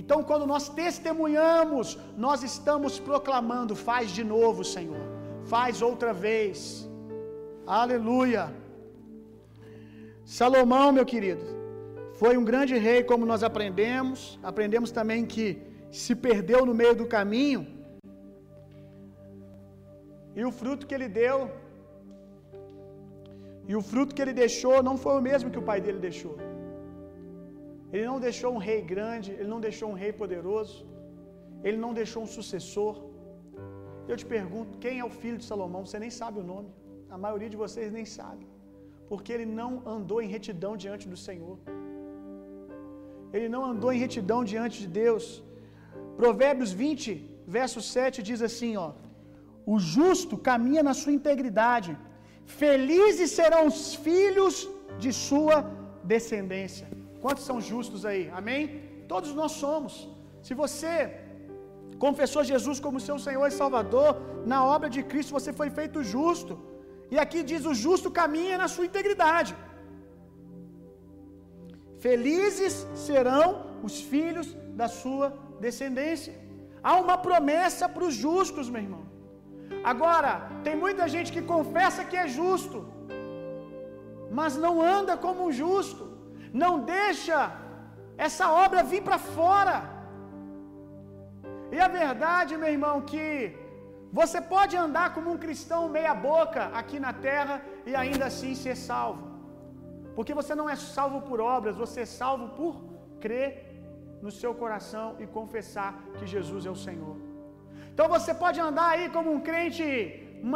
Então, 0.00 0.18
quando 0.28 0.46
nós 0.52 0.64
testemunhamos, 0.82 1.98
nós 2.26 2.42
estamos 2.50 2.94
proclamando: 3.08 3.74
faz 3.88 4.06
de 4.18 4.24
novo, 4.34 4.62
Senhor, 4.74 5.04
faz 5.52 5.82
outra 5.90 6.12
vez. 6.26 6.58
Aleluia. 7.82 8.44
Salomão, 10.38 10.86
meu 10.96 11.06
querido, 11.12 11.44
foi 12.20 12.32
um 12.40 12.44
grande 12.50 12.76
rei, 12.86 13.00
como 13.10 13.30
nós 13.32 13.42
aprendemos. 13.48 14.20
Aprendemos 14.50 14.90
também 14.98 15.22
que 15.34 15.46
se 16.02 16.14
perdeu 16.26 16.60
no 16.68 16.74
meio 16.80 16.94
do 17.00 17.06
caminho. 17.16 17.62
E 20.38 20.44
o 20.48 20.52
fruto 20.60 20.86
que 20.88 20.94
ele 20.96 21.08
deu, 21.22 21.38
e 23.70 23.74
o 23.80 23.82
fruto 23.90 24.14
que 24.14 24.22
ele 24.24 24.34
deixou 24.44 24.76
não 24.88 24.96
foi 25.04 25.14
o 25.18 25.24
mesmo 25.30 25.50
que 25.52 25.60
o 25.62 25.66
pai 25.70 25.80
dele 25.84 26.00
deixou. 26.08 26.34
Ele 27.96 28.08
não 28.12 28.20
deixou 28.28 28.50
um 28.56 28.62
rei 28.68 28.80
grande, 28.94 29.28
ele 29.38 29.50
não 29.52 29.60
deixou 29.66 29.88
um 29.90 29.98
rei 30.02 30.12
poderoso, 30.22 30.78
ele 31.66 31.78
não 31.84 31.92
deixou 32.00 32.20
um 32.24 32.30
sucessor. 32.38 32.94
Eu 34.10 34.16
te 34.20 34.26
pergunto, 34.32 34.78
quem 34.84 34.94
é 35.02 35.06
o 35.10 35.14
filho 35.20 35.38
de 35.42 35.46
Salomão? 35.50 35.82
Você 35.86 35.98
nem 36.04 36.12
sabe 36.18 36.36
o 36.42 36.46
nome. 36.52 36.68
A 37.14 37.18
maioria 37.24 37.50
de 37.54 37.58
vocês 37.62 37.88
nem 37.98 38.06
sabe. 38.18 38.44
Porque 39.10 39.32
ele 39.36 39.48
não 39.60 39.70
andou 39.94 40.18
em 40.24 40.30
retidão 40.36 40.72
diante 40.84 41.06
do 41.12 41.18
Senhor. 41.26 41.56
Ele 43.36 43.48
não 43.54 43.62
andou 43.72 43.90
em 43.92 44.02
retidão 44.06 44.40
diante 44.52 44.76
de 44.84 44.88
Deus. 45.02 45.26
Provérbios 46.20 46.72
20, 46.82 47.08
verso 47.58 47.80
7 47.94 48.26
diz 48.30 48.42
assim, 48.48 48.72
ó: 48.86 48.88
O 49.72 49.78
justo 49.94 50.36
caminha 50.50 50.84
na 50.90 50.94
sua 51.00 51.14
integridade. 51.20 51.92
Felizes 52.60 53.32
serão 53.38 53.62
os 53.72 53.80
filhos 54.06 54.54
de 55.04 55.12
sua 55.26 55.56
descendência. 56.14 56.86
Quantos 57.24 57.44
são 57.48 57.58
justos 57.70 58.04
aí? 58.10 58.24
Amém? 58.40 58.62
Todos 59.12 59.32
nós 59.40 59.52
somos. 59.64 59.94
Se 60.46 60.54
você 60.62 60.92
confessou 62.04 62.42
Jesus 62.52 62.78
como 62.86 63.04
seu 63.08 63.18
Senhor 63.26 63.46
e 63.48 63.58
Salvador, 63.62 64.10
na 64.52 64.58
obra 64.74 64.88
de 64.96 65.02
Cristo 65.10 65.36
você 65.38 65.52
foi 65.60 65.68
feito 65.78 66.04
justo. 66.14 66.54
E 67.14 67.18
aqui 67.24 67.42
diz: 67.50 67.64
o 67.72 67.74
justo 67.84 68.10
caminha 68.20 68.56
na 68.62 68.68
sua 68.74 68.86
integridade. 68.90 69.54
Felizes 72.06 72.74
serão 73.06 73.46
os 73.88 73.94
filhos 74.12 74.48
da 74.80 74.88
sua 75.00 75.26
descendência. 75.64 76.34
Há 76.88 76.94
uma 77.04 77.16
promessa 77.26 77.84
para 77.94 78.04
os 78.08 78.14
justos, 78.24 78.68
meu 78.74 78.82
irmão. 78.86 79.04
Agora, 79.92 80.32
tem 80.64 80.76
muita 80.84 81.04
gente 81.14 81.32
que 81.34 81.42
confessa 81.54 82.04
que 82.10 82.16
é 82.24 82.26
justo, 82.40 82.78
mas 84.38 84.56
não 84.64 84.74
anda 84.96 85.16
como 85.24 85.46
um 85.46 85.52
justo, 85.62 86.05
não 86.62 86.72
deixa 86.96 87.38
essa 88.26 88.46
obra 88.64 88.88
vir 88.92 89.02
para 89.08 89.18
fora. 89.36 89.76
E 91.74 91.78
a 91.86 91.88
verdade, 92.00 92.56
meu 92.62 92.70
irmão, 92.76 92.96
que 93.10 93.26
você 94.18 94.40
pode 94.54 94.74
andar 94.84 95.06
como 95.14 95.30
um 95.32 95.40
cristão 95.44 95.80
meia-boca 95.96 96.62
aqui 96.80 96.98
na 97.06 97.12
terra 97.28 97.56
e 97.88 97.94
ainda 98.02 98.24
assim 98.30 98.52
ser 98.64 98.76
salvo. 98.90 99.24
Porque 100.16 100.38
você 100.40 100.54
não 100.60 100.68
é 100.74 100.76
salvo 100.76 101.20
por 101.28 101.40
obras, 101.56 101.82
você 101.84 102.00
é 102.02 102.10
salvo 102.20 102.46
por 102.58 102.74
crer 103.24 103.50
no 104.24 104.30
seu 104.40 104.52
coração 104.62 105.06
e 105.22 105.26
confessar 105.38 105.90
que 106.18 106.26
Jesus 106.34 106.64
é 106.68 106.70
o 106.76 106.82
Senhor. 106.86 107.16
Então 107.92 108.06
você 108.14 108.32
pode 108.44 108.60
andar 108.68 108.88
aí 108.94 109.06
como 109.16 109.30
um 109.36 109.42
crente 109.48 109.86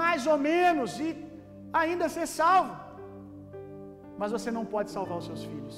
mais 0.01 0.27
ou 0.33 0.39
menos 0.51 0.99
e 1.07 1.11
ainda 1.83 2.09
ser 2.17 2.27
salvo. 2.41 2.73
Mas 4.21 4.33
você 4.37 4.51
não 4.57 4.65
pode 4.75 4.91
salvar 4.97 5.19
os 5.21 5.27
seus 5.31 5.43
filhos. 5.51 5.77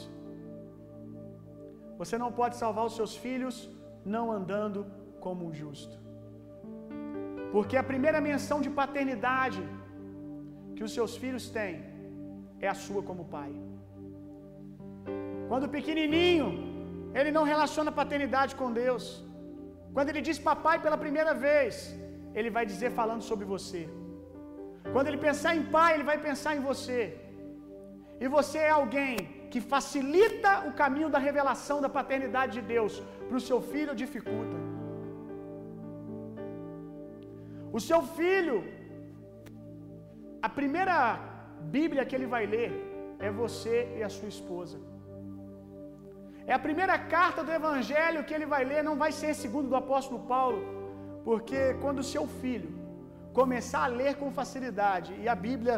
Você 2.01 2.17
não 2.23 2.31
pode 2.41 2.55
salvar 2.63 2.85
os 2.89 2.97
seus 2.99 3.13
filhos 3.25 3.57
não 4.15 4.25
andando 4.39 4.81
como 5.25 5.41
um 5.49 5.53
justo. 5.61 5.97
Porque 7.55 7.77
a 7.81 7.89
primeira 7.91 8.21
menção 8.29 8.59
de 8.65 8.71
paternidade 8.81 9.63
que 10.77 10.85
os 10.87 10.93
seus 10.97 11.15
filhos 11.23 11.47
têm 11.57 11.75
é 12.67 12.69
a 12.75 12.79
sua 12.85 13.03
como 13.09 13.31
pai. 13.37 13.53
Quando 15.51 15.73
pequenininho, 15.79 16.49
ele 17.19 17.31
não 17.37 17.45
relaciona 17.53 17.99
paternidade 18.03 18.55
com 18.61 18.71
Deus. 18.83 19.05
Quando 19.95 20.11
ele 20.11 20.23
diz 20.29 20.39
papai 20.51 20.77
pela 20.85 20.99
primeira 21.05 21.35
vez, 21.47 21.75
ele 22.39 22.51
vai 22.57 22.65
dizer 22.73 22.91
falando 23.01 23.25
sobre 23.31 23.47
você. 23.55 23.83
Quando 24.95 25.09
ele 25.09 25.25
pensar 25.29 25.53
em 25.59 25.65
pai, 25.79 25.91
ele 25.95 26.09
vai 26.13 26.19
pensar 26.29 26.55
em 26.57 26.65
você. 26.71 27.01
E 28.23 28.29
você 28.37 28.59
é 28.67 28.73
alguém 28.81 29.15
que 29.53 29.61
facilita 29.73 30.51
o 30.69 30.73
caminho 30.81 31.09
da 31.15 31.21
revelação 31.29 31.77
da 31.85 31.91
paternidade 31.97 32.53
de 32.59 32.63
Deus 32.75 32.95
para 33.27 33.39
o 33.39 33.45
seu 33.49 33.59
filho 33.73 34.01
dificulta. 34.03 34.59
O 37.79 37.81
seu 37.89 38.01
filho, 38.19 38.57
a 40.49 40.51
primeira 40.59 40.97
Bíblia 41.77 42.05
que 42.09 42.17
ele 42.19 42.29
vai 42.35 42.45
ler 42.55 42.71
é 43.27 43.31
você 43.43 43.77
e 43.99 44.03
a 44.09 44.11
sua 44.17 44.31
esposa. 44.37 44.79
É 46.51 46.53
a 46.59 46.63
primeira 46.67 46.97
carta 47.17 47.43
do 47.47 47.53
Evangelho 47.61 48.25
que 48.29 48.35
ele 48.37 48.49
vai 48.55 48.63
ler, 48.71 48.83
não 48.89 48.97
vai 49.05 49.11
ser 49.21 49.33
segundo 49.43 49.69
do 49.73 49.81
apóstolo 49.83 50.21
Paulo, 50.35 50.61
porque 51.29 51.61
quando 51.83 52.01
o 52.01 52.11
seu 52.15 52.25
filho 52.43 52.71
começar 53.41 53.85
a 53.85 53.95
ler 54.01 54.15
com 54.21 54.39
facilidade, 54.41 55.11
e 55.23 55.29
a 55.35 55.37
Bíblia, 55.49 55.77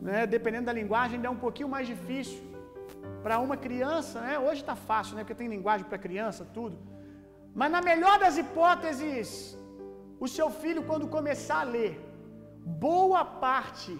né, 0.00 0.26
dependendo 0.26 0.66
da 0.66 0.72
linguagem, 0.72 1.20
é 1.22 1.30
um 1.30 1.42
pouquinho 1.46 1.68
mais 1.68 1.86
difícil 1.86 2.40
para 3.22 3.38
uma 3.38 3.56
criança, 3.56 4.20
né? 4.26 4.38
Hoje 4.38 4.60
está 4.62 4.74
fácil, 4.90 5.14
né? 5.14 5.22
Porque 5.22 5.40
tem 5.40 5.48
linguagem 5.56 5.86
para 5.86 5.98
criança, 6.06 6.46
tudo. 6.58 6.76
Mas 7.54 7.70
na 7.70 7.82
melhor 7.90 8.18
das 8.18 8.36
hipóteses, 8.42 9.58
o 10.18 10.28
seu 10.36 10.48
filho, 10.62 10.82
quando 10.88 11.12
começar 11.16 11.60
a 11.60 11.70
ler, 11.76 11.92
boa 12.88 13.24
parte 13.24 13.92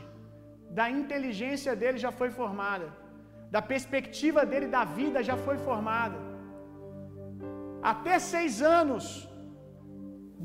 da 0.78 0.86
inteligência 0.88 1.74
dele 1.80 1.98
já 1.98 2.12
foi 2.20 2.30
formada, 2.30 2.88
da 3.50 3.60
perspectiva 3.72 4.46
dele 4.50 4.68
da 4.76 4.84
vida 4.84 5.22
já 5.30 5.36
foi 5.46 5.56
formada. 5.68 6.18
Até 7.82 8.18
seis 8.18 8.62
anos, 8.62 9.04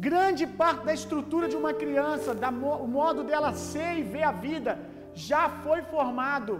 grande 0.07 0.45
parte 0.61 0.83
da 0.85 0.93
estrutura 0.93 1.47
de 1.47 1.57
uma 1.61 1.73
criança, 1.73 2.33
da, 2.33 2.49
o 2.49 2.87
modo 2.99 3.23
dela 3.23 3.53
ser 3.53 3.91
e 3.99 4.03
ver 4.03 4.23
a 4.23 4.31
vida, 4.31 4.71
já 5.15 5.43
foi 5.63 5.81
formado. 5.93 6.53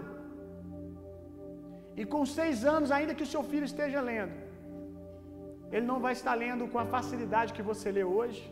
E 2.00 2.04
com 2.04 2.24
seis 2.38 2.64
anos, 2.64 2.90
ainda 2.90 3.14
que 3.14 3.22
o 3.22 3.32
seu 3.34 3.42
filho 3.50 3.66
esteja 3.72 4.00
lendo, 4.00 4.34
ele 5.70 5.86
não 5.86 5.98
vai 6.00 6.12
estar 6.18 6.34
lendo 6.34 6.66
com 6.72 6.78
a 6.78 6.86
facilidade 6.86 7.52
que 7.52 7.62
você 7.70 7.90
lê 7.90 8.04
hoje. 8.04 8.42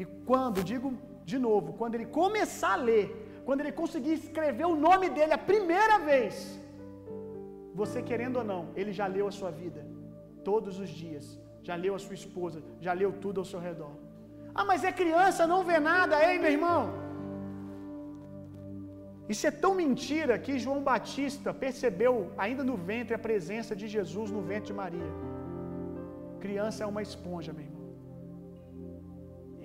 E 0.00 0.04
quando, 0.30 0.62
digo 0.72 0.88
de 1.24 1.38
novo, 1.38 1.72
quando 1.80 1.94
ele 1.96 2.06
começar 2.06 2.72
a 2.74 2.82
ler, 2.90 3.06
quando 3.44 3.60
ele 3.62 3.72
conseguir 3.72 4.14
escrever 4.14 4.66
o 4.66 4.76
nome 4.88 5.08
dele 5.16 5.32
a 5.32 5.42
primeira 5.50 5.98
vez, 5.98 6.34
você 7.74 8.02
querendo 8.02 8.38
ou 8.38 8.44
não, 8.44 8.62
ele 8.74 8.92
já 8.92 9.06
leu 9.06 9.26
a 9.28 9.34
sua 9.40 9.50
vida 9.50 9.86
todos 10.44 10.78
os 10.78 10.88
dias, 10.88 11.38
já 11.62 11.74
leu 11.74 11.94
a 11.94 11.98
sua 11.98 12.14
esposa, 12.14 12.62
já 12.80 12.92
leu 12.92 13.12
tudo 13.24 13.40
ao 13.40 13.44
seu 13.44 13.60
redor. 13.60 13.92
Ah, 14.54 14.64
mas 14.64 14.84
é 14.84 14.92
criança, 14.92 15.46
não 15.46 15.62
vê 15.64 15.78
nada, 15.78 16.22
ei 16.28 16.38
meu 16.38 16.50
irmão. 16.50 17.07
Isso 19.32 19.46
é 19.46 19.50
tão 19.50 19.72
mentira 19.74 20.38
que 20.44 20.58
João 20.64 20.80
Batista 20.82 21.52
percebeu 21.64 22.14
ainda 22.44 22.64
no 22.64 22.76
ventre 22.90 23.14
a 23.14 23.24
presença 23.28 23.76
de 23.80 23.86
Jesus 23.86 24.30
no 24.30 24.42
ventre 24.50 24.68
de 24.68 24.76
Maria. 24.82 25.10
Criança 26.44 26.84
é 26.84 26.86
uma 26.86 27.02
esponja, 27.02 27.52
meu 27.52 27.66
irmão. 27.68 27.78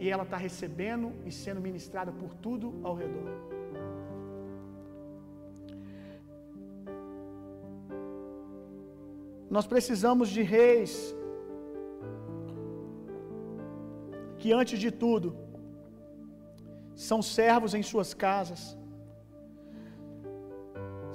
E 0.03 0.09
ela 0.09 0.23
está 0.23 0.35
recebendo 0.35 1.13
e 1.25 1.31
sendo 1.31 1.61
ministrada 1.61 2.11
por 2.11 2.33
tudo 2.45 2.67
ao 2.83 2.95
redor. 2.95 3.31
Nós 9.49 9.65
precisamos 9.73 10.29
de 10.35 10.41
reis 10.41 10.93
que, 14.39 14.51
antes 14.51 14.77
de 14.77 14.91
tudo, 14.91 15.27
são 17.09 17.21
servos 17.21 17.73
em 17.73 17.83
suas 17.83 18.13
casas. 18.13 18.61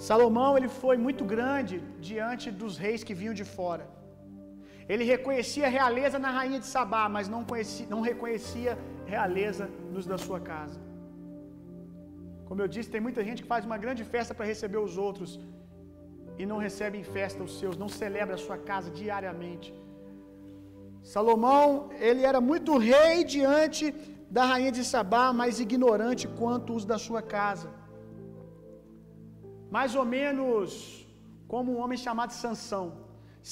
Salomão 0.06 0.50
ele 0.56 0.70
foi 0.82 0.96
muito 0.96 1.24
grande 1.34 1.76
diante 2.08 2.50
dos 2.60 2.74
reis 2.84 3.02
que 3.06 3.14
vinham 3.20 3.34
de 3.40 3.44
fora. 3.56 3.84
Ele 4.92 5.04
reconhecia 5.14 5.66
a 5.66 5.72
realeza 5.78 6.18
na 6.24 6.30
rainha 6.30 6.60
de 6.64 6.68
Sabá, 6.74 7.04
mas 7.16 7.28
não, 7.28 7.42
conhecia, 7.44 7.86
não 7.94 8.00
reconhecia 8.00 8.78
realeza 9.14 9.64
nos 9.94 10.06
da 10.06 10.16
sua 10.26 10.40
casa. 10.52 10.78
Como 12.48 12.62
eu 12.62 12.68
disse, 12.74 12.92
tem 12.94 13.02
muita 13.06 13.22
gente 13.28 13.42
que 13.42 13.52
faz 13.54 13.64
uma 13.70 13.78
grande 13.84 14.04
festa 14.04 14.34
para 14.36 14.46
receber 14.52 14.78
os 14.78 14.96
outros 15.06 15.38
e 16.38 16.46
não 16.46 16.58
recebe 16.66 16.96
em 16.96 17.06
festa 17.16 17.42
os 17.42 17.58
seus, 17.58 17.76
não 17.76 17.88
celebra 17.88 18.36
a 18.36 18.44
sua 18.46 18.56
casa 18.70 18.88
diariamente. 18.90 19.74
Salomão, 21.02 21.90
ele 22.08 22.22
era 22.30 22.40
muito 22.40 22.78
rei 22.78 23.24
diante 23.24 23.84
da 24.30 24.44
rainha 24.44 24.72
de 24.78 24.84
Sabá, 24.84 25.26
mas 25.32 25.60
ignorante 25.66 26.26
quanto 26.40 26.74
os 26.78 26.84
da 26.84 26.98
sua 26.98 27.20
casa. 27.20 27.68
Mais 29.76 29.94
ou 30.00 30.04
menos 30.16 30.70
como 31.52 31.68
um 31.72 31.80
homem 31.82 31.98
chamado 32.06 32.32
Sansão. 32.42 32.86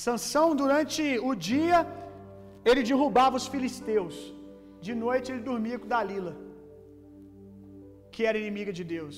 Sansão, 0.05 0.49
durante 0.63 1.03
o 1.31 1.35
dia, 1.35 1.79
ele 2.69 2.83
derrubava 2.91 3.37
os 3.41 3.47
filisteus. 3.53 4.17
De 4.87 4.95
noite 5.05 5.31
ele 5.33 5.45
dormia 5.51 5.79
com 5.81 5.89
Dalila, 5.93 6.35
que 8.15 8.25
era 8.29 8.43
inimiga 8.45 8.73
de 8.79 8.85
Deus. 8.97 9.17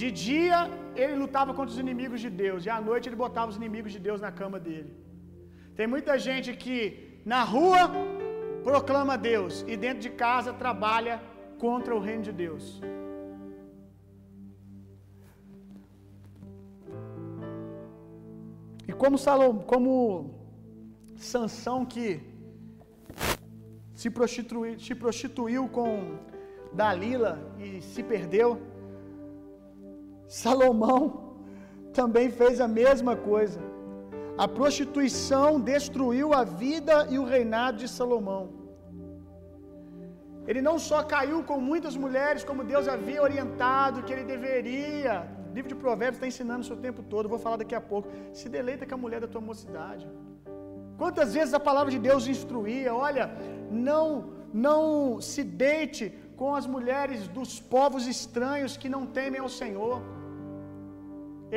De 0.00 0.08
dia 0.24 0.58
ele 1.02 1.14
lutava 1.22 1.50
contra 1.58 1.72
os 1.74 1.82
inimigos 1.84 2.20
de 2.24 2.30
Deus, 2.44 2.60
e 2.66 2.70
à 2.76 2.80
noite 2.88 3.08
ele 3.08 3.22
botava 3.24 3.50
os 3.52 3.58
inimigos 3.62 3.92
de 3.96 4.00
Deus 4.08 4.20
na 4.26 4.32
cama 4.40 4.58
dele. 4.66 4.92
Tem 5.78 5.86
muita 5.94 6.14
gente 6.28 6.50
que 6.62 6.76
na 7.32 7.42
rua 7.54 7.82
proclama 8.68 9.16
Deus 9.30 9.64
e 9.72 9.76
dentro 9.84 10.02
de 10.06 10.10
casa 10.24 10.52
trabalha 10.64 11.14
contra 11.64 11.94
o 11.96 12.00
reino 12.06 12.24
de 12.28 12.32
Deus. 12.44 12.64
E 18.92 18.94
como 18.94 19.16
Salom, 19.16 19.54
como 19.72 19.86
Sansão 21.16 21.78
que 21.92 22.08
se 24.00 24.08
prostituiu, 24.10 24.78
se 24.86 24.94
prostituiu 25.02 25.62
com 25.76 25.88
Dalila 26.80 27.32
e 27.58 27.80
se 27.80 28.02
perdeu, 28.02 28.48
Salomão 30.28 30.98
também 31.98 32.28
fez 32.40 32.60
a 32.60 32.68
mesma 32.68 33.14
coisa. 33.16 33.60
A 34.44 34.46
prostituição 34.58 35.48
destruiu 35.72 36.28
a 36.40 36.44
vida 36.44 36.96
e 37.14 37.18
o 37.18 37.24
reinado 37.34 37.78
de 37.78 37.88
Salomão. 37.88 38.44
Ele 40.46 40.60
não 40.68 40.78
só 40.78 41.02
caiu 41.14 41.42
com 41.50 41.58
muitas 41.70 41.96
mulheres, 42.04 42.44
como 42.44 42.70
Deus 42.72 42.88
havia 42.96 43.22
orientado 43.22 44.02
que 44.02 44.12
ele 44.12 44.24
deveria. 44.34 45.14
Livro 45.56 45.70
de 45.72 45.78
Provérbios 45.84 46.18
está 46.18 46.28
ensinando 46.32 46.72
o 46.74 46.82
tempo 46.86 47.02
todo, 47.12 47.32
vou 47.34 47.40
falar 47.46 47.58
daqui 47.62 47.76
a 47.80 47.84
pouco. 47.92 48.08
Se 48.40 48.48
deleita 48.56 48.86
com 48.86 48.96
a 48.98 49.02
mulher 49.04 49.20
da 49.24 49.30
tua 49.34 49.44
mocidade. 49.50 50.06
Quantas 51.00 51.30
vezes 51.36 51.52
a 51.58 51.62
palavra 51.68 51.90
de 51.94 52.00
Deus 52.08 52.26
instruía, 52.34 52.90
olha, 53.08 53.26
não 53.88 54.06
não 54.66 55.20
se 55.30 55.42
deite 55.42 56.04
com 56.40 56.54
as 56.58 56.66
mulheres 56.74 57.20
dos 57.36 57.52
povos 57.74 58.06
estranhos 58.14 58.76
que 58.80 58.88
não 58.94 59.04
temem 59.18 59.40
ao 59.40 59.52
Senhor. 59.60 59.96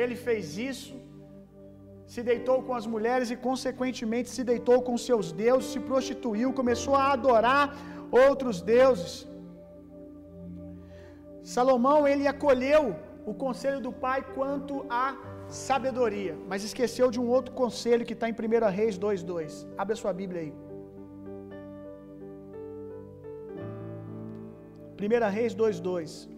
Ele 0.02 0.16
fez 0.26 0.56
isso, 0.70 0.94
se 2.14 2.22
deitou 2.30 2.58
com 2.66 2.74
as 2.80 2.86
mulheres 2.94 3.30
e, 3.30 3.36
consequentemente, 3.48 4.28
se 4.36 4.42
deitou 4.52 4.78
com 4.86 4.96
seus 4.96 5.26
deuses, 5.44 5.72
se 5.74 5.80
prostituiu, 5.90 6.58
começou 6.60 6.94
a 6.94 7.12
adorar 7.12 7.64
outros 8.24 8.60
deuses. 8.74 9.14
Salomão, 11.54 11.98
ele 12.10 12.26
acolheu 12.34 12.84
o 13.30 13.34
conselho 13.44 13.80
do 13.86 13.92
pai 14.04 14.20
quanto 14.36 14.74
à 14.88 15.04
sabedoria, 15.48 16.34
mas 16.50 16.62
esqueceu 16.68 17.10
de 17.14 17.18
um 17.22 17.28
outro 17.36 17.52
conselho 17.62 18.06
que 18.08 18.14
está 18.16 18.28
em 18.28 18.32
1 18.32 18.70
Reis 18.80 18.96
2,2. 18.98 19.66
Abre 19.76 19.94
a 19.94 20.00
sua 20.02 20.12
Bíblia 20.20 20.42
aí. 20.42 20.52
1 24.98 25.30
Reis 25.38 25.54
2,2. 25.54 26.28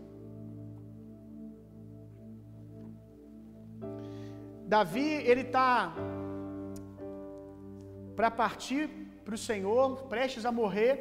Davi, 4.75 5.11
ele 5.31 5.43
está 5.49 5.95
para 8.17 8.31
partir 8.31 8.83
para 9.25 9.35
o 9.39 9.45
Senhor, 9.51 9.89
prestes 10.13 10.45
a 10.51 10.53
morrer. 10.61 10.95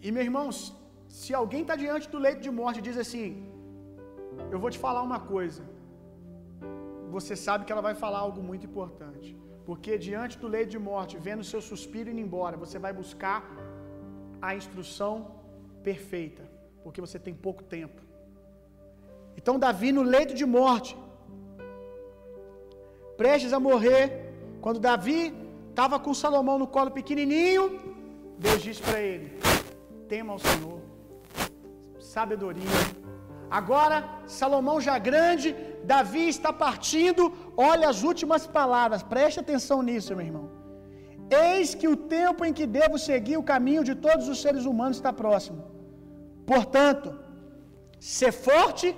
E, 0.00 0.10
meus 0.12 0.26
irmãos, 0.28 0.56
se 1.08 1.32
alguém 1.40 1.62
está 1.62 1.76
diante 1.84 2.08
do 2.14 2.18
leito 2.26 2.40
de 2.46 2.52
morte 2.60 2.78
e 2.78 2.86
diz 2.88 2.96
assim: 3.04 3.28
Eu 4.50 4.58
vou 4.58 4.70
te 4.70 4.78
falar 4.78 5.02
uma 5.02 5.20
coisa. 5.20 5.62
Você 7.16 7.34
sabe 7.36 7.64
que 7.64 7.72
ela 7.72 7.82
vai 7.88 7.94
falar 7.94 8.20
algo 8.26 8.42
muito 8.42 8.66
importante. 8.66 9.36
Porque 9.66 9.96
diante 9.96 10.38
do 10.38 10.48
leito 10.54 10.70
de 10.76 10.78
morte, 10.78 11.16
vendo 11.16 11.42
seu 11.52 11.60
suspiro 11.70 12.10
indo 12.10 12.20
embora, 12.20 12.56
você 12.56 12.78
vai 12.78 12.92
buscar 12.92 13.42
a 14.40 14.54
instrução 14.54 15.14
perfeita. 15.82 16.42
Porque 16.82 17.00
você 17.00 17.18
tem 17.18 17.34
pouco 17.34 17.62
tempo. 17.62 18.00
Então, 19.36 19.58
Davi, 19.58 19.90
no 19.92 20.02
leito 20.02 20.34
de 20.34 20.46
morte, 20.46 20.96
prestes 23.16 23.52
a 23.52 23.60
morrer, 23.60 24.32
quando 24.60 24.78
Davi 24.78 25.34
estava 25.70 25.98
com 25.98 26.12
Salomão 26.14 26.58
no 26.58 26.66
colo 26.66 26.90
pequenininho, 26.90 27.64
Deus 28.38 28.62
disse 28.62 28.82
para 28.82 29.00
ele: 29.00 29.38
tema 30.08 30.32
ao 30.32 30.38
Senhor, 30.38 30.80
sabedoria. 31.98 33.03
Agora, 33.58 33.96
Salomão 34.38 34.76
já 34.86 34.96
grande, 35.08 35.48
Davi 35.90 36.24
está 36.34 36.50
partindo, 36.66 37.24
olha 37.70 37.86
as 37.92 37.98
últimas 38.10 38.44
palavras, 38.58 39.02
preste 39.14 39.38
atenção 39.42 39.78
nisso, 39.88 40.16
meu 40.16 40.26
irmão. 40.28 40.46
Eis 41.48 41.68
que 41.80 41.88
o 41.92 41.96
tempo 42.16 42.40
em 42.46 42.54
que 42.58 42.66
devo 42.78 42.96
seguir 43.08 43.36
o 43.38 43.48
caminho 43.52 43.84
de 43.88 43.94
todos 44.06 44.26
os 44.32 44.40
seres 44.44 44.64
humanos 44.70 44.96
está 44.98 45.12
próximo. 45.22 45.60
Portanto, 46.52 47.10
ser 48.16 48.32
forte 48.48 48.88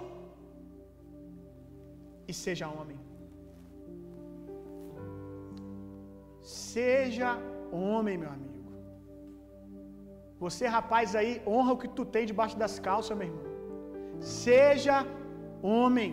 e 2.31 2.35
seja 2.45 2.69
homem. 2.77 2.99
Seja 6.77 7.33
homem, 7.73 8.17
meu 8.23 8.33
amigo. 8.37 8.55
Você, 10.45 10.67
rapaz, 10.79 11.15
aí, 11.21 11.35
honra 11.47 11.75
o 11.75 11.81
que 11.83 11.93
tu 11.99 12.07
tem 12.17 12.25
debaixo 12.33 12.59
das 12.65 12.77
calças, 12.89 13.17
meu 13.19 13.29
irmão. 13.29 13.56
Seja 14.21 15.07
homem. 15.63 16.11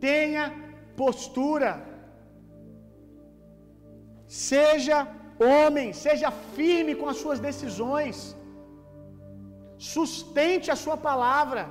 Tenha 0.00 0.52
postura. 0.96 1.72
Seja 4.26 5.06
homem, 5.38 5.92
seja 5.92 6.30
firme 6.56 6.94
com 6.94 7.08
as 7.08 7.18
suas 7.22 7.40
decisões. 7.48 8.36
Sustente 9.78 10.70
a 10.70 10.76
sua 10.76 10.96
palavra. 10.96 11.62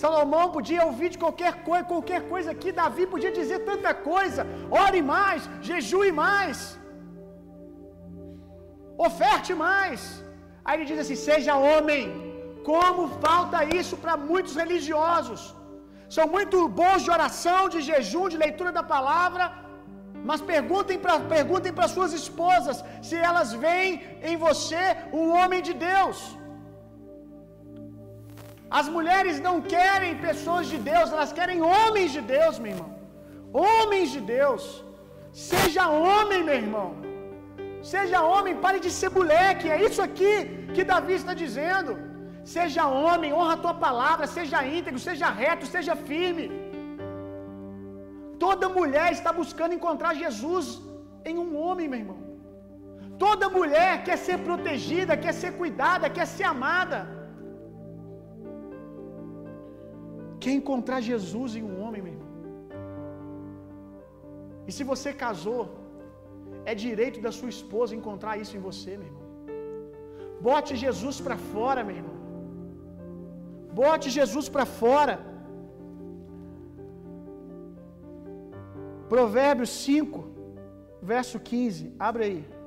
Salomão 0.00 0.46
podia 0.56 0.84
ouvir 0.84 1.08
de 1.14 1.18
qualquer 1.24 1.52
coisa, 1.68 1.84
qualquer 1.84 2.20
coisa 2.32 2.50
aqui. 2.50 2.70
Davi 2.70 3.06
podia 3.06 3.32
dizer 3.40 3.60
tanta 3.70 3.92
coisa. 3.94 4.46
Ore 4.84 5.00
mais, 5.00 5.48
jejue 5.68 6.12
mais, 6.12 6.78
oferte 9.06 9.54
mais. 9.54 10.00
Aí 10.64 10.74
ele 10.76 10.88
diz 10.90 11.00
assim: 11.04 11.18
seja 11.28 11.56
homem. 11.56 12.27
Como 12.70 13.02
falta 13.26 13.58
isso 13.80 13.96
para 14.02 14.16
muitos 14.30 14.54
religiosos. 14.62 15.42
São 16.16 16.26
muito 16.34 16.58
bons 16.80 17.02
de 17.04 17.10
oração, 17.16 17.62
de 17.74 17.80
jejum, 17.88 18.26
de 18.32 18.38
leitura 18.44 18.70
da 18.78 18.82
palavra, 18.94 19.44
mas 20.28 20.40
perguntem 20.52 20.98
para 21.04 21.14
perguntem 21.34 21.72
para 21.78 21.92
suas 21.96 22.12
esposas 22.20 22.78
se 23.08 23.16
elas 23.28 23.52
veem 23.64 23.92
em 24.30 24.36
você 24.46 24.84
um 25.20 25.26
homem 25.38 25.60
de 25.68 25.74
Deus. 25.90 26.18
As 28.78 28.86
mulheres 28.96 29.36
não 29.46 29.56
querem 29.74 30.20
pessoas 30.28 30.66
de 30.72 30.78
Deus, 30.92 31.12
elas 31.16 31.32
querem 31.38 31.60
homens 31.74 32.10
de 32.16 32.22
Deus, 32.36 32.58
meu 32.58 32.72
irmão. 32.74 32.90
Homens 33.66 34.10
de 34.14 34.20
Deus. 34.36 34.64
Seja 35.32 35.84
homem, 35.88 36.42
meu 36.48 36.58
irmão. 36.64 36.88
Seja 37.92 38.18
homem, 38.32 38.60
pare 38.64 38.78
de 38.86 38.90
ser 38.98 39.10
moleque. 39.18 39.70
É 39.76 39.82
isso 39.88 40.02
aqui 40.08 40.34
que 40.74 40.84
Davi 40.92 41.14
está 41.14 41.32
dizendo. 41.44 42.07
Seja 42.54 42.82
homem, 43.02 43.30
honra 43.38 43.54
a 43.56 43.62
tua 43.64 43.74
palavra, 43.86 44.26
seja 44.36 44.58
íntegro, 44.76 45.00
seja 45.08 45.28
reto, 45.42 45.64
seja 45.74 45.94
firme. 46.10 46.46
Toda 48.44 48.74
mulher 48.78 49.08
está 49.16 49.30
buscando 49.40 49.76
encontrar 49.78 50.12
Jesus 50.22 50.66
em 51.30 51.36
um 51.44 51.50
homem, 51.62 51.88
meu 51.92 52.00
irmão. 52.04 52.20
Toda 53.24 53.54
mulher 53.58 53.92
quer 54.06 54.18
ser 54.26 54.38
protegida, 54.48 55.20
quer 55.24 55.34
ser 55.40 55.50
cuidada, 55.60 56.12
quer 56.16 56.26
ser 56.36 56.46
amada. 56.54 57.00
Quer 60.42 60.54
encontrar 60.60 61.00
Jesus 61.10 61.56
em 61.60 61.64
um 61.70 61.76
homem, 61.82 62.02
meu 62.04 62.14
irmão. 62.16 62.32
E 64.68 64.72
se 64.76 64.84
você 64.92 65.12
casou, 65.24 65.62
é 66.70 66.74
direito 66.86 67.20
da 67.26 67.32
sua 67.40 67.50
esposa 67.56 67.98
encontrar 68.00 68.36
isso 68.44 68.56
em 68.58 68.64
você, 68.68 68.92
meu 69.00 69.08
irmão. 69.10 69.26
Bote 70.48 70.72
Jesus 70.86 71.18
para 71.26 71.38
fora, 71.52 71.82
meu 71.88 71.98
irmão. 72.00 72.17
Bote 73.72 74.10
Jesus 74.10 74.48
para 74.48 74.66
fora. 74.66 75.20
Provérbios 79.08 79.70
5, 79.70 80.24
verso 81.02 81.38
15. 81.40 81.94
Abre 81.98 82.24
aí. 82.24 82.58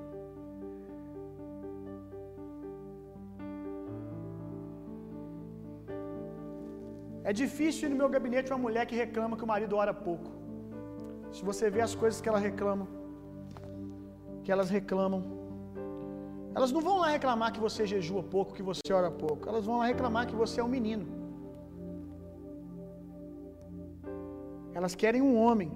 É 7.23 7.31
difícil 7.31 7.87
ir 7.87 7.91
no 7.91 7.95
meu 7.95 8.09
gabinete 8.09 8.51
uma 8.51 8.57
mulher 8.57 8.85
que 8.85 8.95
reclama 8.95 9.37
que 9.37 9.43
o 9.43 9.47
marido 9.47 9.75
ora 9.75 9.93
pouco. 9.93 10.31
Se 11.31 11.43
você 11.45 11.69
vê 11.69 11.81
as 11.81 11.93
coisas 11.95 12.19
que 12.19 12.27
ela 12.27 12.39
reclama, 12.39 12.87
que 14.43 14.51
elas 14.51 14.69
reclamam, 14.69 15.40
elas 16.55 16.71
não 16.75 16.81
vão 16.81 16.97
lá 17.03 17.09
reclamar 17.17 17.53
que 17.53 17.59
você 17.59 17.85
jejua 17.85 18.21
pouco, 18.21 18.53
que 18.53 18.63
você 18.69 18.91
ora 18.99 19.09
pouco. 19.09 19.47
Elas 19.47 19.65
vão 19.65 19.77
lá 19.79 19.85
reclamar 19.85 20.27
que 20.27 20.35
você 20.35 20.59
é 20.59 20.63
um 20.63 20.73
menino. 20.77 21.05
Elas 24.73 24.93
querem 24.95 25.21
um 25.21 25.35
homem, 25.43 25.71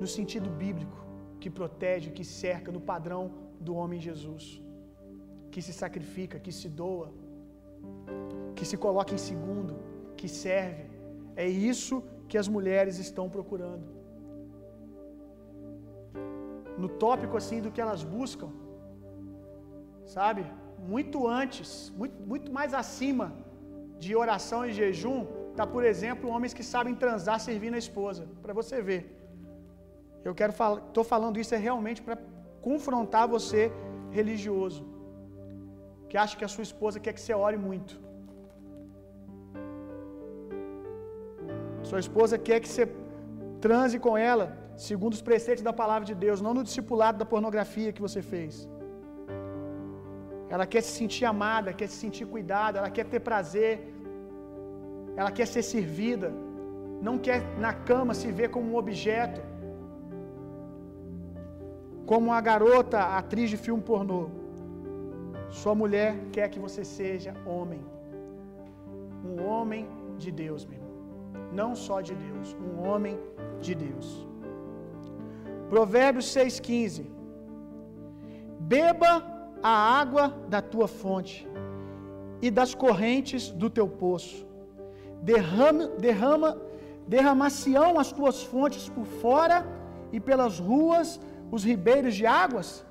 no 0.00 0.06
sentido 0.06 0.48
bíblico, 0.50 0.98
que 1.40 1.50
protege, 1.58 2.10
que 2.10 2.24
cerca, 2.24 2.72
no 2.76 2.80
padrão 2.92 3.22
do 3.60 3.74
homem 3.74 4.00
Jesus, 4.00 4.62
que 5.52 5.60
se 5.66 5.72
sacrifica, 5.72 6.38
que 6.38 6.52
se 6.52 6.68
doa, 6.68 7.08
que 8.56 8.64
se 8.70 8.76
coloca 8.76 9.14
em 9.14 9.22
segundo, 9.30 9.76
que 10.16 10.28
serve. 10.28 10.84
É 11.36 11.46
isso 11.46 12.02
que 12.28 12.38
as 12.42 12.48
mulheres 12.56 12.98
estão 12.98 13.28
procurando. 13.36 13.86
No 16.76 16.88
tópico 16.88 17.36
assim 17.36 17.60
do 17.60 17.70
que 17.70 17.80
elas 17.80 18.02
buscam, 18.02 18.50
sabe? 20.16 20.44
muito 20.94 21.26
antes, 21.26 21.92
muito, 21.96 22.18
muito 22.32 22.50
mais 22.58 22.72
acima 22.82 23.26
de 23.98 24.14
oração 24.14 24.60
e 24.66 24.72
jejum, 24.72 25.26
tá, 25.56 25.66
por 25.66 25.84
exemplo, 25.84 26.30
homens 26.30 26.54
que 26.54 26.62
sabem 26.62 26.94
transar 26.94 27.38
servindo 27.40 27.74
a 27.74 27.84
esposa, 27.86 28.26
para 28.42 28.54
você 28.60 28.80
ver. 28.80 29.02
Eu 30.24 30.34
quero 30.34 30.52
falar, 30.52 30.80
tô 30.98 31.02
falando 31.02 31.40
isso 31.42 31.54
é 31.54 31.58
realmente 31.58 32.00
para 32.02 32.18
confrontar 32.68 33.26
você 33.36 33.72
religioso, 34.10 34.84
que 36.08 36.16
acha 36.16 36.36
que 36.36 36.44
a 36.44 36.52
sua 36.54 36.62
esposa 36.62 37.00
quer 37.00 37.12
que 37.12 37.20
você 37.20 37.34
ore 37.34 37.56
muito. 37.56 38.00
Sua 41.82 42.00
esposa 42.06 42.36
quer 42.38 42.60
que 42.60 42.68
você 42.68 42.86
transe 43.60 43.98
com 43.98 44.16
ela 44.16 44.46
segundo 44.76 45.14
os 45.14 45.22
preceitos 45.22 45.62
da 45.68 45.72
palavra 45.72 46.06
de 46.10 46.14
Deus, 46.14 46.40
não 46.40 46.54
no 46.54 46.62
discipulado 46.62 47.18
da 47.18 47.24
pornografia 47.24 47.92
que 47.92 48.00
você 48.00 48.20
fez. 48.22 48.68
Ela 50.54 50.66
quer 50.72 50.82
se 50.86 50.92
sentir 51.00 51.24
amada, 51.24 51.72
quer 51.78 51.88
se 51.92 51.98
sentir 52.04 52.26
cuidada, 52.34 52.78
ela 52.78 52.90
quer 52.96 53.06
ter 53.12 53.20
prazer, 53.20 53.74
ela 55.16 55.30
quer 55.30 55.46
ser 55.46 55.62
servida, 55.62 56.30
não 57.06 57.16
quer 57.26 57.40
na 57.64 57.72
cama 57.90 58.14
se 58.20 58.28
ver 58.38 58.48
como 58.54 58.66
um 58.72 58.76
objeto, 58.82 59.40
como 62.10 62.32
a 62.32 62.40
garota, 62.40 62.98
atriz 63.20 63.50
de 63.50 63.58
filme 63.66 63.82
pornô. 63.82 64.22
Sua 65.60 65.74
mulher 65.74 66.10
quer 66.34 66.48
que 66.52 66.60
você 66.66 66.82
seja 66.84 67.34
homem, 67.54 67.82
um 69.30 69.36
homem 69.50 69.86
de 70.22 70.30
Deus, 70.30 70.64
meu 70.64 70.78
irmão, 70.78 70.94
não 71.60 71.70
só 71.86 72.00
de 72.00 72.14
Deus, 72.14 72.56
um 72.66 72.74
homem 72.86 73.18
de 73.60 73.74
Deus. 73.74 74.08
Provérbios 75.68 76.26
6,15: 76.34 77.06
Beba 78.74 79.37
a 79.62 79.70
água 80.00 80.34
da 80.48 80.60
tua 80.60 80.88
fonte 80.88 81.46
e 82.40 82.50
das 82.50 82.74
correntes 82.74 83.50
do 83.50 83.68
teu 83.68 83.88
poço. 83.88 84.46
Derrama, 85.22 85.86
derrama, 86.06 86.50
derramacião 87.06 87.98
as 87.98 88.12
tuas 88.12 88.42
fontes 88.42 88.88
por 88.88 89.06
fora 89.22 89.66
e 90.12 90.20
pelas 90.20 90.58
ruas 90.58 91.20
os 91.50 91.64
ribeiros 91.64 92.14
de 92.14 92.26
águas. 92.26 92.84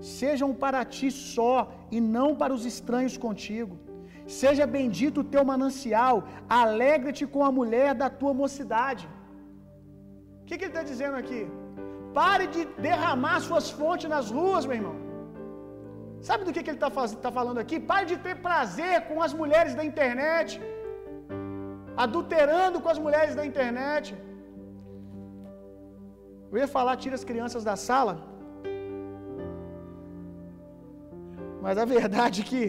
Sejam 0.00 0.54
para 0.54 0.84
ti 0.84 1.10
só 1.10 1.56
e 1.90 2.00
não 2.00 2.34
para 2.34 2.54
os 2.54 2.64
estranhos 2.64 3.16
contigo. 3.16 3.78
Seja 4.26 4.66
bendito 4.66 5.20
o 5.20 5.28
teu 5.34 5.44
manancial, 5.44 6.24
alegra-te 6.48 7.26
com 7.26 7.44
a 7.44 7.52
mulher 7.58 7.94
da 7.94 8.08
tua 8.08 8.32
mocidade. 8.32 9.08
O 10.42 10.44
que, 10.46 10.56
que 10.56 10.64
ele 10.64 10.72
está 10.72 10.82
dizendo 10.82 11.16
aqui? 11.16 11.42
Pare 12.14 12.46
de 12.46 12.64
derramar 12.88 13.40
suas 13.40 13.70
fontes 13.70 14.08
nas 14.08 14.30
ruas, 14.30 14.64
meu 14.66 14.76
irmão. 14.76 15.09
Sabe 16.28 16.44
do 16.46 16.52
que, 16.54 16.62
que 16.62 16.70
ele 16.72 16.80
está 16.82 16.90
tá 17.26 17.30
falando 17.38 17.60
aqui? 17.62 17.76
Pare 17.90 18.06
de 18.10 18.16
ter 18.26 18.34
prazer 18.48 18.94
com 19.08 19.18
as 19.26 19.32
mulheres 19.40 19.74
da 19.78 19.84
internet, 19.90 20.60
adulterando 22.04 22.80
com 22.84 22.90
as 22.94 23.00
mulheres 23.06 23.34
da 23.38 23.44
internet. 23.50 24.08
Eu 26.50 26.58
ia 26.62 26.68
falar, 26.76 26.94
tira 27.04 27.16
as 27.20 27.26
crianças 27.30 27.64
da 27.70 27.76
sala, 27.88 28.14
mas 31.64 31.78
a 31.78 31.86
verdade 31.96 32.40
é 32.42 32.48
que 32.50 32.62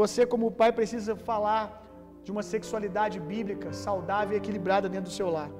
você, 0.00 0.20
como 0.32 0.54
pai, 0.60 0.70
precisa 0.80 1.14
falar 1.30 1.64
de 2.24 2.30
uma 2.34 2.44
sexualidade 2.52 3.16
bíblica 3.32 3.68
saudável 3.86 4.34
e 4.34 4.40
equilibrada 4.42 4.88
dentro 4.94 5.10
do 5.10 5.16
seu 5.20 5.28
lar. 5.36 5.50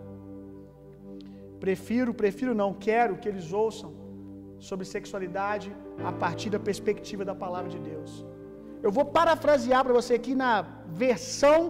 Prefiro, 1.64 2.12
prefiro 2.22 2.52
não, 2.62 2.70
quero 2.88 3.18
que 3.20 3.28
eles 3.32 3.48
ouçam 3.52 3.90
sobre 4.68 4.84
sexualidade 4.96 5.68
a 6.10 6.12
partir 6.24 6.50
da 6.54 6.60
perspectiva 6.68 7.24
da 7.30 7.34
palavra 7.44 7.70
de 7.74 7.80
Deus. 7.90 8.12
Eu 8.82 8.90
vou 8.96 9.04
parafrasear 9.18 9.82
para 9.84 9.94
você 10.00 10.14
aqui 10.20 10.34
na 10.44 10.52
versão 11.04 11.60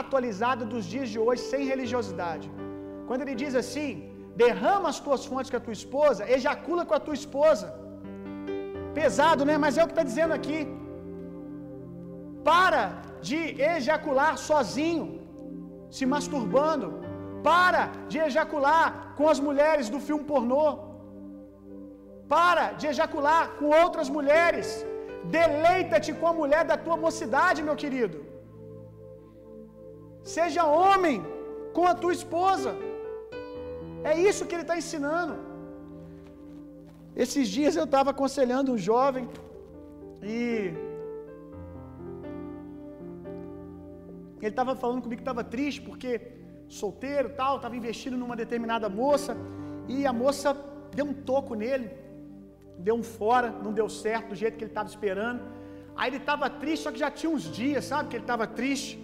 atualizada 0.00 0.64
dos 0.72 0.84
dias 0.92 1.08
de 1.14 1.18
hoje, 1.24 1.42
sem 1.52 1.64
religiosidade. 1.72 2.46
Quando 3.08 3.22
ele 3.24 3.36
diz 3.42 3.54
assim: 3.62 3.90
derrama 4.42 4.88
as 4.92 5.00
tuas 5.06 5.24
fontes 5.30 5.50
com 5.50 5.58
a 5.60 5.64
tua 5.66 5.76
esposa, 5.80 6.28
ejacula 6.36 6.84
com 6.88 6.96
a 6.98 7.02
tua 7.06 7.16
esposa. 7.22 7.66
Pesado, 8.98 9.44
né? 9.48 9.56
Mas 9.64 9.76
é 9.78 9.82
o 9.82 9.88
que 9.90 9.96
está 9.96 10.06
dizendo 10.10 10.34
aqui. 10.38 10.60
Para 12.50 12.82
de 13.28 13.40
ejacular 13.74 14.32
sozinho, 14.50 15.06
se 15.96 16.04
masturbando. 16.14 16.88
Para 17.50 17.82
de 18.10 18.18
ejacular 18.28 18.86
com 19.18 19.28
as 19.32 19.40
mulheres 19.48 19.88
do 19.94 20.00
filme 20.08 20.24
pornô. 20.32 20.66
Para 22.34 22.64
de 22.80 22.86
ejacular 22.92 23.42
com 23.58 23.68
outras 23.82 24.08
mulheres. 24.16 24.68
Deleita-te 25.36 26.12
com 26.20 26.28
a 26.30 26.38
mulher 26.40 26.62
da 26.70 26.76
tua 26.84 26.96
mocidade, 27.06 27.66
meu 27.68 27.76
querido. 27.82 28.18
Seja 30.36 30.64
homem 30.80 31.16
com 31.76 31.84
a 31.92 31.94
tua 32.02 32.14
esposa. 32.18 32.72
É 34.10 34.14
isso 34.28 34.46
que 34.46 34.54
ele 34.56 34.66
está 34.66 34.76
ensinando. 34.82 35.34
Esses 37.24 37.46
dias 37.56 37.76
eu 37.76 37.86
estava 37.88 38.10
aconselhando 38.10 38.72
um 38.74 38.78
jovem 38.90 39.24
e 40.22 40.38
ele 44.40 44.52
estava 44.54 44.74
falando 44.82 45.02
comigo 45.02 45.20
que 45.20 45.28
estava 45.28 45.44
triste 45.44 45.80
porque 45.88 46.10
solteiro 46.80 47.28
tal, 47.40 47.56
estava 47.56 47.76
investindo 47.80 48.16
numa 48.22 48.36
determinada 48.42 48.88
moça 48.88 49.36
e 49.94 50.06
a 50.06 50.12
moça 50.12 50.48
deu 50.96 51.06
um 51.10 51.14
toco 51.30 51.54
nele, 51.54 51.86
deu 52.78 52.94
um 52.94 53.02
fora, 53.02 53.50
não 53.50 53.72
deu 53.72 53.88
certo 53.88 54.28
do 54.30 54.34
jeito 54.34 54.56
que 54.56 54.64
ele 54.64 54.70
estava 54.70 54.88
esperando. 54.88 55.40
Aí 55.96 56.08
ele 56.10 56.16
estava 56.16 56.48
triste, 56.48 56.82
só 56.84 56.92
que 56.92 56.98
já 56.98 57.10
tinha 57.10 57.30
uns 57.30 57.42
dias, 57.42 57.84
sabe, 57.84 58.08
que 58.08 58.16
ele 58.16 58.24
estava 58.24 58.46
triste. 58.46 58.98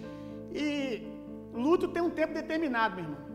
E 0.53 1.07
luto 1.53 1.87
tem 1.87 2.01
um 2.01 2.09
tempo 2.09 2.33
determinado, 2.33 2.95
meu 2.95 3.05
irmão. 3.05 3.29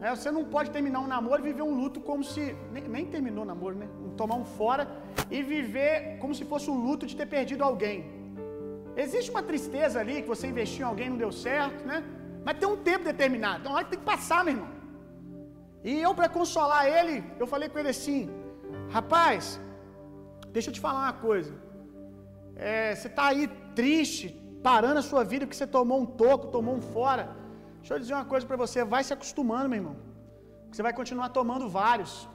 É, 0.00 0.10
você 0.14 0.30
não 0.30 0.44
pode 0.44 0.70
terminar 0.70 1.00
um 1.00 1.08
namoro 1.08 1.40
e 1.42 1.48
viver 1.50 1.62
um 1.62 1.74
luto 1.74 2.00
como 2.00 2.22
se. 2.22 2.56
Nem, 2.72 2.84
nem 2.88 3.06
terminou 3.06 3.42
o 3.42 3.46
namoro, 3.46 3.74
né? 3.74 3.88
Tomar 4.16 4.36
um 4.36 4.44
fora 4.44 4.88
e 5.30 5.42
viver 5.42 6.18
como 6.20 6.34
se 6.34 6.44
fosse 6.44 6.70
um 6.70 6.78
luto 6.86 7.04
de 7.04 7.16
ter 7.16 7.26
perdido 7.26 7.64
alguém. 7.64 7.96
Existe 8.96 9.30
uma 9.30 9.42
tristeza 9.42 9.98
ali 10.00 10.22
que 10.22 10.28
você 10.28 10.46
investiu 10.46 10.86
em 10.86 10.88
alguém 10.88 11.10
não 11.10 11.16
deu 11.16 11.32
certo, 11.32 11.84
né? 11.84 12.04
Mas 12.44 12.58
tem 12.58 12.68
um 12.68 12.76
tempo 12.76 13.04
determinado. 13.04 13.60
Então, 13.60 13.72
hora 13.72 13.84
que 13.84 13.90
tem 13.90 13.98
que 13.98 14.04
passar, 14.04 14.44
meu 14.44 14.54
irmão. 14.54 14.68
E 15.84 16.00
eu, 16.00 16.14
para 16.14 16.28
consolar 16.28 16.86
ele, 16.86 17.24
eu 17.38 17.46
falei 17.46 17.68
com 17.68 17.78
ele 17.78 17.88
assim: 17.88 18.30
Rapaz, 18.90 19.60
deixa 20.52 20.70
eu 20.70 20.74
te 20.74 20.80
falar 20.80 21.02
uma 21.06 21.12
coisa. 21.28 21.52
É, 22.56 22.94
você 22.94 23.08
está 23.08 23.26
aí 23.28 23.46
triste, 23.74 24.26
parando 24.62 24.98
a 24.98 25.02
sua 25.10 25.22
vida 25.24 25.46
porque 25.46 25.56
você 25.56 25.66
tomou 25.66 26.00
um 26.00 26.06
toco, 26.06 26.48
tomou 26.48 26.74
um 26.74 26.80
fora. 26.80 27.24
Deixa 27.78 27.94
eu 27.94 27.98
dizer 27.98 28.14
uma 28.14 28.24
coisa 28.24 28.46
para 28.46 28.56
você: 28.56 28.84
vai 28.84 29.02
se 29.04 29.12
acostumando, 29.12 29.68
meu 29.68 29.78
irmão. 29.78 29.96
Você 30.70 30.82
vai 30.82 30.92
continuar 30.92 31.28
tomando 31.30 31.68
vários. 31.68 32.28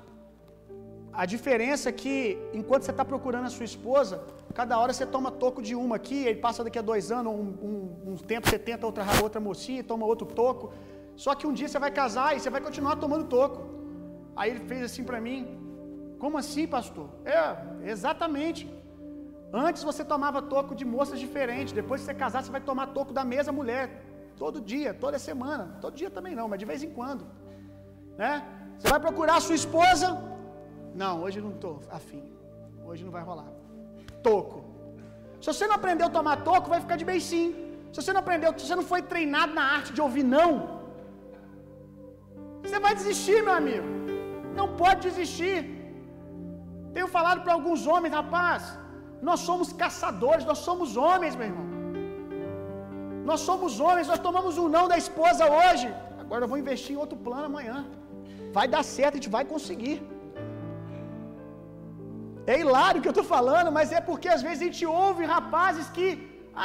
A 1.14 1.26
diferença 1.34 1.90
é 1.90 1.92
que, 1.92 2.40
enquanto 2.54 2.84
você 2.84 2.92
está 2.92 3.06
procurando 3.06 3.46
a 3.46 3.50
sua 3.50 3.66
esposa, 3.66 4.24
cada 4.60 4.80
hora 4.80 4.92
você 4.92 5.06
toma 5.06 5.30
toco 5.30 5.62
de 5.62 5.76
uma 5.76 5.98
aqui, 5.98 6.28
aí 6.28 6.36
passa 6.36 6.64
daqui 6.64 6.80
a 6.80 6.82
dois 6.82 7.12
anos, 7.12 7.32
um, 7.32 7.50
um, 7.68 8.14
um 8.14 8.16
tempo 8.16 8.50
você 8.50 8.58
tenta 8.58 8.88
outra, 8.88 9.06
outra 9.22 9.40
mocinha, 9.40 9.84
toma 9.84 10.08
outro 10.08 10.26
toco. 10.26 10.74
Só 11.16 11.36
que 11.36 11.46
um 11.46 11.54
dia 11.54 11.68
você 11.68 11.78
vai 11.78 11.92
casar 11.92 12.36
e 12.36 12.40
você 12.40 12.50
vai 12.50 12.62
continuar 12.62 12.96
tomando 12.96 13.26
toco. 13.26 13.62
Aí 14.36 14.50
ele 14.50 14.62
fez 14.62 14.82
assim 14.82 15.04
para 15.04 15.22
mim: 15.22 15.40
Como 16.24 16.38
assim, 16.42 16.66
pastor? 16.76 17.08
É, 17.38 17.40
exatamente. 17.94 18.62
Antes 19.52 19.82
você 19.90 20.04
tomava 20.12 20.40
toco 20.54 20.74
de 20.80 20.86
moças 20.94 21.18
diferentes, 21.24 21.74
depois 21.80 22.00
que 22.00 22.06
você 22.06 22.14
casar, 22.22 22.42
você 22.42 22.54
vai 22.58 22.62
tomar 22.70 22.86
toco 22.98 23.12
da 23.18 23.26
mesma 23.32 23.54
mulher. 23.58 23.84
Todo 24.44 24.62
dia, 24.72 24.94
toda 24.94 25.20
semana. 25.30 25.66
Todo 25.82 25.98
dia 26.02 26.10
também 26.18 26.34
não, 26.40 26.48
mas 26.52 26.62
de 26.62 26.68
vez 26.72 26.82
em 26.82 26.92
quando. 26.98 27.26
Né? 28.22 28.32
Você 28.78 28.88
vai 28.94 29.02
procurar 29.08 29.36
a 29.40 29.44
sua 29.48 29.58
esposa, 29.64 30.08
não, 31.02 31.14
hoje 31.24 31.42
não 31.42 31.52
estou 31.58 31.76
afim. 32.00 32.24
Hoje 32.88 33.04
não 33.04 33.14
vai 33.18 33.24
rolar. 33.32 33.50
Toco. 34.30 34.64
Se 35.42 35.48
você 35.52 35.68
não 35.68 35.76
aprendeu 35.82 36.08
a 36.08 36.16
tomar 36.18 36.38
toco, 36.50 36.74
vai 36.76 36.80
ficar 36.86 36.96
de 37.04 37.10
beicinho. 37.14 37.54
Se 37.92 38.02
você 38.02 38.14
não 38.14 38.24
aprendeu, 38.26 38.58
se 38.58 38.66
você 38.66 38.78
não 38.82 38.90
foi 38.94 39.02
treinado 39.14 39.54
na 39.60 39.66
arte 39.78 39.92
de 39.92 40.02
ouvir 40.08 40.26
não, 40.38 40.50
você 42.64 42.80
vai 42.88 42.96
desistir, 42.96 43.40
meu 43.44 43.56
amigo. 43.62 43.88
Não 44.60 44.70
pode 44.84 45.02
desistir. 45.10 45.73
Tenho 46.96 47.10
falado 47.18 47.42
para 47.44 47.54
alguns 47.58 47.82
homens, 47.92 48.14
rapaz, 48.22 48.62
nós 49.30 49.40
somos 49.50 49.68
caçadores, 49.84 50.46
nós 50.52 50.62
somos 50.68 50.90
homens, 51.06 51.36
meu 51.40 51.48
irmão. 51.52 51.68
Nós 53.30 53.42
somos 53.50 53.74
homens, 53.86 54.08
nós 54.14 54.24
tomamos 54.28 54.56
um 54.64 54.68
não 54.78 54.86
da 54.94 54.98
esposa 55.04 55.44
hoje. 55.60 55.88
Agora 56.24 56.44
eu 56.44 56.52
vou 56.52 56.60
investir 56.64 56.92
em 56.96 57.02
outro 57.04 57.18
plano 57.26 57.46
amanhã. 57.52 57.78
Vai 58.58 58.68
dar 58.74 58.84
certo, 58.96 59.14
a 59.16 59.20
gente 59.20 59.36
vai 59.38 59.46
conseguir. 59.54 59.98
É 62.52 62.56
hilário 62.64 63.00
o 63.00 63.04
que 63.04 63.10
eu 63.12 63.18
estou 63.18 63.28
falando, 63.36 63.70
mas 63.78 63.92
é 63.98 64.02
porque 64.10 64.30
às 64.36 64.42
vezes 64.46 64.62
a 64.62 64.68
gente 64.70 64.86
ouve 65.06 65.24
rapazes 65.36 65.88
que, 65.96 66.08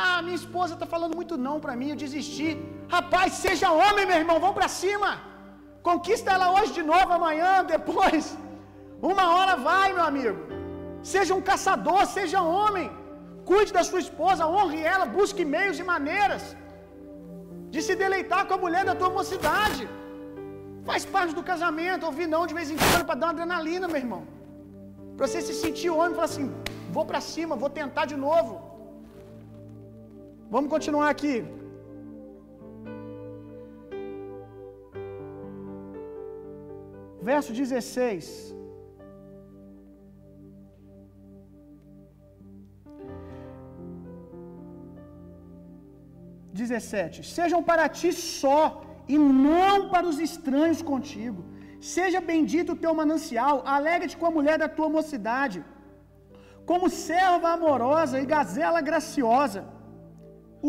ah, 0.00 0.18
minha 0.26 0.40
esposa 0.42 0.74
está 0.74 0.86
falando 0.94 1.14
muito 1.20 1.36
não 1.46 1.56
para 1.64 1.76
mim, 1.80 1.90
eu 1.90 2.00
desisti. 2.04 2.50
Rapaz, 2.96 3.28
seja 3.46 3.68
homem, 3.82 4.06
meu 4.10 4.18
irmão, 4.22 4.38
vamos 4.44 4.58
para 4.60 4.70
cima. 4.82 5.10
Conquista 5.88 6.32
ela 6.36 6.48
hoje 6.56 6.72
de 6.78 6.84
novo, 6.92 7.10
amanhã, 7.18 7.50
depois. 7.76 8.24
Uma 9.00 9.24
hora 9.34 9.54
vai, 9.68 9.88
meu 9.92 10.04
amigo. 10.12 10.38
Seja 11.14 11.34
um 11.38 11.44
caçador, 11.50 12.04
seja 12.06 12.40
homem. 12.42 12.86
Cuide 13.50 13.72
da 13.76 13.84
sua 13.90 14.00
esposa, 14.06 14.46
honre 14.54 14.80
ela, 14.94 15.04
busque 15.18 15.44
meios 15.56 15.78
e 15.78 15.84
maneiras 15.92 16.44
de 17.74 17.80
se 17.86 17.94
deleitar 18.02 18.42
com 18.46 18.54
a 18.56 18.62
mulher 18.64 18.84
da 18.88 18.94
tua 19.00 19.10
mocidade. 19.18 19.84
Faz 20.88 21.04
parte 21.14 21.34
do 21.38 21.44
casamento, 21.50 22.06
ouvir 22.10 22.26
não 22.34 22.42
de 22.50 22.54
vez 22.58 22.68
em 22.70 22.78
quando 22.82 23.04
para 23.08 23.20
dar 23.20 23.26
uma 23.26 23.34
adrenalina, 23.34 23.86
meu 23.92 24.00
irmão. 24.04 24.22
Para 25.16 25.26
você 25.26 25.40
se 25.48 25.54
sentir 25.62 25.90
homem 25.90 26.12
e 26.12 26.18
falar 26.18 26.30
assim: 26.32 26.48
vou 26.96 27.04
para 27.10 27.20
cima, 27.32 27.60
vou 27.62 27.70
tentar 27.80 28.06
de 28.12 28.16
novo. 28.26 28.52
Vamos 30.50 30.70
continuar 30.74 31.08
aqui. 31.14 31.34
Verso 37.30 37.52
16. 37.52 38.57
17: 46.60 47.26
Sejam 47.36 47.60
para 47.70 47.86
ti 48.00 48.10
só, 48.40 48.62
e 49.14 49.16
não 49.18 49.76
para 49.92 50.06
os 50.10 50.18
estranhos 50.28 50.82
contigo. 50.90 51.40
Seja 51.94 52.20
bendito 52.32 52.72
o 52.72 52.80
teu 52.84 52.92
manancial, 53.00 53.56
alegre-te 53.76 54.16
com 54.20 54.28
a 54.28 54.36
mulher 54.36 54.56
da 54.62 54.68
tua 54.76 54.88
mocidade, 54.98 55.58
como 56.70 56.94
serva 57.08 57.48
amorosa 57.56 58.16
e 58.20 58.30
gazela 58.36 58.80
graciosa. 58.88 59.62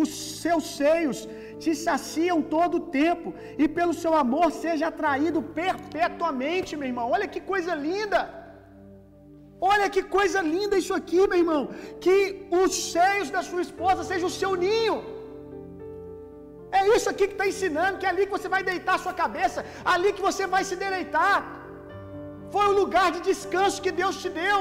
Os 0.02 0.10
seus 0.44 0.66
seios 0.80 1.20
te 1.64 1.72
saciam 1.86 2.40
todo 2.56 2.76
o 2.78 2.86
tempo, 3.02 3.30
e 3.62 3.68
pelo 3.78 3.94
seu 4.02 4.14
amor 4.24 4.48
seja 4.64 4.88
atraído 4.88 5.42
perpetuamente, 5.62 6.78
meu 6.80 6.90
irmão. 6.92 7.08
Olha 7.16 7.32
que 7.34 7.42
coisa 7.54 7.74
linda! 7.88 8.22
Olha 9.72 9.88
que 9.94 10.02
coisa 10.18 10.40
linda 10.54 10.76
isso 10.82 10.94
aqui, 11.00 11.20
meu 11.28 11.40
irmão. 11.44 11.64
Que 12.04 12.18
os 12.64 12.74
seios 12.92 13.30
da 13.36 13.42
sua 13.50 13.64
esposa 13.68 14.04
sejam 14.10 14.28
o 14.30 14.38
seu 14.42 14.52
ninho. 14.66 14.98
É 16.78 16.82
isso 16.96 17.08
aqui 17.12 17.26
que 17.30 17.36
está 17.38 17.48
ensinando, 17.52 18.00
que 18.00 18.08
é 18.08 18.10
ali 18.12 18.26
que 18.26 18.36
você 18.38 18.50
vai 18.56 18.62
deitar 18.72 18.98
sua 19.06 19.14
cabeça, 19.22 19.60
ali 19.94 20.10
que 20.18 20.26
você 20.30 20.46
vai 20.56 20.64
se 20.70 20.76
deleitar. 20.84 21.38
Foi 22.54 22.66
o 22.68 22.78
lugar 22.82 23.08
de 23.16 23.22
descanso 23.30 23.84
que 23.86 23.94
Deus 24.02 24.18
te 24.24 24.30
deu. 24.42 24.60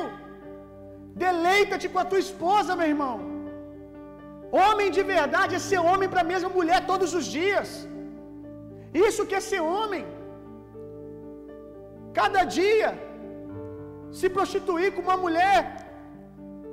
Deleita-te 1.25 1.89
com 1.93 2.01
a 2.03 2.09
tua 2.11 2.23
esposa, 2.27 2.77
meu 2.81 2.89
irmão. 2.95 3.17
Homem 4.63 4.89
de 4.97 5.03
verdade 5.15 5.55
é 5.59 5.63
ser 5.71 5.81
homem 5.91 6.09
para 6.13 6.23
a 6.25 6.31
mesma 6.33 6.51
mulher 6.59 6.79
todos 6.93 7.13
os 7.19 7.27
dias. 7.39 7.69
Isso 9.09 9.27
que 9.29 9.37
é 9.41 9.43
ser 9.51 9.63
homem. 9.75 10.05
Cada 12.21 12.43
dia 12.59 12.91
se 14.19 14.29
prostituir 14.37 14.91
com 14.95 15.03
uma 15.09 15.19
mulher 15.25 15.59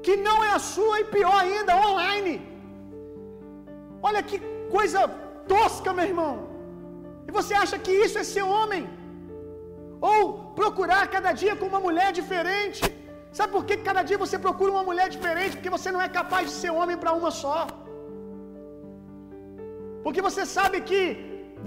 que 0.06 0.16
não 0.28 0.38
é 0.48 0.52
a 0.58 0.62
sua 0.74 0.96
e 1.02 1.06
pior 1.16 1.38
ainda, 1.44 1.80
online. 1.88 2.36
Olha 4.08 4.22
que 4.30 4.38
coisa 4.76 5.00
tosca, 5.54 5.93
meu 5.98 6.08
irmão. 6.12 6.34
E 7.28 7.32
você 7.38 7.54
acha 7.64 7.78
que 7.86 7.93
isso 8.06 8.18
é 8.22 8.26
ser 8.34 8.46
homem? 8.58 8.84
Ou 10.10 10.22
procurar 10.62 11.04
cada 11.16 11.32
dia 11.41 11.56
com 11.60 11.68
uma 11.72 11.82
mulher 11.88 12.10
diferente? 12.20 12.82
Sabe 13.38 13.52
por 13.56 13.64
que 13.68 13.76
cada 13.88 14.02
dia 14.10 14.20
você 14.24 14.38
procura 14.46 14.74
uma 14.76 14.86
mulher 14.89 15.08
diferente? 15.16 15.56
Porque 15.56 15.76
você 15.78 15.89
não 15.96 16.04
é 16.06 16.10
capaz 16.20 16.43
de 16.50 16.56
ser 16.62 16.72
homem 16.80 16.98
para 17.02 17.14
uma 17.20 17.32
só. 17.43 17.60
Porque 20.04 20.22
você 20.28 20.43
sabe 20.58 20.80
que 20.89 21.02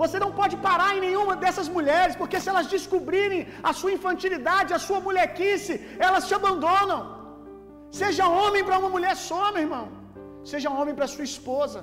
você 0.03 0.17
não 0.25 0.31
pode 0.41 0.57
parar 0.67 0.91
em 0.97 1.03
nenhuma 1.07 1.35
dessas 1.43 1.69
mulheres, 1.77 2.15
porque 2.21 2.39
se 2.43 2.49
elas 2.53 2.67
descobrirem 2.75 3.41
a 3.69 3.73
sua 3.79 3.93
infantilidade, 3.97 4.77
a 4.79 4.83
sua 4.89 5.01
molequice, 5.07 5.75
elas 6.07 6.27
te 6.29 6.35
abandonam. 6.41 7.01
Seja 8.01 8.33
homem 8.41 8.63
para 8.69 8.79
uma 8.83 8.93
mulher 8.97 9.15
só, 9.29 9.45
meu 9.55 9.63
irmão. 9.67 9.87
Seja 10.53 10.77
homem 10.79 10.95
para 10.99 11.13
sua 11.15 11.27
esposa. 11.33 11.81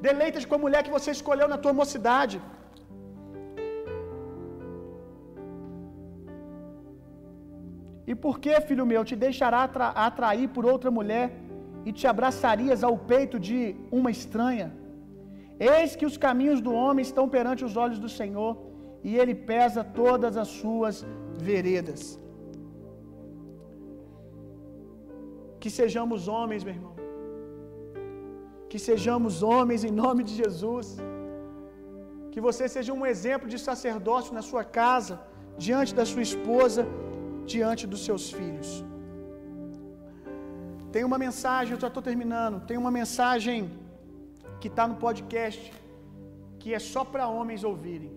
Deleita-te 0.00 0.46
com 0.48 0.56
a 0.58 0.64
mulher 0.64 0.82
que 0.86 0.94
você 0.96 1.10
escolheu 1.18 1.48
na 1.52 1.58
tua 1.64 1.72
mocidade. 1.80 2.38
E 8.10 8.14
por 8.24 8.34
que, 8.42 8.52
filho 8.68 8.86
meu, 8.92 9.04
te 9.10 9.16
deixará 9.26 9.60
atra 9.68 9.88
atrair 10.08 10.48
por 10.56 10.64
outra 10.72 10.90
mulher 10.98 11.26
e 11.84 11.92
te 11.98 12.06
abraçarias 12.12 12.82
ao 12.88 12.96
peito 13.12 13.38
de 13.48 13.58
uma 13.98 14.10
estranha? 14.16 14.68
Eis 15.58 15.96
que 15.98 16.06
os 16.10 16.16
caminhos 16.26 16.60
do 16.66 16.72
homem 16.82 17.02
estão 17.08 17.26
perante 17.34 17.64
os 17.68 17.76
olhos 17.84 17.98
do 17.98 18.10
Senhor, 18.20 18.52
e 19.08 19.16
ele 19.20 19.34
pesa 19.34 19.82
todas 20.02 20.36
as 20.42 20.48
suas 20.60 20.96
veredas. 21.50 22.00
Que 25.60 25.70
sejamos 25.70 26.28
homens, 26.28 26.64
meu 26.64 26.74
irmão. 26.74 26.95
Que 28.70 28.78
sejamos 28.88 29.42
homens 29.50 29.84
em 29.88 29.94
nome 30.04 30.22
de 30.28 30.34
Jesus. 30.42 30.88
Que 32.32 32.40
você 32.46 32.64
seja 32.76 32.92
um 32.98 33.06
exemplo 33.12 33.48
de 33.52 33.58
sacerdócio 33.68 34.32
na 34.38 34.42
sua 34.50 34.64
casa, 34.80 35.14
diante 35.66 35.94
da 36.00 36.04
sua 36.12 36.24
esposa, 36.30 36.82
diante 37.54 37.84
dos 37.92 38.02
seus 38.08 38.24
filhos. 38.38 38.70
Tem 40.94 41.04
uma 41.10 41.18
mensagem, 41.26 41.72
eu 41.74 41.80
já 41.84 41.90
estou 41.92 42.02
terminando. 42.10 42.58
Tem 42.70 42.78
uma 42.82 42.92
mensagem 43.00 43.58
que 44.60 44.68
está 44.72 44.84
no 44.90 44.96
podcast, 45.06 45.62
que 46.60 46.70
é 46.78 46.80
só 46.92 47.02
para 47.12 47.32
homens 47.36 47.64
ouvirem. 47.72 48.12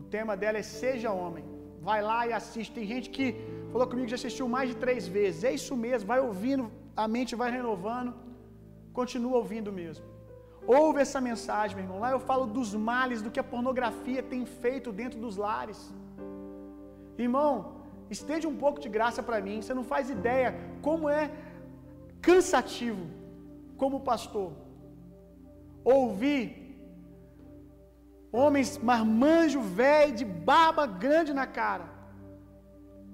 O 0.00 0.02
tema 0.16 0.34
dela 0.42 0.58
é 0.62 0.66
Seja 0.80 1.10
Homem. 1.20 1.44
Vai 1.88 2.00
lá 2.08 2.18
e 2.28 2.32
assiste. 2.38 2.72
Tem 2.78 2.86
gente 2.92 3.08
que 3.16 3.26
falou 3.72 3.86
comigo 3.90 4.06
que 4.06 4.14
já 4.16 4.20
assistiu 4.20 4.46
mais 4.56 4.68
de 4.70 4.76
três 4.84 5.02
vezes. 5.18 5.44
É 5.50 5.52
isso 5.58 5.74
mesmo, 5.84 6.06
vai 6.12 6.20
ouvindo, 6.28 6.64
a 7.04 7.06
mente 7.16 7.34
vai 7.42 7.50
renovando. 7.58 8.12
Continua 8.92 9.36
ouvindo 9.36 9.72
mesmo. 9.72 10.04
Ouve 10.66 11.00
essa 11.00 11.20
mensagem, 11.20 11.76
meu 11.76 11.84
irmão. 11.84 12.00
Lá 12.04 12.10
eu 12.10 12.20
falo 12.20 12.46
dos 12.46 12.74
males, 12.74 13.22
do 13.22 13.30
que 13.30 13.40
a 13.40 13.44
pornografia 13.44 14.22
tem 14.22 14.44
feito 14.44 14.92
dentro 14.92 15.18
dos 15.18 15.36
lares. 15.36 15.80
Irmão, 17.16 17.52
estende 18.10 18.46
um 18.46 18.56
pouco 18.56 18.80
de 18.80 18.88
graça 18.88 19.22
para 19.22 19.40
mim. 19.40 19.60
Você 19.60 19.74
não 19.74 19.84
faz 19.84 20.10
ideia 20.10 20.54
como 20.82 21.08
é 21.08 21.30
cansativo, 22.20 23.06
como 23.76 24.00
pastor, 24.00 24.52
ouvir 25.82 26.42
homens 28.32 28.78
marmanjo 28.78 29.60
velho, 29.60 30.14
de 30.14 30.24
barba 30.24 30.86
grande 30.86 31.32
na 31.32 31.46
cara, 31.46 31.86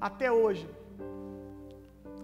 até 0.01 0.31
hoje, 0.31 0.69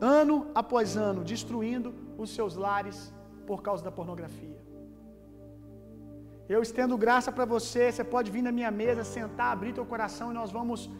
ano 0.00 0.48
após 0.54 0.96
ano, 0.96 1.22
destruindo 1.22 1.94
os 2.18 2.30
seus 2.34 2.54
lares 2.56 3.12
por 3.50 3.62
causa 3.66 3.82
da 3.84 3.92
pornografia. 3.98 4.60
Eu 6.48 6.60
estendo 6.66 6.96
graça 7.04 7.30
para 7.36 7.44
você, 7.44 7.90
você 7.90 8.04
pode 8.14 8.30
vir 8.30 8.42
na 8.42 8.52
minha 8.52 8.70
mesa, 8.70 9.04
sentar, 9.04 9.52
abrir 9.52 9.72
teu 9.72 9.86
coração 9.92 10.30
e 10.30 10.34
nós 10.34 10.50
vamos 10.50 10.90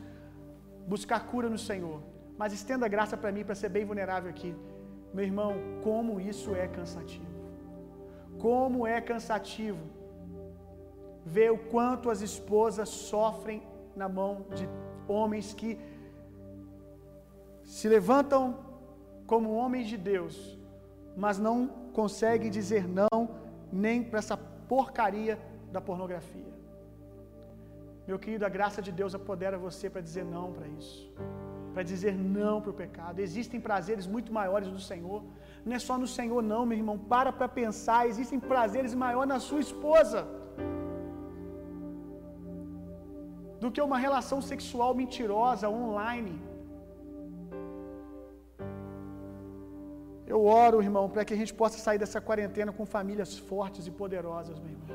buscar 0.86 1.20
cura 1.30 1.49
no 1.55 1.59
Senhor. 1.59 2.01
Mas 2.38 2.53
estenda 2.53 2.88
graça 2.88 3.16
para 3.16 3.32
mim 3.32 3.45
para 3.45 3.55
ser 3.55 3.68
bem 3.68 3.84
vulnerável 3.84 4.30
aqui. 4.30 4.55
Meu 5.12 5.24
irmão, 5.24 5.53
como 5.82 6.20
isso 6.20 6.55
é 6.55 6.66
cansativo. 6.66 7.32
Como 8.38 8.86
é 8.86 9.01
cansativo 9.01 9.84
ver 11.24 11.51
o 11.53 11.59
quanto 11.59 12.11
as 12.11 12.20
esposas 12.20 12.88
sofrem 12.88 13.62
na 13.95 14.09
mão 14.09 14.47
de 14.55 14.68
homens 15.07 15.53
que 15.55 15.78
se 17.62 17.88
levantam 17.88 18.59
como 19.26 19.55
homens 19.55 19.86
de 19.86 19.97
Deus, 19.97 20.59
mas 21.16 21.38
não 21.38 21.82
conseguem 21.93 22.51
dizer 22.51 22.84
não 22.88 23.18
nem 23.84 24.03
para 24.03 24.18
essa 24.18 24.36
porcaria 24.72 25.38
da 25.74 25.80
pornografia. 25.80 26.53
Meu 28.07 28.18
querido, 28.18 28.45
a 28.45 28.49
graça 28.57 28.80
de 28.86 28.93
Deus 29.01 29.14
apodera 29.14 29.57
você 29.66 29.88
para 29.88 30.03
dizer 30.09 30.24
não 30.24 30.47
para 30.57 30.66
isso, 30.80 31.01
para 31.72 31.82
dizer 31.82 32.14
não 32.16 32.61
para 32.61 32.72
o 32.72 32.78
pecado. 32.84 33.20
Existem 33.20 33.61
prazeres 33.68 34.07
muito 34.14 34.32
maiores 34.40 34.68
do 34.76 34.80
Senhor. 34.90 35.22
Não 35.64 35.74
é 35.78 35.78
só 35.78 35.97
no 35.97 36.09
Senhor, 36.18 36.43
não, 36.43 36.62
meu 36.66 36.78
irmão. 36.82 36.99
Para 37.14 37.32
para 37.32 37.49
pensar. 37.49 38.01
Existem 38.12 38.40
prazeres 38.53 38.95
maiores 39.05 39.28
na 39.34 39.40
sua 39.49 39.61
esposa 39.61 40.20
do 43.61 43.70
que 43.70 43.80
uma 43.88 43.99
relação 44.07 44.40
sexual 44.53 44.93
mentirosa 45.01 45.68
online. 45.68 46.36
Eu 50.33 50.41
oro, 50.64 50.76
irmão, 50.87 51.05
para 51.12 51.24
que 51.26 51.35
a 51.37 51.41
gente 51.41 51.53
possa 51.61 51.78
sair 51.85 51.99
dessa 52.03 52.20
quarentena 52.28 52.70
com 52.76 52.85
famílias 52.97 53.33
fortes 53.49 53.87
e 53.91 53.93
poderosas, 54.03 54.59
meu 54.62 54.70
irmão. 54.74 54.91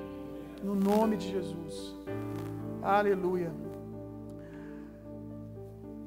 No 0.67 0.75
nome 0.89 1.15
de 1.21 1.27
Jesus. 1.35 1.75
Aleluia. 2.81 3.51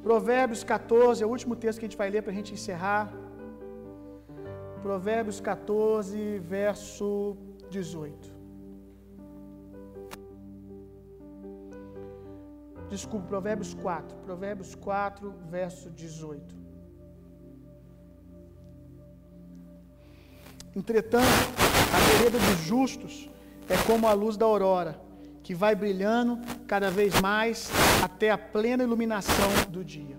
Provérbios 0.06 0.62
14, 0.64 1.22
é 1.22 1.26
o 1.26 1.30
último 1.36 1.54
texto 1.62 1.78
que 1.78 1.84
a 1.84 1.88
gente 1.88 2.00
vai 2.02 2.10
ler 2.14 2.22
para 2.22 2.32
a 2.32 2.38
gente 2.38 2.52
encerrar. 2.58 3.04
Provérbios 4.86 5.38
14, 5.40 6.40
verso 6.56 7.08
18. 7.70 8.34
Desculpe, 12.94 13.28
Provérbios 13.28 13.74
4. 13.74 14.16
Provérbios 14.28 14.74
4, 14.74 15.32
verso 15.58 15.88
18. 15.90 16.59
Entretanto, 20.74 21.26
a 21.94 21.98
vereda 22.10 22.38
dos 22.38 22.60
justos 22.60 23.28
é 23.68 23.76
como 23.88 24.06
a 24.06 24.12
luz 24.12 24.36
da 24.36 24.46
aurora, 24.46 25.00
que 25.42 25.54
vai 25.54 25.74
brilhando 25.74 26.38
cada 26.66 26.90
vez 26.90 27.20
mais 27.20 27.70
até 28.04 28.30
a 28.30 28.38
plena 28.38 28.84
iluminação 28.84 29.50
do 29.68 29.84
dia. 29.84 30.16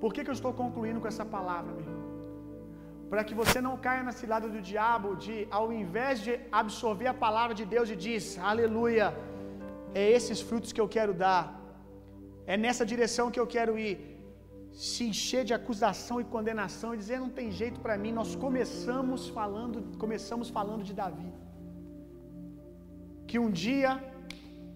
Por 0.00 0.14
que, 0.14 0.22
que 0.24 0.30
eu 0.30 0.38
estou 0.40 0.52
concluindo 0.52 1.00
com 1.00 1.08
essa 1.08 1.24
palavra, 1.24 1.72
meu 1.72 1.80
irmão? 1.80 2.00
Para 3.10 3.24
que 3.24 3.34
você 3.34 3.60
não 3.60 3.76
caia 3.76 4.04
na 4.04 4.12
cilada 4.12 4.48
do 4.48 4.60
diabo 4.60 5.16
de, 5.16 5.48
ao 5.50 5.72
invés 5.72 6.20
de 6.20 6.38
absorver 6.52 7.08
a 7.08 7.14
palavra 7.14 7.54
de 7.60 7.64
Deus 7.64 7.90
e 7.90 7.96
diz, 7.96 8.38
aleluia, 8.38 9.12
é 9.92 10.08
esses 10.18 10.40
frutos 10.40 10.72
que 10.72 10.80
eu 10.80 10.88
quero 10.88 11.12
dar, 11.12 11.60
é 12.46 12.56
nessa 12.56 12.86
direção 12.86 13.30
que 13.30 13.40
eu 13.40 13.46
quero 13.46 13.76
ir, 13.76 14.09
se 14.72 15.04
encher 15.04 15.44
de 15.44 15.52
acusação 15.52 16.20
e 16.20 16.24
condenação 16.24 16.94
e 16.94 16.98
dizer 16.98 17.18
não 17.18 17.30
tem 17.38 17.50
jeito 17.50 17.80
para 17.80 17.96
mim. 18.02 18.12
Nós 18.12 18.34
começamos 18.34 19.28
falando, 19.28 19.96
começamos 19.98 20.48
falando 20.48 20.84
de 20.84 20.94
Davi, 20.94 21.32
que 23.26 23.38
um 23.38 23.50
dia 23.50 23.90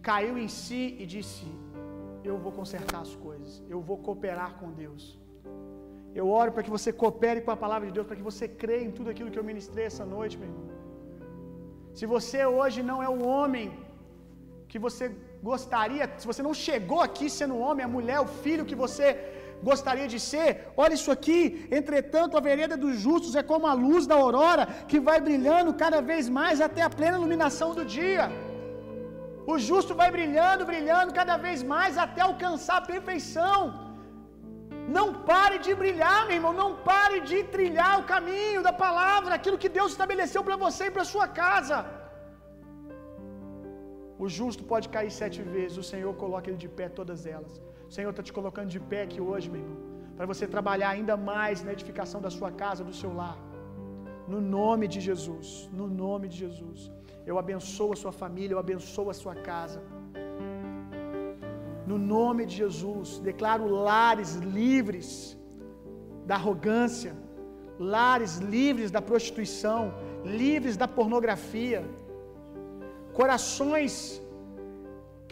caiu 0.03 0.37
em 0.45 0.49
si 0.49 0.97
e 0.99 1.07
disse: 1.07 1.47
Eu 2.23 2.37
vou 2.39 2.53
consertar 2.53 3.01
as 3.01 3.15
coisas, 3.27 3.63
eu 3.69 3.81
vou 3.81 3.99
cooperar 3.99 4.55
com 4.61 4.71
Deus. 4.85 5.05
Eu 6.21 6.27
oro 6.41 6.53
para 6.53 6.63
que 6.63 6.75
você 6.77 6.91
coopere 6.93 7.41
com 7.45 7.53
a 7.55 7.57
palavra 7.65 7.87
de 7.89 7.95
Deus, 7.97 8.07
para 8.07 8.19
que 8.19 8.29
você 8.31 8.47
creia 8.47 8.85
em 8.89 8.93
tudo 8.99 9.11
aquilo 9.11 9.31
que 9.33 9.41
eu 9.41 9.49
ministrei 9.53 9.87
essa 9.87 10.05
noite, 10.05 10.39
meu 10.39 10.49
irmão. 10.49 10.69
Se 11.99 12.07
você 12.15 12.41
hoje 12.59 12.83
não 12.91 12.99
é 13.03 13.09
o 13.09 13.21
homem 13.33 13.67
que 14.71 14.79
você 14.87 15.07
gostaria, 15.51 16.05
se 16.21 16.27
você 16.31 16.43
não 16.47 16.55
chegou 16.67 17.01
aqui 17.01 17.27
sendo 17.39 17.57
homem, 17.65 17.85
a 17.85 17.95
mulher, 17.97 18.19
o 18.21 18.31
filho 18.45 18.69
que 18.71 18.79
você 18.85 19.09
gostaria 19.71 20.09
de 20.15 20.19
ser, 20.31 20.49
olha 20.77 20.95
isso 20.99 21.11
aqui. 21.17 21.41
Entretanto, 21.79 22.37
a 22.37 22.47
vereda 22.49 22.77
dos 22.85 22.97
justos 23.07 23.37
é 23.41 23.43
como 23.53 23.67
a 23.67 23.75
luz 23.87 24.07
da 24.11 24.17
aurora 24.25 24.67
que 24.91 25.01
vai 25.09 25.19
brilhando 25.29 25.79
cada 25.85 26.01
vez 26.11 26.29
mais 26.41 26.61
até 26.69 26.83
a 26.83 26.95
plena 26.99 27.19
iluminação 27.21 27.71
do 27.79 27.85
dia. 27.85 28.27
O 29.53 29.55
justo 29.69 29.95
vai 30.01 30.11
brilhando, 30.17 30.69
brilhando 30.73 31.17
cada 31.21 31.37
vez 31.47 31.63
mais 31.75 31.97
até 32.05 32.21
alcançar 32.23 32.77
a 32.79 32.89
perfeição. 32.93 33.59
Não 34.97 35.07
pare 35.31 35.59
de 35.67 35.73
brilhar, 35.83 36.21
meu 36.27 36.37
irmão. 36.39 36.55
Não 36.63 36.71
pare 36.91 37.19
de 37.31 37.39
trilhar 37.57 37.93
o 38.01 38.07
caminho 38.15 38.63
da 38.69 38.73
palavra, 38.87 39.35
aquilo 39.35 39.61
que 39.63 39.75
Deus 39.79 39.93
estabeleceu 39.93 40.43
para 40.49 40.57
você 40.65 40.85
e 40.87 40.95
para 40.97 41.13
sua 41.13 41.27
casa. 41.43 41.79
O 44.25 44.29
justo 44.39 44.63
pode 44.73 44.89
cair 44.97 45.13
sete 45.21 45.41
vezes, 45.55 45.77
o 45.83 45.89
Senhor 45.93 46.13
coloca 46.23 46.49
ele 46.49 46.61
de 46.65 46.69
pé 46.79 46.89
todas 47.01 47.21
elas. 47.37 47.55
Senhor 47.95 48.11
está 48.13 48.23
te 48.29 48.33
colocando 48.39 48.71
de 48.75 48.81
pé 48.91 49.01
aqui 49.07 49.21
hoje, 49.31 49.47
meu 49.53 49.61
irmão, 49.63 49.81
para 50.17 50.27
você 50.31 50.45
trabalhar 50.55 50.89
ainda 50.95 51.15
mais 51.31 51.63
na 51.67 51.73
edificação 51.77 52.21
da 52.25 52.31
sua 52.37 52.51
casa, 52.63 52.83
do 52.89 52.95
seu 53.01 53.11
lar. 53.21 53.39
No 54.33 54.41
nome 54.57 54.87
de 54.95 55.01
Jesus, 55.09 55.49
no 55.81 55.87
nome 56.05 56.27
de 56.33 56.37
Jesus. 56.45 56.81
Eu 57.31 57.37
abençoo 57.43 57.93
a 57.97 57.99
sua 58.03 58.15
família, 58.23 58.55
eu 58.55 58.63
abençoo 58.65 59.11
a 59.11 59.17
sua 59.23 59.35
casa. 59.51 59.81
No 61.91 61.97
nome 62.17 62.43
de 62.51 62.57
Jesus, 62.63 63.09
declaro 63.31 63.67
lares 63.91 64.33
livres 64.59 65.09
da 66.31 66.35
arrogância, 66.41 67.15
lares 67.79 68.35
livres 68.57 68.91
da 68.97 69.03
prostituição, 69.11 69.83
livres 70.41 70.77
da 70.83 70.89
pornografia, 70.99 71.81
corações 73.21 73.95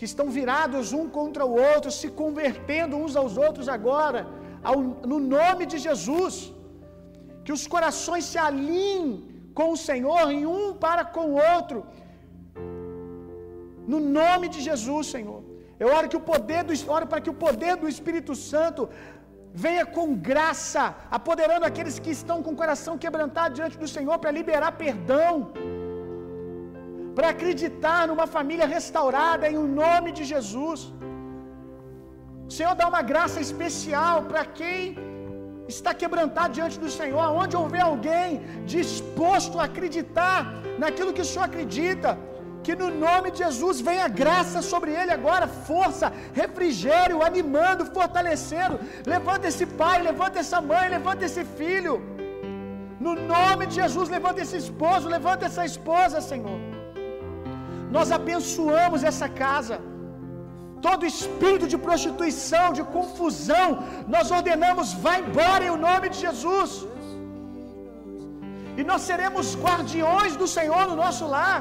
que 0.02 0.08
estão 0.10 0.28
virados 0.36 0.86
um 0.98 1.04
contra 1.16 1.44
o 1.48 1.52
outro, 1.66 1.90
se 1.98 2.08
convertendo 2.20 2.94
uns 3.00 3.14
aos 3.20 3.34
outros 3.44 3.66
agora, 3.74 4.20
ao, 4.68 4.78
no 5.10 5.18
nome 5.34 5.64
de 5.72 5.78
Jesus. 5.84 6.34
Que 7.44 7.52
os 7.56 7.64
corações 7.74 8.24
se 8.30 8.38
alinhem 8.46 9.12
com 9.58 9.66
o 9.74 9.78
Senhor 9.88 10.24
em 10.36 10.42
um 10.54 10.64
para 10.84 11.04
com 11.16 11.24
o 11.32 11.38
outro. 11.52 11.78
No 13.92 14.00
nome 14.18 14.48
de 14.54 14.60
Jesus, 14.68 15.06
Senhor. 15.14 15.40
Eu 15.82 15.88
oro 15.96 16.10
que 16.12 16.20
o 16.20 16.26
poder 16.32 16.62
do 16.68 16.74
oro 16.96 17.06
para 17.12 17.22
que 17.24 17.32
o 17.34 17.38
poder 17.46 17.74
do 17.82 17.88
Espírito 17.94 18.34
Santo 18.50 18.82
venha 19.64 19.86
com 19.96 20.16
graça, 20.30 20.84
apoderando 21.18 21.68
aqueles 21.70 21.98
que 22.04 22.12
estão 22.18 22.38
com 22.44 22.54
o 22.54 22.60
coração 22.64 22.96
quebrantado 23.04 23.54
diante 23.60 23.78
do 23.84 23.90
Senhor 23.96 24.18
para 24.18 24.36
liberar 24.40 24.72
perdão. 24.84 25.30
Para 27.16 27.28
acreditar 27.34 28.00
numa 28.10 28.26
família 28.36 28.66
restaurada 28.76 29.50
em 29.52 29.58
o 29.64 29.66
nome 29.84 30.10
de 30.18 30.24
Jesus. 30.32 30.80
O 32.48 32.52
Senhor 32.56 32.74
dá 32.80 32.86
uma 32.92 33.02
graça 33.10 33.38
especial 33.46 34.16
para 34.30 34.44
quem 34.58 34.78
está 35.74 35.92
quebrantado 36.00 36.54
diante 36.58 36.78
do 36.84 36.90
Senhor, 36.98 37.26
onde 37.42 37.56
houver 37.60 37.82
alguém 37.90 38.28
disposto 38.76 39.58
a 39.60 39.64
acreditar 39.70 40.36
naquilo 40.82 41.14
que 41.16 41.24
o 41.24 41.28
Senhor 41.30 41.44
acredita, 41.46 42.10
que 42.66 42.74
no 42.80 42.88
nome 43.06 43.28
de 43.32 43.38
Jesus 43.44 43.80
venha 43.88 44.08
graça 44.22 44.58
sobre 44.72 44.90
ele 45.00 45.12
agora, 45.18 45.46
força, 45.70 46.12
refrigério, 46.40 47.24
animando, 47.30 47.86
fortalecendo. 47.98 48.78
Levanta 49.14 49.48
esse 49.52 49.66
pai, 49.82 49.96
levanta 50.10 50.38
essa 50.44 50.60
mãe, 50.72 50.84
levanta 50.96 51.24
esse 51.30 51.44
filho. 51.60 51.94
No 53.06 53.14
nome 53.34 53.64
de 53.70 53.76
Jesus, 53.82 54.08
levanta 54.16 54.42
esse 54.44 54.58
esposo, 54.64 55.14
levanta 55.16 55.46
essa 55.50 55.64
esposa, 55.72 56.20
Senhor. 56.32 56.60
Nós 57.96 58.10
abençoamos 58.18 59.00
essa 59.10 59.28
casa. 59.44 59.76
Todo 60.86 61.10
espírito 61.12 61.66
de 61.72 61.78
prostituição, 61.86 62.66
de 62.78 62.84
confusão, 62.96 63.66
nós 64.14 64.30
ordenamos, 64.38 64.88
vá 65.04 65.14
embora 65.24 65.62
em 65.66 65.76
nome 65.88 66.06
de 66.14 66.18
Jesus. 66.26 66.72
E 68.78 68.82
nós 68.90 69.02
seremos 69.10 69.46
guardiões 69.64 70.34
do 70.42 70.48
Senhor 70.56 70.82
no 70.90 70.96
nosso 71.04 71.26
lar. 71.34 71.60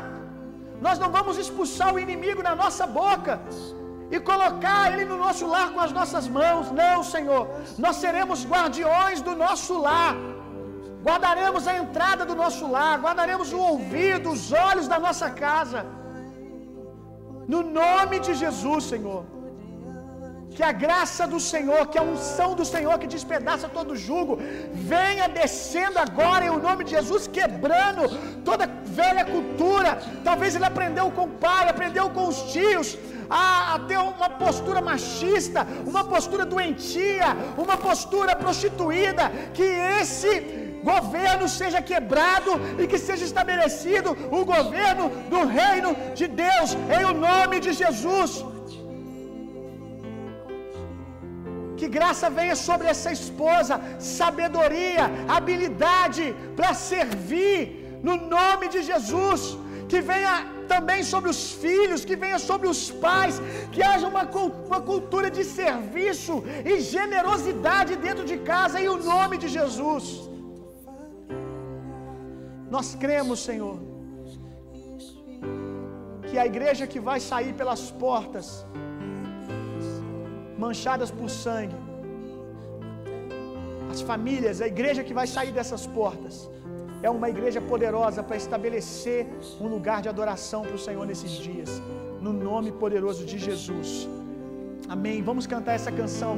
Nós 0.86 0.98
não 1.04 1.10
vamos 1.18 1.38
expulsar 1.44 1.90
o 1.94 2.02
inimigo 2.06 2.42
na 2.50 2.56
nossa 2.64 2.86
boca 3.00 3.34
e 4.16 4.20
colocar 4.32 4.84
ele 4.92 5.06
no 5.12 5.18
nosso 5.26 5.46
lar 5.56 5.68
com 5.74 5.82
as 5.88 5.94
nossas 6.00 6.26
mãos. 6.40 6.72
Não, 6.82 6.98
Senhor. 7.16 7.44
Nós 7.86 7.98
seremos 8.04 8.40
guardiões 8.54 9.22
do 9.28 9.36
nosso 9.46 9.76
lar. 9.88 10.16
Guardaremos 11.08 11.64
a 11.72 11.76
entrada 11.82 12.24
do 12.30 12.36
nosso 12.42 12.66
lar, 12.76 12.96
guardaremos 13.06 13.50
o 13.58 13.60
ouvido, 13.72 14.30
os 14.36 14.44
olhos 14.68 14.88
da 14.92 15.00
nossa 15.06 15.30
casa. 15.46 15.80
No 17.48 17.62
nome 17.64 18.20
de 18.20 18.34
Jesus, 18.34 18.84
Senhor. 18.86 19.24
Que 20.56 20.64
a 20.64 20.72
graça 20.72 21.26
do 21.26 21.40
Senhor, 21.40 21.88
que 21.88 21.98
a 21.98 22.04
unção 22.04 22.54
do 22.54 22.66
Senhor 22.66 23.00
que 23.00 23.08
despedaça 23.08 23.70
todo 23.70 23.96
jugo, 23.96 24.38
venha 24.74 25.28
descendo 25.30 25.98
agora 25.98 26.46
em 26.46 26.50
o 26.50 26.60
nome 26.60 26.84
de 26.84 26.92
Jesus, 26.92 27.26
quebrando 27.26 28.10
toda 28.44 28.68
velha 28.84 29.24
cultura. 29.24 29.98
Talvez 30.26 30.56
ele 30.56 30.66
aprendeu 30.66 31.10
com 31.12 31.24
o 31.26 31.36
pai, 31.46 31.70
aprendeu 31.70 32.10
com 32.10 32.28
os 32.28 32.42
tios, 32.52 32.98
a, 33.30 33.76
a 33.76 33.80
ter 33.80 33.98
uma 33.98 34.30
postura 34.30 34.82
machista, 34.82 35.66
uma 35.88 36.04
postura 36.04 36.46
doentia, 36.46 37.28
uma 37.58 37.78
postura 37.78 38.36
prostituída. 38.36 39.32
Que 39.54 39.64
esse 39.64 40.61
governo 40.90 41.48
seja 41.60 41.82
quebrado 41.92 42.52
e 42.82 42.88
que 42.92 43.00
seja 43.08 43.26
estabelecido 43.30 44.12
o 44.40 44.44
governo 44.54 45.06
do 45.34 45.42
reino 45.60 45.92
de 46.20 46.28
Deus, 46.46 46.72
em 46.98 47.04
o 47.12 47.14
nome 47.28 47.60
de 47.66 47.74
Jesus. 47.82 48.32
Que 51.82 51.88
graça 51.98 52.28
venha 52.40 52.56
sobre 52.68 52.88
essa 52.94 53.12
esposa, 53.20 53.76
sabedoria, 54.18 55.06
habilidade 55.36 56.26
para 56.58 56.72
servir, 56.92 57.60
no 58.08 58.16
nome 58.38 58.68
de 58.74 58.82
Jesus. 58.90 59.44
Que 59.92 60.00
venha 60.12 60.34
também 60.74 61.00
sobre 61.12 61.30
os 61.34 61.42
filhos, 61.64 62.06
que 62.10 62.18
venha 62.24 62.40
sobre 62.50 62.68
os 62.74 62.82
pais, 63.06 63.38
que 63.74 63.82
haja 63.90 64.08
uma, 64.14 64.24
uma 64.70 64.82
cultura 64.90 65.30
de 65.38 65.44
serviço 65.44 66.36
e 66.72 66.80
generosidade 66.96 67.96
dentro 68.08 68.26
de 68.32 68.38
casa, 68.52 68.80
em 68.84 68.90
o 68.96 69.00
nome 69.14 69.38
de 69.44 69.50
Jesus. 69.58 70.06
Nós 72.76 72.90
cremos, 73.04 73.40
Senhor, 73.48 73.78
que 76.30 76.38
a 76.44 76.46
igreja 76.52 76.86
que 76.92 77.00
vai 77.10 77.20
sair 77.20 77.54
pelas 77.62 77.84
portas, 78.04 78.48
manchadas 80.58 81.12
por 81.12 81.30
sangue, 81.30 81.80
as 83.94 84.02
famílias, 84.10 84.62
a 84.62 84.70
igreja 84.76 85.04
que 85.08 85.14
vai 85.20 85.28
sair 85.36 85.52
dessas 85.58 85.86
portas, 85.86 86.50
é 87.04 87.10
uma 87.10 87.30
igreja 87.30 87.60
poderosa 87.60 88.24
para 88.24 88.38
estabelecer 88.38 89.28
um 89.60 89.68
lugar 89.76 90.02
de 90.02 90.08
adoração 90.08 90.62
para 90.62 90.78
o 90.80 90.84
Senhor 90.88 91.06
nesses 91.12 91.34
dias, 91.48 91.72
no 92.22 92.32
nome 92.32 92.72
poderoso 92.72 93.26
de 93.26 93.38
Jesus. 93.48 94.08
Amém. 94.88 95.22
Vamos 95.22 95.46
cantar 95.46 95.74
essa 95.74 95.92
canção. 95.92 96.38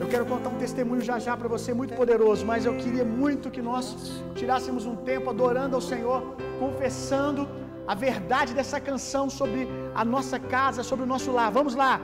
Eu 0.00 0.08
quero 0.08 0.26
contar 0.26 0.48
um 0.48 0.58
testemunho 0.58 1.00
já 1.00 1.18
já 1.18 1.36
para 1.36 1.48
você 1.48 1.72
muito 1.72 1.94
poderoso, 1.94 2.44
mas 2.44 2.66
eu 2.66 2.76
queria 2.76 3.04
muito 3.04 3.50
que 3.50 3.62
nós 3.62 4.22
tirássemos 4.34 4.86
um 4.86 4.96
tempo 4.96 5.30
adorando 5.30 5.76
ao 5.76 5.80
Senhor, 5.80 6.36
confessando 6.58 7.48
a 7.86 7.94
verdade 7.94 8.54
dessa 8.54 8.80
canção 8.80 9.30
sobre 9.30 9.68
a 9.94 10.04
nossa 10.04 10.38
casa, 10.38 10.82
sobre 10.82 11.04
o 11.04 11.08
nosso 11.08 11.30
lar. 11.30 11.50
Vamos 11.52 11.74
lá. 11.74 12.00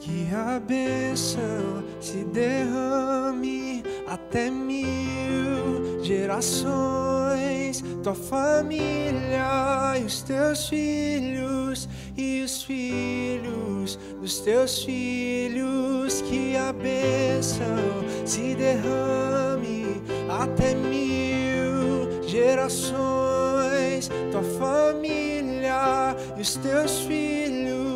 Que 0.00 0.28
a 0.34 0.60
bênção 0.60 1.84
se 2.00 2.24
derrame 2.24 3.82
até 4.06 4.50
mil 4.50 6.02
gerações, 6.02 7.82
tua 8.02 8.14
família 8.14 9.98
e 10.00 10.04
os 10.04 10.22
teus 10.22 10.68
filhos 10.68 11.88
e 12.16 12.42
os 12.42 12.62
filhos 12.62 13.98
dos 14.20 14.40
teus 14.40 14.82
filhos, 14.82 16.22
que 16.22 16.56
a 16.56 16.72
bênção 16.72 17.76
se 18.24 18.54
derrame 18.54 20.02
até 20.28 20.74
mil 20.74 22.22
gerações, 22.28 24.10
tua 24.30 24.42
família 24.58 26.16
e 26.36 26.40
os 26.42 26.56
teus 26.56 27.00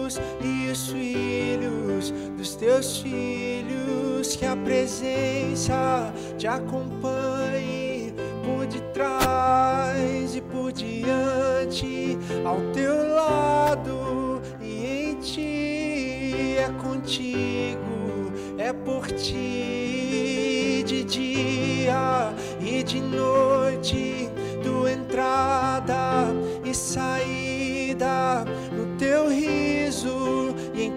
filhos 0.02 0.20
e 0.40 0.70
os 0.70 0.88
filhos 0.88 2.10
dos 2.36 2.54
teus 2.56 2.98
filhos, 2.98 4.36
que 4.36 4.44
a 4.44 4.56
presença 4.56 6.12
te 6.38 6.46
acompanhe 6.46 8.14
por 8.44 8.66
detrás 8.66 10.34
e 10.34 10.40
por 10.40 10.72
diante, 10.72 12.18
ao 12.44 12.60
teu 12.72 13.14
lado 13.14 14.42
e 14.60 15.10
em 15.10 15.14
ti. 15.20 16.56
É 16.58 16.68
contigo, 16.80 18.32
é 18.58 18.72
por 18.72 19.06
ti 19.08 20.82
de 20.84 21.04
dia 21.04 22.32
e 22.60 22.82
de 22.82 23.00
noite, 23.00 24.28
tua 24.62 24.92
entrada 24.92 26.26
e 26.64 26.74
saída, 26.74 27.41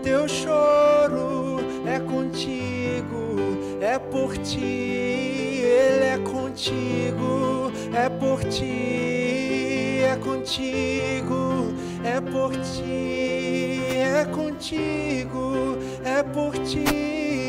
teu 0.05 0.27
choro, 0.27 1.57
é 1.83 1.99
contigo, 1.99 3.39
é 3.81 3.97
por 3.97 4.37
ti, 4.37 5.63
Ele 5.63 6.05
é 6.05 6.17
contigo, 6.19 7.71
é 7.91 8.07
por 8.07 8.43
ti, 8.43 10.03
é 10.03 10.15
contigo, 10.17 11.73
é 12.03 12.21
por 12.21 12.51
ti, 12.51 13.81
é 13.97 14.25
contigo, 14.25 15.79
é 16.03 16.21
por 16.21 16.53
ti, 16.59 16.85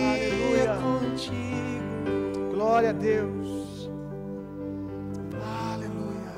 Aleluia. 0.09 0.62
é 0.62 0.76
contigo. 0.80 2.54
Glória 2.54 2.88
a 2.88 2.94
Deus. 2.94 3.90
Aleluia. 5.74 6.32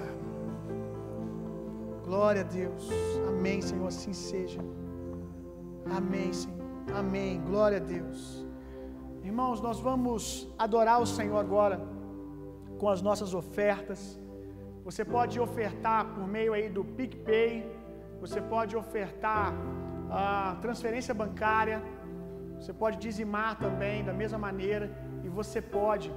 Glória 2.05 2.41
a 2.41 2.45
Deus. 2.45 2.91
Amém, 3.29 3.63
Senhor, 3.63 3.87
assim 3.87 4.13
seja. 4.13 4.59
Amém, 5.97 6.33
Senhor. 6.33 6.59
Amém. 6.95 7.41
Glória 7.41 7.79
a 7.79 7.81
Deus. 7.81 8.47
Irmãos, 9.23 9.61
nós 9.61 9.81
vamos 9.81 10.49
adorar 10.59 11.01
o 11.01 11.07
Senhor 11.07 11.39
agora 11.39 11.81
com 12.79 12.89
as 12.89 13.01
nossas 13.03 13.35
ofertas. 13.35 14.19
Você 14.85 15.05
pode 15.05 15.41
ofertar 15.41 16.15
por 16.15 16.27
meio 16.27 16.53
aí 16.53 16.69
do 16.69 16.85
PicPay. 16.85 17.67
Você 18.21 18.41
pode 18.41 18.77
ofertar 18.77 19.55
a 20.11 20.57
transferência 20.61 21.15
bancária. 21.15 21.83
Você 22.59 22.73
pode 22.73 22.99
dizimar 22.99 23.59
também 23.59 24.05
da 24.05 24.13
mesma 24.13 24.39
maneira. 24.39 24.91
E 25.25 25.29
você 25.29 25.61
pode, 25.61 26.13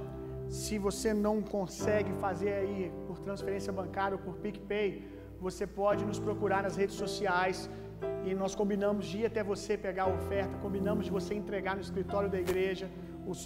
se 0.48 0.78
você 0.78 1.12
não 1.12 1.42
consegue 1.42 2.12
fazer 2.14 2.52
aí 2.52 2.92
por 3.06 3.18
transferência 3.18 3.72
bancária 3.72 4.16
ou 4.16 4.22
por 4.22 4.34
PicPay, 4.36 4.88
você 5.40 5.66
pode 5.66 6.04
nos 6.04 6.20
procurar 6.20 6.62
nas 6.62 6.76
redes 6.76 6.96
sociais 6.96 7.68
e 8.24 8.34
nós 8.34 8.54
combinamos 8.54 9.06
de 9.06 9.18
ir 9.18 9.26
até 9.26 9.42
você 9.42 9.76
pegar 9.76 10.04
a 10.04 10.14
oferta, 10.18 10.56
combinamos 10.58 11.04
de 11.06 11.10
você 11.10 11.34
entregar 11.34 11.74
no 11.74 11.82
escritório 11.82 12.28
da 12.28 12.38
igreja 12.38 12.88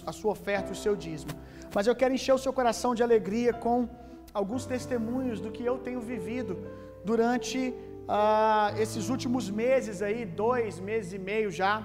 a 0.05 0.11
sua 0.11 0.31
oferta, 0.31 0.71
o 0.71 0.75
seu 0.75 0.95
dízimo. 0.95 1.31
Mas 1.73 1.87
eu 1.87 1.95
quero 1.95 2.13
encher 2.13 2.33
o 2.33 2.37
seu 2.37 2.53
coração 2.53 2.93
de 2.95 3.03
alegria 3.03 3.53
com 3.53 3.87
alguns 4.33 4.65
testemunhos 4.65 5.39
do 5.39 5.51
que 5.51 5.63
eu 5.63 5.77
tenho 5.77 6.01
vivido 6.01 6.57
durante 7.03 7.73
ah, 8.07 8.73
esses 8.77 9.09
últimos 9.09 9.49
meses 9.49 10.01
aí, 10.01 10.25
dois 10.25 10.79
meses 10.79 11.13
e 11.13 11.19
meio 11.19 11.49
já, 11.51 11.83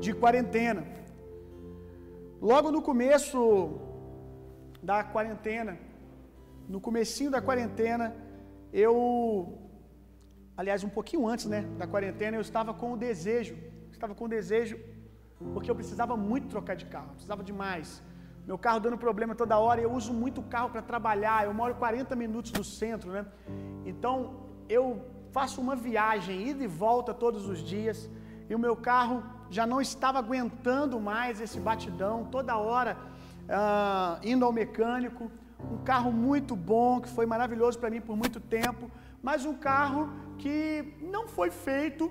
de 0.00 0.12
quarentena. 0.12 0.84
Logo 2.40 2.70
no 2.70 2.82
começo 2.82 3.40
da 4.82 5.04
quarentena, 5.04 5.78
no 6.68 6.80
comecinho 6.80 7.30
da 7.30 7.40
quarentena, 7.40 8.14
eu 8.72 9.61
aliás, 10.56 10.84
um 10.84 10.88
pouquinho 10.88 11.26
antes, 11.26 11.46
né, 11.46 11.62
da 11.78 11.86
quarentena, 11.86 12.36
eu 12.36 12.40
estava 12.40 12.72
com 12.74 12.92
o 12.92 12.96
desejo, 12.96 13.56
estava 13.92 14.14
com 14.14 14.24
o 14.24 14.28
desejo 14.28 14.78
porque 15.52 15.70
eu 15.70 15.74
precisava 15.74 16.16
muito 16.16 16.48
trocar 16.48 16.76
de 16.76 16.86
carro, 16.86 17.10
precisava 17.12 17.42
demais. 17.42 18.02
Meu 18.46 18.58
carro 18.58 18.80
dando 18.80 18.98
problema 18.98 19.34
toda 19.34 19.58
hora, 19.58 19.80
eu 19.80 19.92
uso 19.92 20.12
muito 20.12 20.42
carro 20.42 20.70
para 20.70 20.82
trabalhar. 20.82 21.44
Eu 21.44 21.54
moro 21.54 21.74
40 21.74 22.14
minutos 22.16 22.50
do 22.50 22.64
centro, 22.64 23.10
né? 23.12 23.24
Então, 23.84 24.14
eu 24.68 25.04
faço 25.30 25.60
uma 25.60 25.76
viagem 25.76 26.48
ida 26.48 26.64
e 26.64 26.66
volta 26.66 27.14
todos 27.14 27.48
os 27.48 27.60
dias, 27.60 28.10
e 28.48 28.54
o 28.54 28.58
meu 28.58 28.76
carro 28.76 29.22
já 29.48 29.66
não 29.66 29.80
estava 29.80 30.18
aguentando 30.18 31.00
mais 31.00 31.40
esse 31.40 31.58
batidão, 31.60 32.24
toda 32.24 32.56
hora 32.56 32.96
ah, 33.48 34.18
indo 34.22 34.44
ao 34.44 34.52
mecânico. 34.52 35.30
Um 35.70 35.78
carro 35.84 36.10
muito 36.10 36.56
bom, 36.56 37.00
que 37.00 37.08
foi 37.08 37.24
maravilhoso 37.24 37.78
para 37.78 37.88
mim 37.88 38.00
por 38.00 38.16
muito 38.16 38.40
tempo, 38.40 38.90
mas 39.22 39.44
um 39.50 39.54
carro 39.54 40.02
que 40.42 40.94
não 41.14 41.24
foi 41.36 41.50
feito 41.50 42.04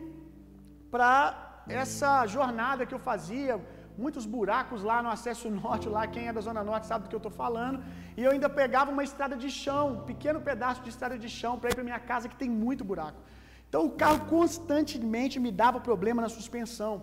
para 0.90 1.64
essa 1.68 2.26
jornada 2.36 2.86
que 2.86 2.96
eu 2.98 3.00
fazia, 3.00 3.54
muitos 3.98 4.26
buracos 4.26 4.82
lá 4.90 4.98
no 5.06 5.10
acesso 5.16 5.50
norte, 5.64 5.94
lá 5.96 6.04
quem 6.08 6.28
é 6.30 6.34
da 6.38 6.44
zona 6.48 6.64
norte 6.64 6.88
sabe 6.88 7.04
do 7.04 7.10
que 7.10 7.18
eu 7.20 7.24
estou 7.26 7.36
falando, 7.44 7.84
e 8.18 8.24
eu 8.24 8.32
ainda 8.32 8.50
pegava 8.62 8.90
uma 8.96 9.04
estrada 9.10 9.36
de 9.44 9.50
chão, 9.50 9.84
um 9.96 10.02
pequeno 10.12 10.42
pedaço 10.50 10.82
de 10.86 10.90
estrada 10.90 11.18
de 11.26 11.30
chão 11.40 11.54
para 11.60 11.70
ir 11.72 11.76
para 11.76 11.84
minha 11.90 12.00
casa 12.12 12.30
que 12.32 12.36
tem 12.44 12.50
muito 12.50 12.84
buraco. 12.92 13.20
Então 13.68 13.86
o 13.86 13.92
carro 14.02 14.20
constantemente 14.36 15.40
me 15.40 15.52
dava 15.64 15.80
problema 15.80 16.22
na 16.22 16.30
suspensão. 16.38 16.94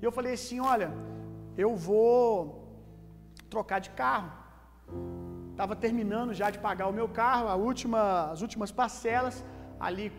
E 0.00 0.04
eu 0.04 0.12
falei 0.12 0.34
assim, 0.38 0.58
olha, 0.60 0.90
eu 1.64 1.70
vou 1.88 2.32
trocar 3.50 3.78
de 3.86 3.90
carro. 4.02 4.30
Estava 5.50 5.74
terminando 5.76 6.32
já 6.40 6.48
de 6.54 6.58
pagar 6.58 6.86
o 6.88 6.96
meu 6.98 7.08
carro, 7.08 7.46
última, 7.70 8.30
as 8.34 8.40
últimas 8.46 8.72
parcelas, 8.80 9.44
ali 9.78 10.12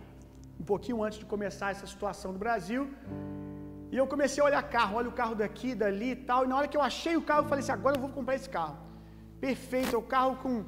um 0.59 0.63
pouquinho 0.63 1.03
antes 1.03 1.19
de 1.19 1.25
começar 1.25 1.71
essa 1.71 1.85
situação 1.85 2.31
do 2.33 2.39
Brasil. 2.39 2.89
E 3.91 3.97
eu 3.97 4.07
comecei 4.07 4.41
a 4.41 4.45
olhar 4.45 4.63
carro, 4.63 4.97
olha 4.97 5.09
o 5.09 5.11
carro 5.11 5.35
daqui, 5.35 5.75
dali 5.75 6.11
e 6.11 6.15
tal. 6.15 6.43
E 6.43 6.47
na 6.47 6.57
hora 6.57 6.67
que 6.67 6.77
eu 6.77 6.81
achei 6.81 7.15
o 7.15 7.21
carro, 7.21 7.43
eu 7.43 7.49
falei 7.49 7.63
assim: 7.63 7.71
agora 7.71 7.95
eu 7.95 8.01
vou 8.01 8.09
comprar 8.09 8.35
esse 8.35 8.49
carro. 8.49 8.77
Perfeito, 9.39 9.95
é 9.95 9.97
o 9.97 10.01
carro 10.01 10.37
com, 10.37 10.65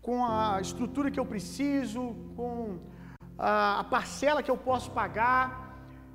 com 0.00 0.24
a 0.24 0.60
estrutura 0.60 1.10
que 1.10 1.18
eu 1.18 1.26
preciso, 1.26 2.14
com 2.36 2.78
a, 3.36 3.80
a 3.80 3.84
parcela 3.84 4.42
que 4.42 4.50
eu 4.50 4.56
posso 4.56 4.90
pagar. 4.90 5.44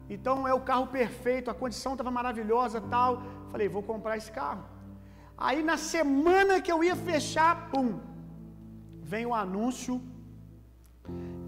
Então 0.09 0.47
é 0.47 0.53
o 0.53 0.61
carro 0.61 0.87
perfeito, 0.87 1.51
a 1.51 1.53
condição 1.53 1.91
estava 1.93 2.11
maravilhosa 2.11 2.81
tal. 2.81 3.21
Falei, 3.51 3.67
vou 3.67 3.83
comprar 3.83 4.17
esse 4.17 4.31
carro. 4.31 4.63
Aí 5.37 5.61
na 5.63 5.77
semana 5.77 6.61
que 6.61 6.71
eu 6.71 6.83
ia 6.83 6.95
fechar, 6.95 7.69
pum, 7.69 7.99
vem 9.01 9.25
o 9.25 9.33
anúncio 9.33 10.01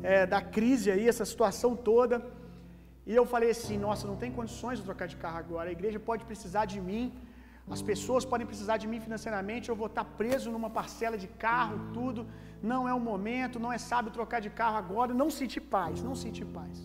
é, 0.03 0.25
da 0.25 0.41
crise 0.41 0.89
aí, 0.91 1.07
essa 1.07 1.25
situação 1.25 1.75
toda. 1.75 2.15
E 3.05 3.15
eu 3.19 3.25
falei 3.33 3.49
assim: 3.55 3.77
nossa, 3.77 4.07
não 4.07 4.17
tem 4.23 4.31
condições 4.39 4.79
de 4.79 4.85
trocar 4.89 5.07
de 5.13 5.17
carro 5.23 5.39
agora. 5.45 5.69
A 5.69 5.77
igreja 5.77 5.99
pode 5.99 6.23
precisar 6.31 6.65
de 6.73 6.79
mim, 6.89 7.05
as 7.75 7.81
pessoas 7.81 8.25
podem 8.31 8.47
precisar 8.51 8.77
de 8.77 8.87
mim 8.91 8.99
financeiramente. 9.07 9.69
Eu 9.69 9.75
vou 9.81 9.89
estar 9.91 10.05
preso 10.21 10.51
numa 10.55 10.69
parcela 10.69 11.17
de 11.17 11.27
carro, 11.45 11.77
tudo. 11.93 12.27
Não 12.71 12.81
é 12.87 12.93
o 12.93 12.99
momento, 12.99 13.59
não 13.59 13.73
é 13.73 13.77
sábio 13.77 14.11
trocar 14.11 14.39
de 14.39 14.51
carro 14.61 14.77
agora. 14.83 15.13
Não 15.21 15.29
senti 15.39 15.59
paz, 15.59 16.03
não 16.03 16.15
senti 16.23 16.43
paz, 16.45 16.75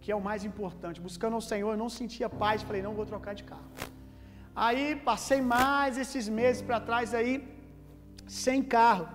que 0.00 0.10
é 0.10 0.16
o 0.16 0.20
mais 0.30 0.44
importante. 0.44 1.00
Buscando 1.00 1.36
o 1.36 1.46
Senhor, 1.50 1.70
eu 1.72 1.80
não 1.84 1.90
sentia 2.00 2.28
paz. 2.28 2.62
Falei: 2.62 2.82
não 2.88 2.94
vou 2.94 3.06
trocar 3.12 3.34
de 3.34 3.44
carro. 3.44 3.70
Aí 4.54 4.96
passei 5.10 5.40
mais 5.42 5.98
esses 5.98 6.28
meses 6.40 6.62
para 6.62 6.80
trás 6.80 7.12
aí, 7.12 7.34
sem 8.26 8.62
carro. 8.62 9.06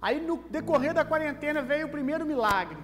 Aí 0.00 0.20
no 0.20 0.36
decorrer 0.56 0.94
da 0.94 1.04
quarentena 1.04 1.60
veio 1.62 1.86
o 1.86 1.90
primeiro 1.96 2.24
milagre. 2.24 2.78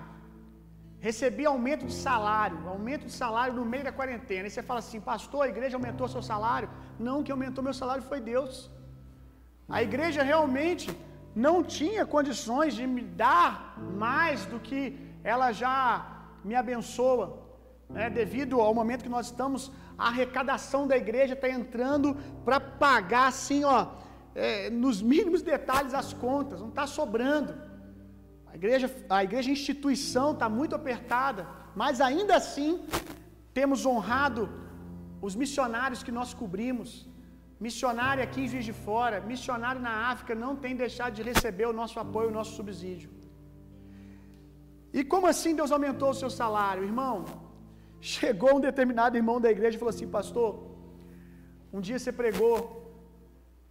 Recebi 1.08 1.44
aumento 1.44 1.84
de 1.86 1.92
salário, 1.92 2.58
aumento 2.68 3.04
de 3.06 3.12
salário 3.12 3.54
no 3.54 3.64
meio 3.64 3.84
da 3.84 3.92
quarentena. 3.92 4.48
E 4.48 4.50
você 4.50 4.62
fala 4.62 4.80
assim, 4.80 5.00
pastor, 5.00 5.42
a 5.44 5.48
igreja 5.48 5.76
aumentou 5.76 6.08
seu 6.08 6.22
salário? 6.22 6.68
Não, 6.98 7.22
que 7.22 7.30
aumentou 7.30 7.62
meu 7.62 7.74
salário 7.74 8.02
foi 8.02 8.20
Deus. 8.20 8.70
A 9.68 9.82
igreja 9.82 10.22
realmente 10.22 10.86
não 11.34 11.62
tinha 11.62 12.06
condições 12.06 12.74
de 12.74 12.86
me 12.86 13.02
dar 13.02 13.76
mais 14.04 14.46
do 14.46 14.58
que 14.60 14.80
ela 15.22 15.52
já 15.52 15.78
me 16.44 16.54
abençoa, 16.54 17.24
né? 17.88 18.08
devido 18.10 18.60
ao 18.60 18.74
momento 18.74 19.02
que 19.02 19.08
nós 19.08 19.26
estamos, 19.26 19.72
a 19.98 20.08
arrecadação 20.08 20.86
da 20.86 20.96
igreja 20.96 21.34
está 21.34 21.48
entrando 21.48 22.16
para 22.44 22.60
pagar 22.60 23.28
assim, 23.28 23.64
ó, 23.64 23.88
é, 24.34 24.70
nos 24.70 25.00
mínimos 25.00 25.42
detalhes 25.42 25.94
as 25.94 26.12
contas, 26.12 26.60
não 26.60 26.68
está 26.68 26.86
sobrando. 26.86 27.54
A 28.50 28.54
igreja, 28.56 28.88
a 29.08 29.22
igreja 29.28 29.50
instituição 29.50 30.32
está 30.32 30.48
muito 30.48 30.74
apertada, 30.74 31.46
mas 31.74 32.00
ainda 32.00 32.36
assim 32.36 32.84
temos 33.52 33.86
honrado 33.86 34.42
os 35.26 35.34
missionários 35.42 36.02
que 36.02 36.12
nós 36.18 36.30
cobrimos, 36.34 37.08
missionário 37.66 38.22
aqui 38.22 38.40
em 38.42 38.48
Juiz 38.52 38.64
de 38.70 38.74
Fora, 38.86 39.20
missionário 39.32 39.80
na 39.80 39.94
África, 40.12 40.34
não 40.44 40.54
tem 40.64 40.74
deixado 40.84 41.14
de 41.18 41.22
receber 41.22 41.66
o 41.68 41.72
nosso 41.80 41.98
apoio, 42.04 42.28
o 42.28 42.36
nosso 42.38 42.54
subsídio. 42.60 43.10
E 44.92 45.02
como 45.12 45.26
assim 45.26 45.54
Deus 45.60 45.72
aumentou 45.72 46.10
o 46.10 46.18
seu 46.22 46.30
salário, 46.30 46.84
irmão? 46.90 47.16
Chegou 48.00 48.52
um 48.56 48.60
determinado 48.60 49.16
irmão 49.16 49.40
da 49.40 49.50
igreja 49.50 49.76
e 49.76 49.80
falou 49.80 49.94
assim: 49.94 50.08
Pastor, 50.18 50.50
um 51.72 51.80
dia 51.80 51.98
você 51.98 52.12
pregou 52.12 52.56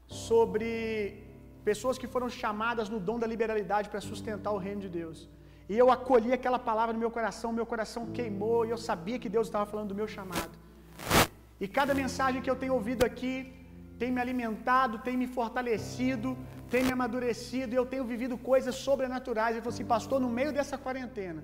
sobre 0.07 1.23
pessoas 1.63 1.97
que 1.97 2.07
foram 2.07 2.29
chamadas 2.29 2.89
no 2.89 2.99
dom 2.99 3.17
da 3.17 3.27
liberalidade 3.27 3.89
para 3.89 4.01
sustentar 4.01 4.51
o 4.51 4.57
reino 4.57 4.81
de 4.81 4.89
Deus. 4.89 5.29
E 5.69 5.77
eu 5.77 5.89
acolhi 5.89 6.33
aquela 6.33 6.59
palavra 6.59 6.93
no 6.93 6.99
meu 6.99 7.11
coração, 7.11 7.53
meu 7.53 7.65
coração 7.65 8.05
queimou 8.17 8.65
e 8.65 8.69
eu 8.69 8.77
sabia 8.77 9.17
que 9.17 9.29
Deus 9.29 9.47
estava 9.47 9.65
falando 9.65 9.89
do 9.89 9.95
meu 9.95 10.07
chamado. 10.07 10.51
E 11.59 11.67
cada 11.67 11.93
mensagem 11.93 12.41
que 12.41 12.49
eu 12.49 12.55
tenho 12.55 12.73
ouvido 12.73 13.05
aqui 13.05 13.33
tem 13.97 14.11
me 14.11 14.19
alimentado, 14.19 14.99
tem 14.99 15.15
me 15.15 15.27
fortalecido, 15.27 16.37
tem 16.69 16.83
me 16.83 16.91
amadurecido 16.91 17.73
e 17.73 17.77
eu 17.77 17.85
tenho 17.85 18.03
vivido 18.03 18.37
coisas 18.37 18.75
sobrenaturais. 18.75 19.51
Ele 19.51 19.61
falou 19.61 19.73
assim, 19.73 19.85
pastor, 19.85 20.19
no 20.19 20.29
meio 20.29 20.51
dessa 20.51 20.77
quarentena, 20.77 21.41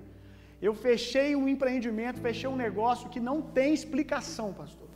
eu 0.61 0.73
fechei 0.73 1.35
um 1.35 1.47
empreendimento, 1.47 2.19
fechei 2.19 2.49
um 2.49 2.55
negócio 2.55 3.09
que 3.09 3.19
não 3.19 3.41
tem 3.41 3.73
explicação, 3.73 4.51
pastor. 4.51 4.87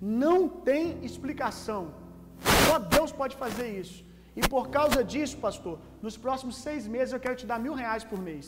Não 0.00 0.48
tem 0.48 1.04
explicação. 1.04 1.82
Só 2.66 2.78
Deus 2.78 3.12
pode 3.12 3.36
fazer 3.36 3.68
isso. 3.82 4.04
E 4.36 4.40
por 4.54 4.68
causa 4.76 5.02
disso, 5.12 5.36
pastor, 5.46 5.78
nos 6.02 6.16
próximos 6.16 6.56
seis 6.66 6.86
meses 6.94 7.12
eu 7.12 7.20
quero 7.24 7.36
te 7.40 7.46
dar 7.46 7.58
mil 7.66 7.74
reais 7.82 8.04
por 8.10 8.20
mês. 8.28 8.46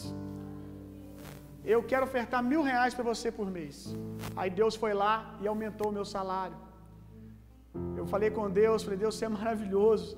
Eu 1.65 1.83
quero 1.91 2.05
ofertar 2.09 2.43
mil 2.53 2.63
reais 2.63 2.95
para 2.95 3.05
você 3.13 3.31
por 3.39 3.49
mês. 3.51 3.77
Aí 4.37 4.51
Deus 4.61 4.75
foi 4.83 4.93
lá 4.95 5.15
e 5.41 5.47
aumentou 5.47 5.89
o 5.89 5.97
meu 5.99 6.05
salário. 6.05 6.57
Eu 8.01 8.07
falei 8.07 8.31
com 8.31 8.49
Deus, 8.49 8.85
falei, 8.85 8.99
Deus, 8.99 9.15
você 9.17 9.25
é 9.25 9.29
maravilhoso. 9.29 10.09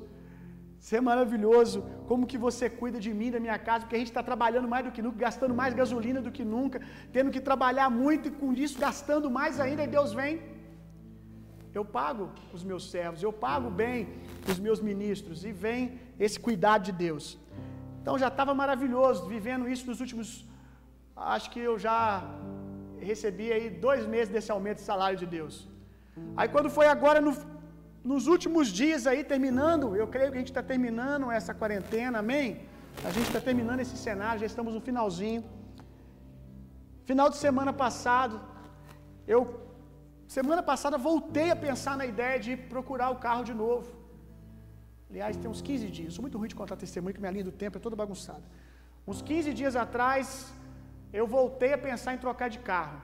Você 0.78 0.96
é 0.96 1.00
maravilhoso. 1.00 1.78
Como 2.06 2.26
que 2.26 2.38
você 2.38 2.66
cuida 2.80 2.98
de 3.06 3.12
mim, 3.12 3.30
da 3.30 3.40
minha 3.40 3.58
casa, 3.58 3.80
porque 3.80 3.96
a 3.96 3.98
gente 3.98 4.12
está 4.14 4.22
trabalhando 4.22 4.68
mais 4.68 4.84
do 4.86 4.92
que 4.92 5.02
nunca, 5.06 5.18
gastando 5.18 5.54
mais 5.54 5.74
gasolina 5.74 6.20
do 6.26 6.30
que 6.30 6.44
nunca, 6.44 6.80
tendo 7.12 7.30
que 7.30 7.40
trabalhar 7.40 7.88
muito 7.90 8.28
e 8.28 8.30
com 8.30 8.52
isso 8.52 8.78
gastando 8.78 9.30
mais 9.38 9.58
ainda, 9.58 9.84
e 9.84 9.88
Deus 9.96 10.12
vem. 10.12 10.40
Eu 11.78 11.84
pago 11.98 12.24
os 12.56 12.62
meus 12.70 12.84
servos, 12.94 13.22
eu 13.22 13.32
pago 13.46 13.68
bem 13.82 13.98
os 14.52 14.58
meus 14.66 14.80
ministros, 14.90 15.44
e 15.48 15.52
vem 15.64 15.82
esse 16.24 16.38
cuidado 16.46 16.82
de 16.88 16.94
Deus. 17.04 17.24
Então 18.00 18.14
já 18.22 18.28
estava 18.32 18.52
maravilhoso 18.62 19.20
vivendo 19.34 19.68
isso 19.74 19.84
nos 19.90 20.00
últimos. 20.04 20.28
Acho 21.34 21.48
que 21.52 21.60
eu 21.70 21.76
já 21.86 21.98
recebi 23.10 23.46
aí 23.56 23.66
dois 23.86 24.02
meses 24.14 24.30
desse 24.34 24.50
aumento 24.56 24.78
de 24.78 24.86
salário 24.90 25.18
de 25.22 25.28
Deus. 25.36 25.54
Aí 26.36 26.48
quando 26.54 26.70
foi 26.78 26.86
agora 26.96 27.20
no, 27.26 27.32
nos 28.12 28.26
últimos 28.34 28.68
dias 28.80 29.06
aí, 29.10 29.22
terminando, 29.34 29.86
eu 30.02 30.08
creio 30.14 30.30
que 30.30 30.38
a 30.38 30.42
gente 30.42 30.54
está 30.54 30.64
terminando 30.72 31.30
essa 31.30 31.54
quarentena, 31.60 32.18
amém? 32.24 32.48
A 33.08 33.10
gente 33.16 33.28
está 33.30 33.40
terminando 33.48 33.80
esse 33.86 33.96
cenário, 34.08 34.40
já 34.40 34.46
estamos 34.46 34.74
no 34.74 34.80
finalzinho. 34.80 35.44
Final 37.10 37.30
de 37.30 37.36
semana 37.36 37.72
passado, 37.84 38.36
eu 39.34 39.40
semana 40.36 40.62
passada 40.70 40.96
voltei 41.10 41.50
a 41.50 41.56
pensar 41.66 41.96
na 42.00 42.06
ideia 42.12 42.38
de 42.46 42.52
procurar 42.74 43.08
o 43.10 43.16
carro 43.26 43.44
de 43.50 43.54
novo. 43.62 43.88
Aliás, 45.10 45.36
tem 45.36 45.50
uns 45.50 45.62
15 45.62 45.90
dias. 45.98 46.14
Sou 46.14 46.22
muito 46.22 46.38
ruim 46.40 46.50
de 46.52 46.58
contar 46.60 46.76
testemunho, 46.76 47.14
que 47.14 47.20
minha 47.20 47.32
linha 47.36 47.48
do 47.50 47.56
tempo 47.62 47.78
é 47.78 47.80
toda 47.80 47.96
bagunçada. 47.96 48.44
Uns 49.06 49.20
15 49.22 49.54
dias 49.60 49.74
atrás, 49.84 50.52
eu 51.20 51.26
voltei 51.26 51.72
a 51.72 51.78
pensar 51.88 52.14
em 52.14 52.18
trocar 52.18 52.48
de 52.54 52.58
carro. 52.58 52.98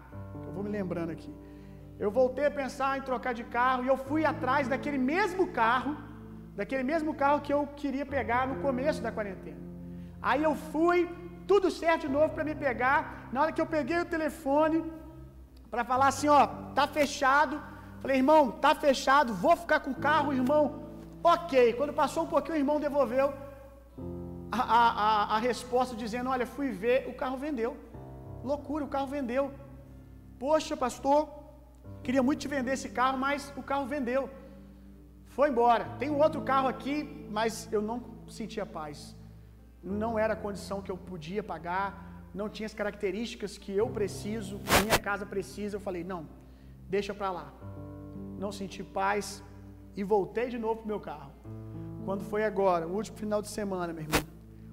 Eu 0.47 0.53
vou 0.53 0.63
me 0.63 0.71
lembrando 0.79 1.13
aqui. 1.17 1.33
Eu 1.99 2.11
voltei 2.11 2.47
a 2.47 2.51
pensar 2.51 2.99
em 2.99 3.03
trocar 3.11 3.33
de 3.33 3.45
carro 3.59 3.85
e 3.85 3.89
eu 3.89 3.97
fui 4.09 4.23
atrás 4.33 4.69
daquele 4.73 4.99
mesmo 4.99 5.45
carro, 5.61 5.97
daquele 6.59 6.83
mesmo 6.83 7.15
carro 7.15 7.41
que 7.41 7.53
eu 7.57 7.63
queria 7.83 8.05
pegar 8.05 8.43
no 8.51 8.57
começo 8.67 9.01
da 9.07 9.13
quarentena. 9.17 9.63
Aí 10.21 10.43
eu 10.43 10.55
fui, 10.73 10.99
tudo 11.47 11.71
certo 11.71 12.03
de 12.07 12.13
novo 12.17 12.31
para 12.35 12.45
me 12.45 12.55
pegar. 12.67 13.29
Na 13.33 13.41
hora 13.43 13.53
que 13.53 13.63
eu 13.65 13.67
peguei 13.67 13.99
o 14.01 14.11
telefone 14.17 14.79
para 15.75 15.85
falar 15.93 16.09
assim, 16.09 16.29
ó, 16.29 16.47
tá 16.79 16.87
fechado. 16.87 17.61
Falei, 18.01 18.17
irmão, 18.19 18.43
tá 18.65 18.73
fechado, 18.87 19.35
vou 19.45 19.57
ficar 19.57 19.81
com 19.81 19.93
o 19.93 20.01
carro, 20.09 20.33
irmão. 20.33 20.65
Ok. 21.35 21.73
Quando 21.79 21.93
passou 21.93 22.25
um 22.25 22.33
pouquinho, 22.35 22.57
o 22.57 22.63
irmão 22.65 22.79
devolveu 22.87 23.27
a, 24.53 24.61
a, 24.79 24.83
a, 25.05 25.37
a 25.37 25.39
resposta 25.39 25.97
dizendo, 25.97 26.31
olha, 26.31 26.47
fui 26.47 26.69
ver, 26.71 27.09
o 27.09 27.15
carro 27.23 27.37
vendeu. 27.37 27.77
Loucura, 28.51 28.85
o 28.85 28.93
carro 28.95 29.09
vendeu. 29.09 29.45
Poxa, 30.39 30.77
pastor, 30.77 31.21
Queria 32.05 32.23
muito 32.23 32.41
te 32.41 32.49
vender 32.49 32.73
esse 32.73 32.91
carro, 32.91 33.19
mas 33.19 33.53
o 33.57 33.63
carro 33.63 33.87
vendeu. 33.87 34.29
Foi 35.35 35.49
embora. 35.49 35.85
Tem 35.99 36.11
um 36.11 36.19
outro 36.19 36.43
carro 36.43 36.69
aqui, 36.69 37.27
mas 37.31 37.67
eu 37.73 37.81
não 37.81 38.03
sentia 38.29 38.67
paz. 38.67 39.17
Não 39.83 40.19
era 40.19 40.35
a 40.35 40.37
condição 40.37 40.83
que 40.83 40.91
eu 40.91 40.99
podia 40.99 41.43
pagar, 41.43 42.14
não 42.35 42.49
tinha 42.49 42.67
as 42.67 42.75
características 42.75 43.57
que 43.57 43.73
eu 43.73 43.89
preciso, 43.89 44.61
a 44.79 44.83
minha 44.83 44.99
casa 44.99 45.25
precisa. 45.25 45.77
Eu 45.77 45.81
falei: 45.81 46.03
"Não, 46.03 46.27
deixa 46.89 47.15
para 47.15 47.31
lá". 47.31 47.53
Não 48.39 48.51
senti 48.51 48.83
paz 48.83 49.43
e 49.97 50.03
voltei 50.03 50.49
de 50.49 50.59
novo 50.59 50.81
pro 50.81 50.89
meu 50.89 51.01
carro. 51.01 51.33
Quando 52.05 52.25
foi 52.25 52.45
agora, 52.45 52.87
o 52.87 52.95
último 52.95 53.17
final 53.17 53.41
de 53.41 53.49
semana, 53.49 53.93
meu 53.93 54.03
irmão, 54.03 54.23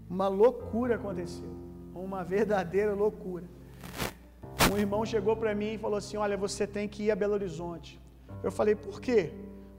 uma 0.09 0.27
loucura 0.27 0.95
aconteceu. 0.95 1.51
Uma 1.93 2.23
verdadeira 2.23 2.93
loucura 2.93 3.45
um 4.71 4.77
irmão 4.77 5.05
chegou 5.05 5.35
para 5.35 5.53
mim 5.53 5.73
e 5.73 5.77
falou 5.77 5.97
assim: 5.97 6.17
Olha, 6.17 6.37
você 6.37 6.65
tem 6.65 6.87
que 6.87 7.03
ir 7.03 7.11
a 7.11 7.15
Belo 7.15 7.33
Horizonte. 7.33 7.99
Eu 8.41 8.51
falei: 8.51 8.75
Por 8.75 9.01
quê? 9.01 9.31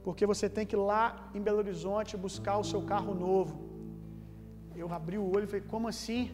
Porque 0.05 0.27
você 0.27 0.49
tem 0.49 0.67
que 0.67 0.77
ir 0.77 0.83
lá 0.93 1.31
em 1.35 1.41
Belo 1.41 1.59
Horizonte 1.59 2.17
buscar 2.17 2.59
o 2.59 2.65
seu 2.65 2.83
carro 2.83 3.15
novo. 3.15 3.55
Eu 4.77 4.93
abri 4.93 5.17
o 5.17 5.27
olho 5.35 5.45
e 5.45 5.47
falei: 5.47 5.65
Como 5.75 5.89
assim? 5.89 6.31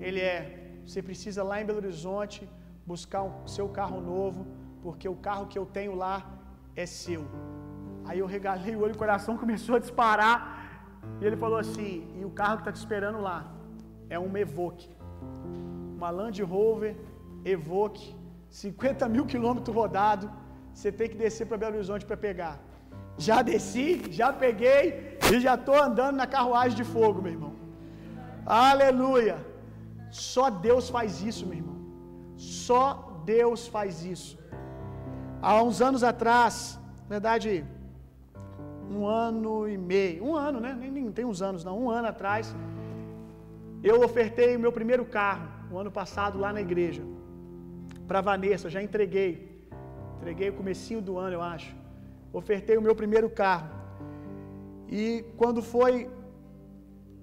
Ele 0.00 0.20
é: 0.20 0.59
Você 0.90 1.00
precisa 1.08 1.40
lá 1.48 1.56
em 1.60 1.66
Belo 1.66 1.80
Horizonte 1.82 2.38
buscar 2.84 3.22
o 3.22 3.32
seu 3.56 3.66
carro 3.68 3.98
novo, 4.00 4.40
porque 4.84 5.08
o 5.08 5.14
carro 5.26 5.46
que 5.50 5.56
eu 5.56 5.64
tenho 5.64 5.94
lá 5.94 6.16
é 6.74 6.84
seu. 6.84 7.22
Aí 8.06 8.18
eu 8.18 8.26
regalei 8.26 8.74
o 8.74 8.80
olho, 8.84 8.94
o 8.96 9.02
coração 9.02 9.36
começou 9.42 9.76
a 9.76 9.78
disparar. 9.78 10.34
E 11.20 11.24
ele 11.24 11.36
falou 11.36 11.58
assim: 11.64 11.92
E 12.20 12.24
o 12.24 12.32
carro 12.40 12.56
que 12.56 12.62
está 12.62 12.72
te 12.72 12.80
esperando 12.84 13.20
lá 13.28 13.38
é 14.08 14.18
um 14.18 14.36
Evoque, 14.36 14.90
uma 15.96 16.10
Land 16.10 16.42
Rover 16.42 16.96
Evoque, 17.44 18.08
50 18.48 19.08
mil 19.08 19.26
quilômetros 19.26 19.76
rodado, 19.80 20.28
você 20.74 20.90
tem 20.90 21.08
que 21.08 21.20
descer 21.24 21.46
para 21.46 21.56
Belo 21.56 21.76
Horizonte 21.76 22.04
para 22.04 22.16
pegar. 22.16 22.58
Já 23.16 23.42
desci, 23.42 23.88
já 24.10 24.32
peguei 24.32 25.18
e 25.32 25.38
já 25.38 25.54
estou 25.54 25.80
andando 25.80 26.16
na 26.16 26.26
carruagem 26.26 26.76
de 26.76 26.82
fogo, 26.82 27.22
meu 27.22 27.32
irmão. 27.36 27.54
Aleluia! 28.44 29.49
Só 30.10 30.50
Deus 30.50 30.88
faz 30.88 31.22
isso, 31.22 31.46
meu 31.46 31.58
irmão. 31.58 31.76
Só 32.36 33.22
Deus 33.24 33.66
faz 33.66 34.04
isso. 34.04 34.38
Há 35.42 35.62
uns 35.62 35.80
anos 35.80 36.02
atrás, 36.02 36.78
na 37.02 37.10
verdade, 37.16 37.64
um 38.90 39.06
ano 39.06 39.68
e 39.68 39.78
meio, 39.78 40.24
um 40.24 40.34
ano, 40.34 40.60
né? 40.60 40.76
Nem, 40.78 40.90
nem 40.90 41.12
tem 41.12 41.24
uns 41.24 41.40
anos, 41.40 41.64
não. 41.64 41.78
Um 41.84 41.90
ano 41.90 42.08
atrás, 42.08 42.54
eu 43.82 44.02
ofertei 44.02 44.56
o 44.56 44.60
meu 44.60 44.72
primeiro 44.72 45.04
carro, 45.04 45.48
o 45.70 45.78
ano 45.78 45.90
passado, 45.90 46.38
lá 46.38 46.52
na 46.52 46.60
igreja 46.60 47.02
para 48.10 48.20
Vanessa, 48.20 48.68
já 48.68 48.82
entreguei. 48.82 49.32
Entreguei 50.18 50.48
o 50.50 50.56
comecinho 50.60 51.00
do 51.00 51.16
ano, 51.16 51.34
eu 51.34 51.42
acho. 51.42 51.72
Ofertei 52.32 52.76
o 52.76 52.82
meu 52.82 52.94
primeiro 53.00 53.30
carro. 53.30 53.68
E 54.88 55.24
quando 55.36 55.62
foi 55.62 56.10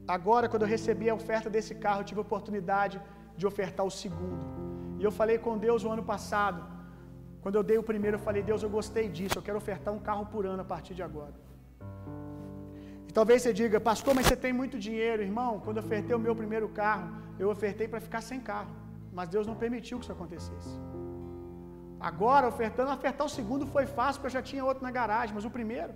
agora 0.07 0.49
quando 0.49 0.63
eu 0.63 0.67
recebi 0.67 1.09
a 1.09 1.15
oferta 1.15 1.49
desse 1.49 1.75
carro, 1.75 2.01
eu 2.01 2.05
tive 2.09 2.19
a 2.19 2.25
oportunidade 2.27 3.01
de 3.35 3.45
ofertar 3.45 3.85
o 3.85 3.91
segundo. 3.91 4.45
E 4.99 5.03
eu 5.03 5.11
falei 5.11 5.37
com 5.37 5.57
Deus 5.57 5.83
o 5.83 5.91
ano 5.95 6.03
passado, 6.03 6.59
quando 7.41 7.55
eu 7.55 7.63
dei 7.63 7.77
o 7.77 7.83
primeiro, 7.83 8.17
eu 8.17 8.23
falei: 8.27 8.41
"Deus, 8.41 8.63
eu 8.63 8.69
gostei 8.69 9.07
disso, 9.17 9.37
eu 9.37 9.45
quero 9.47 9.57
ofertar 9.57 9.93
um 9.93 9.99
carro 9.99 10.25
por 10.33 10.45
ano 10.45 10.61
a 10.61 10.69
partir 10.73 10.95
de 10.95 11.03
agora". 11.03 11.35
E 13.07 13.11
talvez 13.11 13.41
você 13.41 13.53
diga: 13.61 13.79
"Pastor, 13.79 14.15
mas 14.15 14.25
você 14.27 14.35
tem 14.35 14.53
muito 14.61 14.77
dinheiro, 14.87 15.21
irmão? 15.21 15.59
Quando 15.63 15.77
eu 15.77 15.83
ofertei 15.83 16.15
o 16.15 16.19
meu 16.27 16.35
primeiro 16.35 16.67
carro, 16.81 17.07
eu 17.37 17.49
ofertei 17.49 17.87
para 17.87 18.01
ficar 18.09 18.21
sem 18.21 18.41
carro" 18.51 18.73
mas 19.17 19.29
Deus 19.29 19.47
não 19.47 19.55
permitiu 19.55 19.97
que 19.97 20.03
isso 20.05 20.11
acontecesse. 20.11 20.73
Agora, 21.99 22.47
ofertando, 22.47 22.91
ofertar 22.91 23.25
o 23.25 23.29
segundo 23.37 23.65
foi 23.65 23.85
fácil, 23.87 24.21
porque 24.21 24.27
eu 24.27 24.39
já 24.39 24.43
tinha 24.49 24.63
outro 24.63 24.83
na 24.83 24.91
garagem, 24.91 25.33
mas 25.33 25.43
o 25.43 25.49
primeiro, 25.49 25.93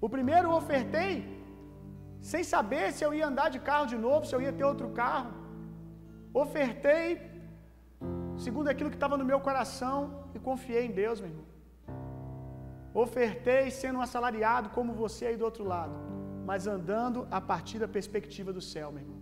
o 0.00 0.08
primeiro 0.08 0.46
eu 0.48 0.52
ofertei 0.52 1.39
sem 2.20 2.42
saber 2.44 2.92
se 2.92 3.04
eu 3.04 3.12
ia 3.18 3.26
andar 3.26 3.48
de 3.48 3.58
carro 3.58 3.86
de 3.92 3.96
novo, 3.96 4.26
se 4.26 4.34
eu 4.34 4.42
ia 4.42 4.52
ter 4.52 4.64
outro 4.64 4.88
carro. 4.90 5.30
Ofertei 6.32 7.04
segundo 8.36 8.68
aquilo 8.68 8.90
que 8.90 8.96
estava 8.96 9.16
no 9.20 9.24
meu 9.24 9.40
coração 9.40 9.96
e 10.34 10.38
confiei 10.38 10.86
em 10.86 10.92
Deus, 11.02 11.20
meu 11.20 11.30
irmão. 11.30 11.48
Ofertei 12.92 13.70
sendo 13.70 13.98
um 13.98 14.02
assalariado 14.02 14.70
como 14.70 14.92
você 14.92 15.26
aí 15.26 15.36
do 15.36 15.44
outro 15.44 15.64
lado, 15.64 15.94
mas 16.44 16.66
andando 16.66 17.26
a 17.30 17.40
partir 17.40 17.78
da 17.78 17.88
perspectiva 17.88 18.52
do 18.52 18.60
céu, 18.60 18.90
meu 18.90 19.02
irmão. 19.02 19.20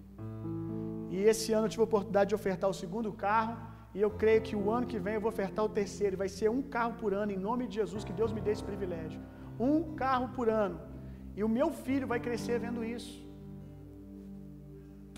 E 1.10 1.18
esse 1.32 1.52
ano 1.52 1.66
eu 1.66 1.70
tive 1.70 1.82
a 1.82 1.88
oportunidade 1.90 2.28
de 2.30 2.34
ofertar 2.34 2.68
o 2.70 2.78
segundo 2.82 3.12
carro. 3.12 3.56
E 3.96 4.00
eu 4.00 4.10
creio 4.22 4.42
que 4.46 4.54
o 4.54 4.70
ano 4.70 4.86
que 4.86 4.98
vem 4.98 5.14
eu 5.14 5.20
vou 5.20 5.30
ofertar 5.30 5.64
o 5.64 5.68
terceiro. 5.80 6.16
Vai 6.16 6.28
ser 6.28 6.48
um 6.50 6.62
carro 6.62 6.94
por 7.00 7.12
ano, 7.14 7.32
em 7.32 7.40
nome 7.48 7.66
de 7.66 7.76
Jesus, 7.80 8.04
que 8.04 8.12
Deus 8.12 8.32
me 8.32 8.40
dê 8.40 8.52
esse 8.52 8.62
privilégio. 8.62 9.20
um 9.58 9.94
carro 10.02 10.28
por 10.36 10.48
ano. 10.48 10.78
E 11.38 11.42
o 11.46 11.50
meu 11.56 11.68
filho 11.86 12.06
vai 12.12 12.20
crescer 12.26 12.56
vendo 12.64 12.80
isso. 12.96 13.14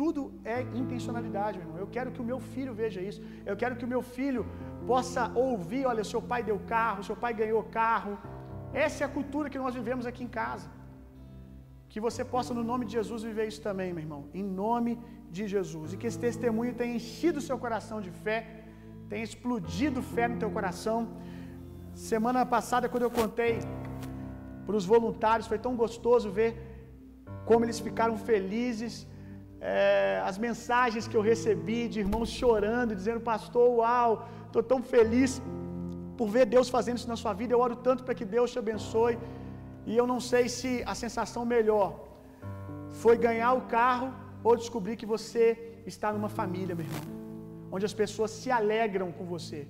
Tudo 0.01 0.23
é 0.55 0.59
intencionalidade, 0.81 1.55
meu 1.59 1.67
irmão. 1.67 1.79
Eu 1.85 1.89
quero 1.95 2.11
que 2.15 2.23
o 2.25 2.27
meu 2.31 2.39
filho 2.53 2.73
veja 2.81 3.01
isso. 3.09 3.21
Eu 3.51 3.57
quero 3.61 3.77
que 3.79 3.87
o 3.87 3.93
meu 3.93 4.03
filho 4.17 4.43
possa 4.91 5.23
ouvir: 5.47 5.83
olha, 5.93 6.05
seu 6.13 6.23
pai 6.33 6.41
deu 6.51 6.59
carro, 6.75 7.07
seu 7.09 7.17
pai 7.25 7.33
ganhou 7.41 7.63
carro. 7.81 8.13
Essa 8.85 8.99
é 9.03 9.07
a 9.07 9.15
cultura 9.17 9.51
que 9.53 9.63
nós 9.65 9.75
vivemos 9.81 10.07
aqui 10.11 10.23
em 10.27 10.33
casa. 10.41 10.69
Que 11.93 12.01
você 12.07 12.23
possa, 12.35 12.53
no 12.59 12.65
nome 12.73 12.85
de 12.89 12.93
Jesus, 12.99 13.23
viver 13.31 13.47
isso 13.53 13.63
também, 13.69 13.91
meu 13.95 14.05
irmão. 14.07 14.23
Em 14.41 14.47
nome 14.63 14.93
de 15.37 15.47
Jesus. 15.55 15.93
E 15.93 15.99
que 16.01 16.09
esse 16.11 16.21
testemunho 16.29 16.75
tenha 16.81 16.95
enchido 17.01 17.39
o 17.43 17.47
seu 17.49 17.59
coração 17.65 17.99
de 18.07 18.13
fé, 18.25 18.39
tenha 19.13 19.25
explodido 19.31 20.09
fé 20.15 20.27
no 20.33 20.39
teu 20.43 20.51
coração. 20.59 20.99
Semana 22.11 22.45
passada, 22.55 22.91
quando 22.93 23.07
eu 23.09 23.15
contei 23.23 23.53
para 24.71 24.81
os 24.81 24.89
voluntários, 24.95 25.51
foi 25.53 25.61
tão 25.67 25.75
gostoso 25.83 26.27
ver 26.41 26.51
como 27.49 27.65
eles 27.65 27.79
ficaram 27.87 28.17
felizes. 28.31 28.95
É, 29.61 29.79
as 30.31 30.37
mensagens 30.47 31.07
que 31.11 31.17
eu 31.19 31.25
recebi 31.33 31.81
de 31.93 31.99
irmãos 32.05 32.29
chorando, 32.41 32.99
dizendo: 33.01 33.21
Pastor, 33.33 33.67
uau, 33.79 34.11
estou 34.47 34.63
tão 34.73 34.81
feliz 34.95 35.33
por 36.19 36.29
ver 36.37 36.45
Deus 36.55 36.69
fazendo 36.77 36.99
isso 37.01 37.13
na 37.15 37.19
sua 37.23 37.35
vida. 37.41 37.53
Eu 37.55 37.63
oro 37.67 37.77
tanto 37.89 38.05
para 38.07 38.19
que 38.19 38.27
Deus 38.37 38.53
te 38.55 38.61
abençoe. 38.65 39.17
E 39.91 39.93
eu 40.01 40.07
não 40.13 40.21
sei 40.31 40.45
se 40.59 40.71
a 40.93 40.95
sensação 41.05 41.43
melhor 41.57 41.91
foi 43.03 43.17
ganhar 43.27 43.53
o 43.61 43.63
carro 43.79 44.09
ou 44.47 44.55
descobrir 44.63 44.97
que 45.01 45.11
você 45.15 45.45
está 45.93 46.09
numa 46.17 46.31
família, 46.41 46.75
meu 46.79 46.87
irmão, 46.89 47.05
onde 47.75 47.85
as 47.91 47.97
pessoas 48.03 48.31
se 48.41 48.51
alegram 48.61 49.11
com 49.19 49.27
você. 49.35 49.61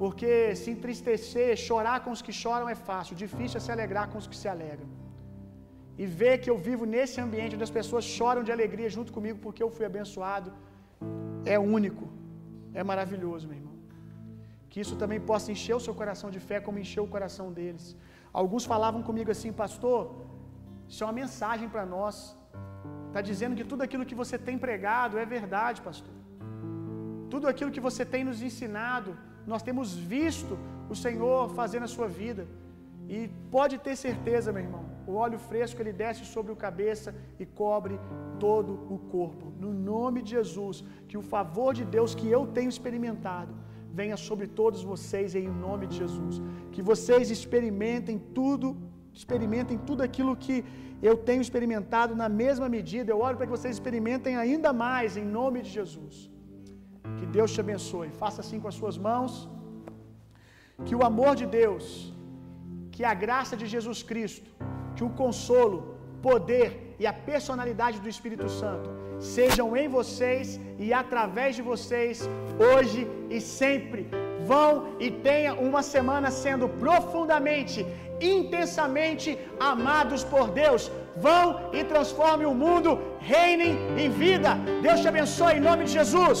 Porque 0.00 0.30
se 0.60 0.68
entristecer, 0.74 1.48
chorar 1.68 1.98
com 2.04 2.12
os 2.16 2.22
que 2.26 2.34
choram 2.42 2.68
é 2.74 2.76
fácil, 2.88 3.20
difícil 3.24 3.58
é 3.58 3.62
se 3.64 3.72
alegrar 3.74 4.06
com 4.12 4.18
os 4.22 4.28
que 4.30 4.38
se 4.42 4.48
alegram. 4.52 4.88
E 6.02 6.06
ver 6.20 6.34
que 6.42 6.50
eu 6.52 6.56
vivo 6.68 6.84
nesse 6.94 7.16
ambiente 7.24 7.54
onde 7.56 7.66
as 7.68 7.74
pessoas 7.78 8.04
choram 8.16 8.42
de 8.46 8.52
alegria 8.56 8.88
junto 8.96 9.12
comigo 9.16 9.38
porque 9.44 9.62
eu 9.64 9.70
fui 9.76 9.84
abençoado, 9.90 10.48
é 11.54 11.58
único, 11.78 12.06
é 12.80 12.82
maravilhoso, 12.92 13.44
meu 13.50 13.58
irmão. 13.60 13.76
Que 14.70 14.80
isso 14.84 14.96
também 15.02 15.20
possa 15.30 15.52
encher 15.54 15.76
o 15.78 15.84
seu 15.86 15.94
coração 16.00 16.30
de 16.34 16.40
fé, 16.48 16.58
como 16.66 16.82
encheu 16.84 17.04
o 17.04 17.12
coração 17.16 17.46
deles. 17.60 17.86
Alguns 18.40 18.66
falavam 18.72 19.02
comigo 19.08 19.30
assim, 19.36 19.52
pastor, 19.62 20.02
isso 20.90 21.02
é 21.04 21.06
uma 21.08 21.18
mensagem 21.22 21.68
para 21.74 21.86
nós. 21.96 22.16
Está 23.08 23.22
dizendo 23.30 23.56
que 23.58 23.66
tudo 23.72 23.84
aquilo 23.86 24.08
que 24.10 24.20
você 24.22 24.38
tem 24.48 24.58
pregado 24.66 25.18
é 25.24 25.26
verdade, 25.38 25.80
pastor. 25.88 26.14
Tudo 27.34 27.46
aquilo 27.52 27.74
que 27.74 27.86
você 27.88 28.04
tem 28.14 28.24
nos 28.28 28.40
ensinado, 28.50 29.12
nós 29.46 29.62
temos 29.62 29.94
visto 29.94 30.58
o 30.88 30.94
Senhor 30.94 31.50
fazer 31.50 31.80
na 31.80 31.88
sua 31.88 32.08
vida. 32.08 32.46
E 33.08 33.28
pode 33.50 33.76
ter 33.78 33.96
certeza, 33.96 34.52
meu 34.52 34.62
irmão, 34.62 34.84
o 35.06 35.14
óleo 35.14 35.38
fresco 35.38 35.80
ele 35.82 35.92
desce 35.92 36.24
sobre 36.24 36.52
o 36.52 36.56
cabeça 36.56 37.14
e 37.38 37.44
cobre 37.44 37.98
todo 38.38 38.72
o 38.94 38.98
corpo. 39.14 39.52
No 39.58 39.72
nome 39.72 40.22
de 40.22 40.30
Jesus, 40.38 40.84
que 41.08 41.18
o 41.18 41.22
favor 41.22 41.74
de 41.74 41.84
Deus 41.84 42.14
que 42.14 42.28
eu 42.28 42.46
tenho 42.46 42.68
experimentado 42.68 43.52
venha 43.92 44.16
sobre 44.16 44.46
todos 44.46 44.82
vocês 44.84 45.34
em 45.34 45.48
nome 45.48 45.86
de 45.88 45.96
Jesus. 45.96 46.40
Que 46.70 46.82
vocês 46.90 47.30
experimentem 47.30 48.18
tudo, 48.18 48.76
experimentem 49.12 49.76
tudo 49.78 50.02
aquilo 50.02 50.36
que 50.36 50.64
eu 51.02 51.16
tenho 51.16 51.42
experimentado 51.42 52.14
na 52.14 52.28
mesma 52.28 52.68
medida. 52.68 53.10
Eu 53.10 53.20
oro 53.20 53.36
para 53.36 53.46
que 53.46 53.56
vocês 53.58 53.74
experimentem 53.74 54.36
ainda 54.36 54.72
mais 54.72 55.16
em 55.16 55.24
nome 55.24 55.62
de 55.62 55.70
Jesus. 55.70 56.30
Que 57.18 57.26
Deus 57.36 57.52
te 57.54 57.60
abençoe. 57.64 58.08
Faça 58.22 58.40
assim 58.44 58.60
com 58.62 58.68
as 58.72 58.78
suas 58.80 58.98
mãos. 59.08 59.32
Que 60.86 60.94
o 60.98 61.04
amor 61.10 61.32
de 61.40 61.46
Deus, 61.60 61.84
que 62.94 63.04
a 63.12 63.14
graça 63.24 63.54
de 63.60 63.66
Jesus 63.74 64.00
Cristo, 64.10 64.50
que 64.96 65.04
o 65.08 65.10
consolo, 65.22 65.78
poder 66.28 66.68
e 67.02 67.06
a 67.10 67.14
personalidade 67.30 67.98
do 68.04 68.08
Espírito 68.14 68.48
Santo 68.60 68.88
sejam 69.36 69.66
em 69.80 69.86
vocês 69.96 70.46
e 70.84 70.88
através 71.02 71.50
de 71.56 71.62
vocês, 71.70 72.16
hoje 72.70 73.00
e 73.36 73.40
sempre. 73.40 74.02
Vão 74.50 74.70
e 75.04 75.10
tenha 75.28 75.52
uma 75.68 75.82
semana 75.94 76.28
sendo 76.44 76.66
profundamente, 76.84 77.78
intensamente 78.36 79.38
amados 79.72 80.22
por 80.32 80.46
Deus. 80.62 80.90
Vão 81.26 81.46
e 81.78 81.84
transformem 81.92 82.46
o 82.46 82.58
mundo, 82.64 82.98
reinem 83.32 83.74
em 84.02 84.10
vida. 84.24 84.50
Deus 84.86 85.00
te 85.02 85.08
abençoe 85.12 85.54
em 85.56 85.66
nome 85.68 85.84
de 85.84 85.92
Jesus. 86.00 86.40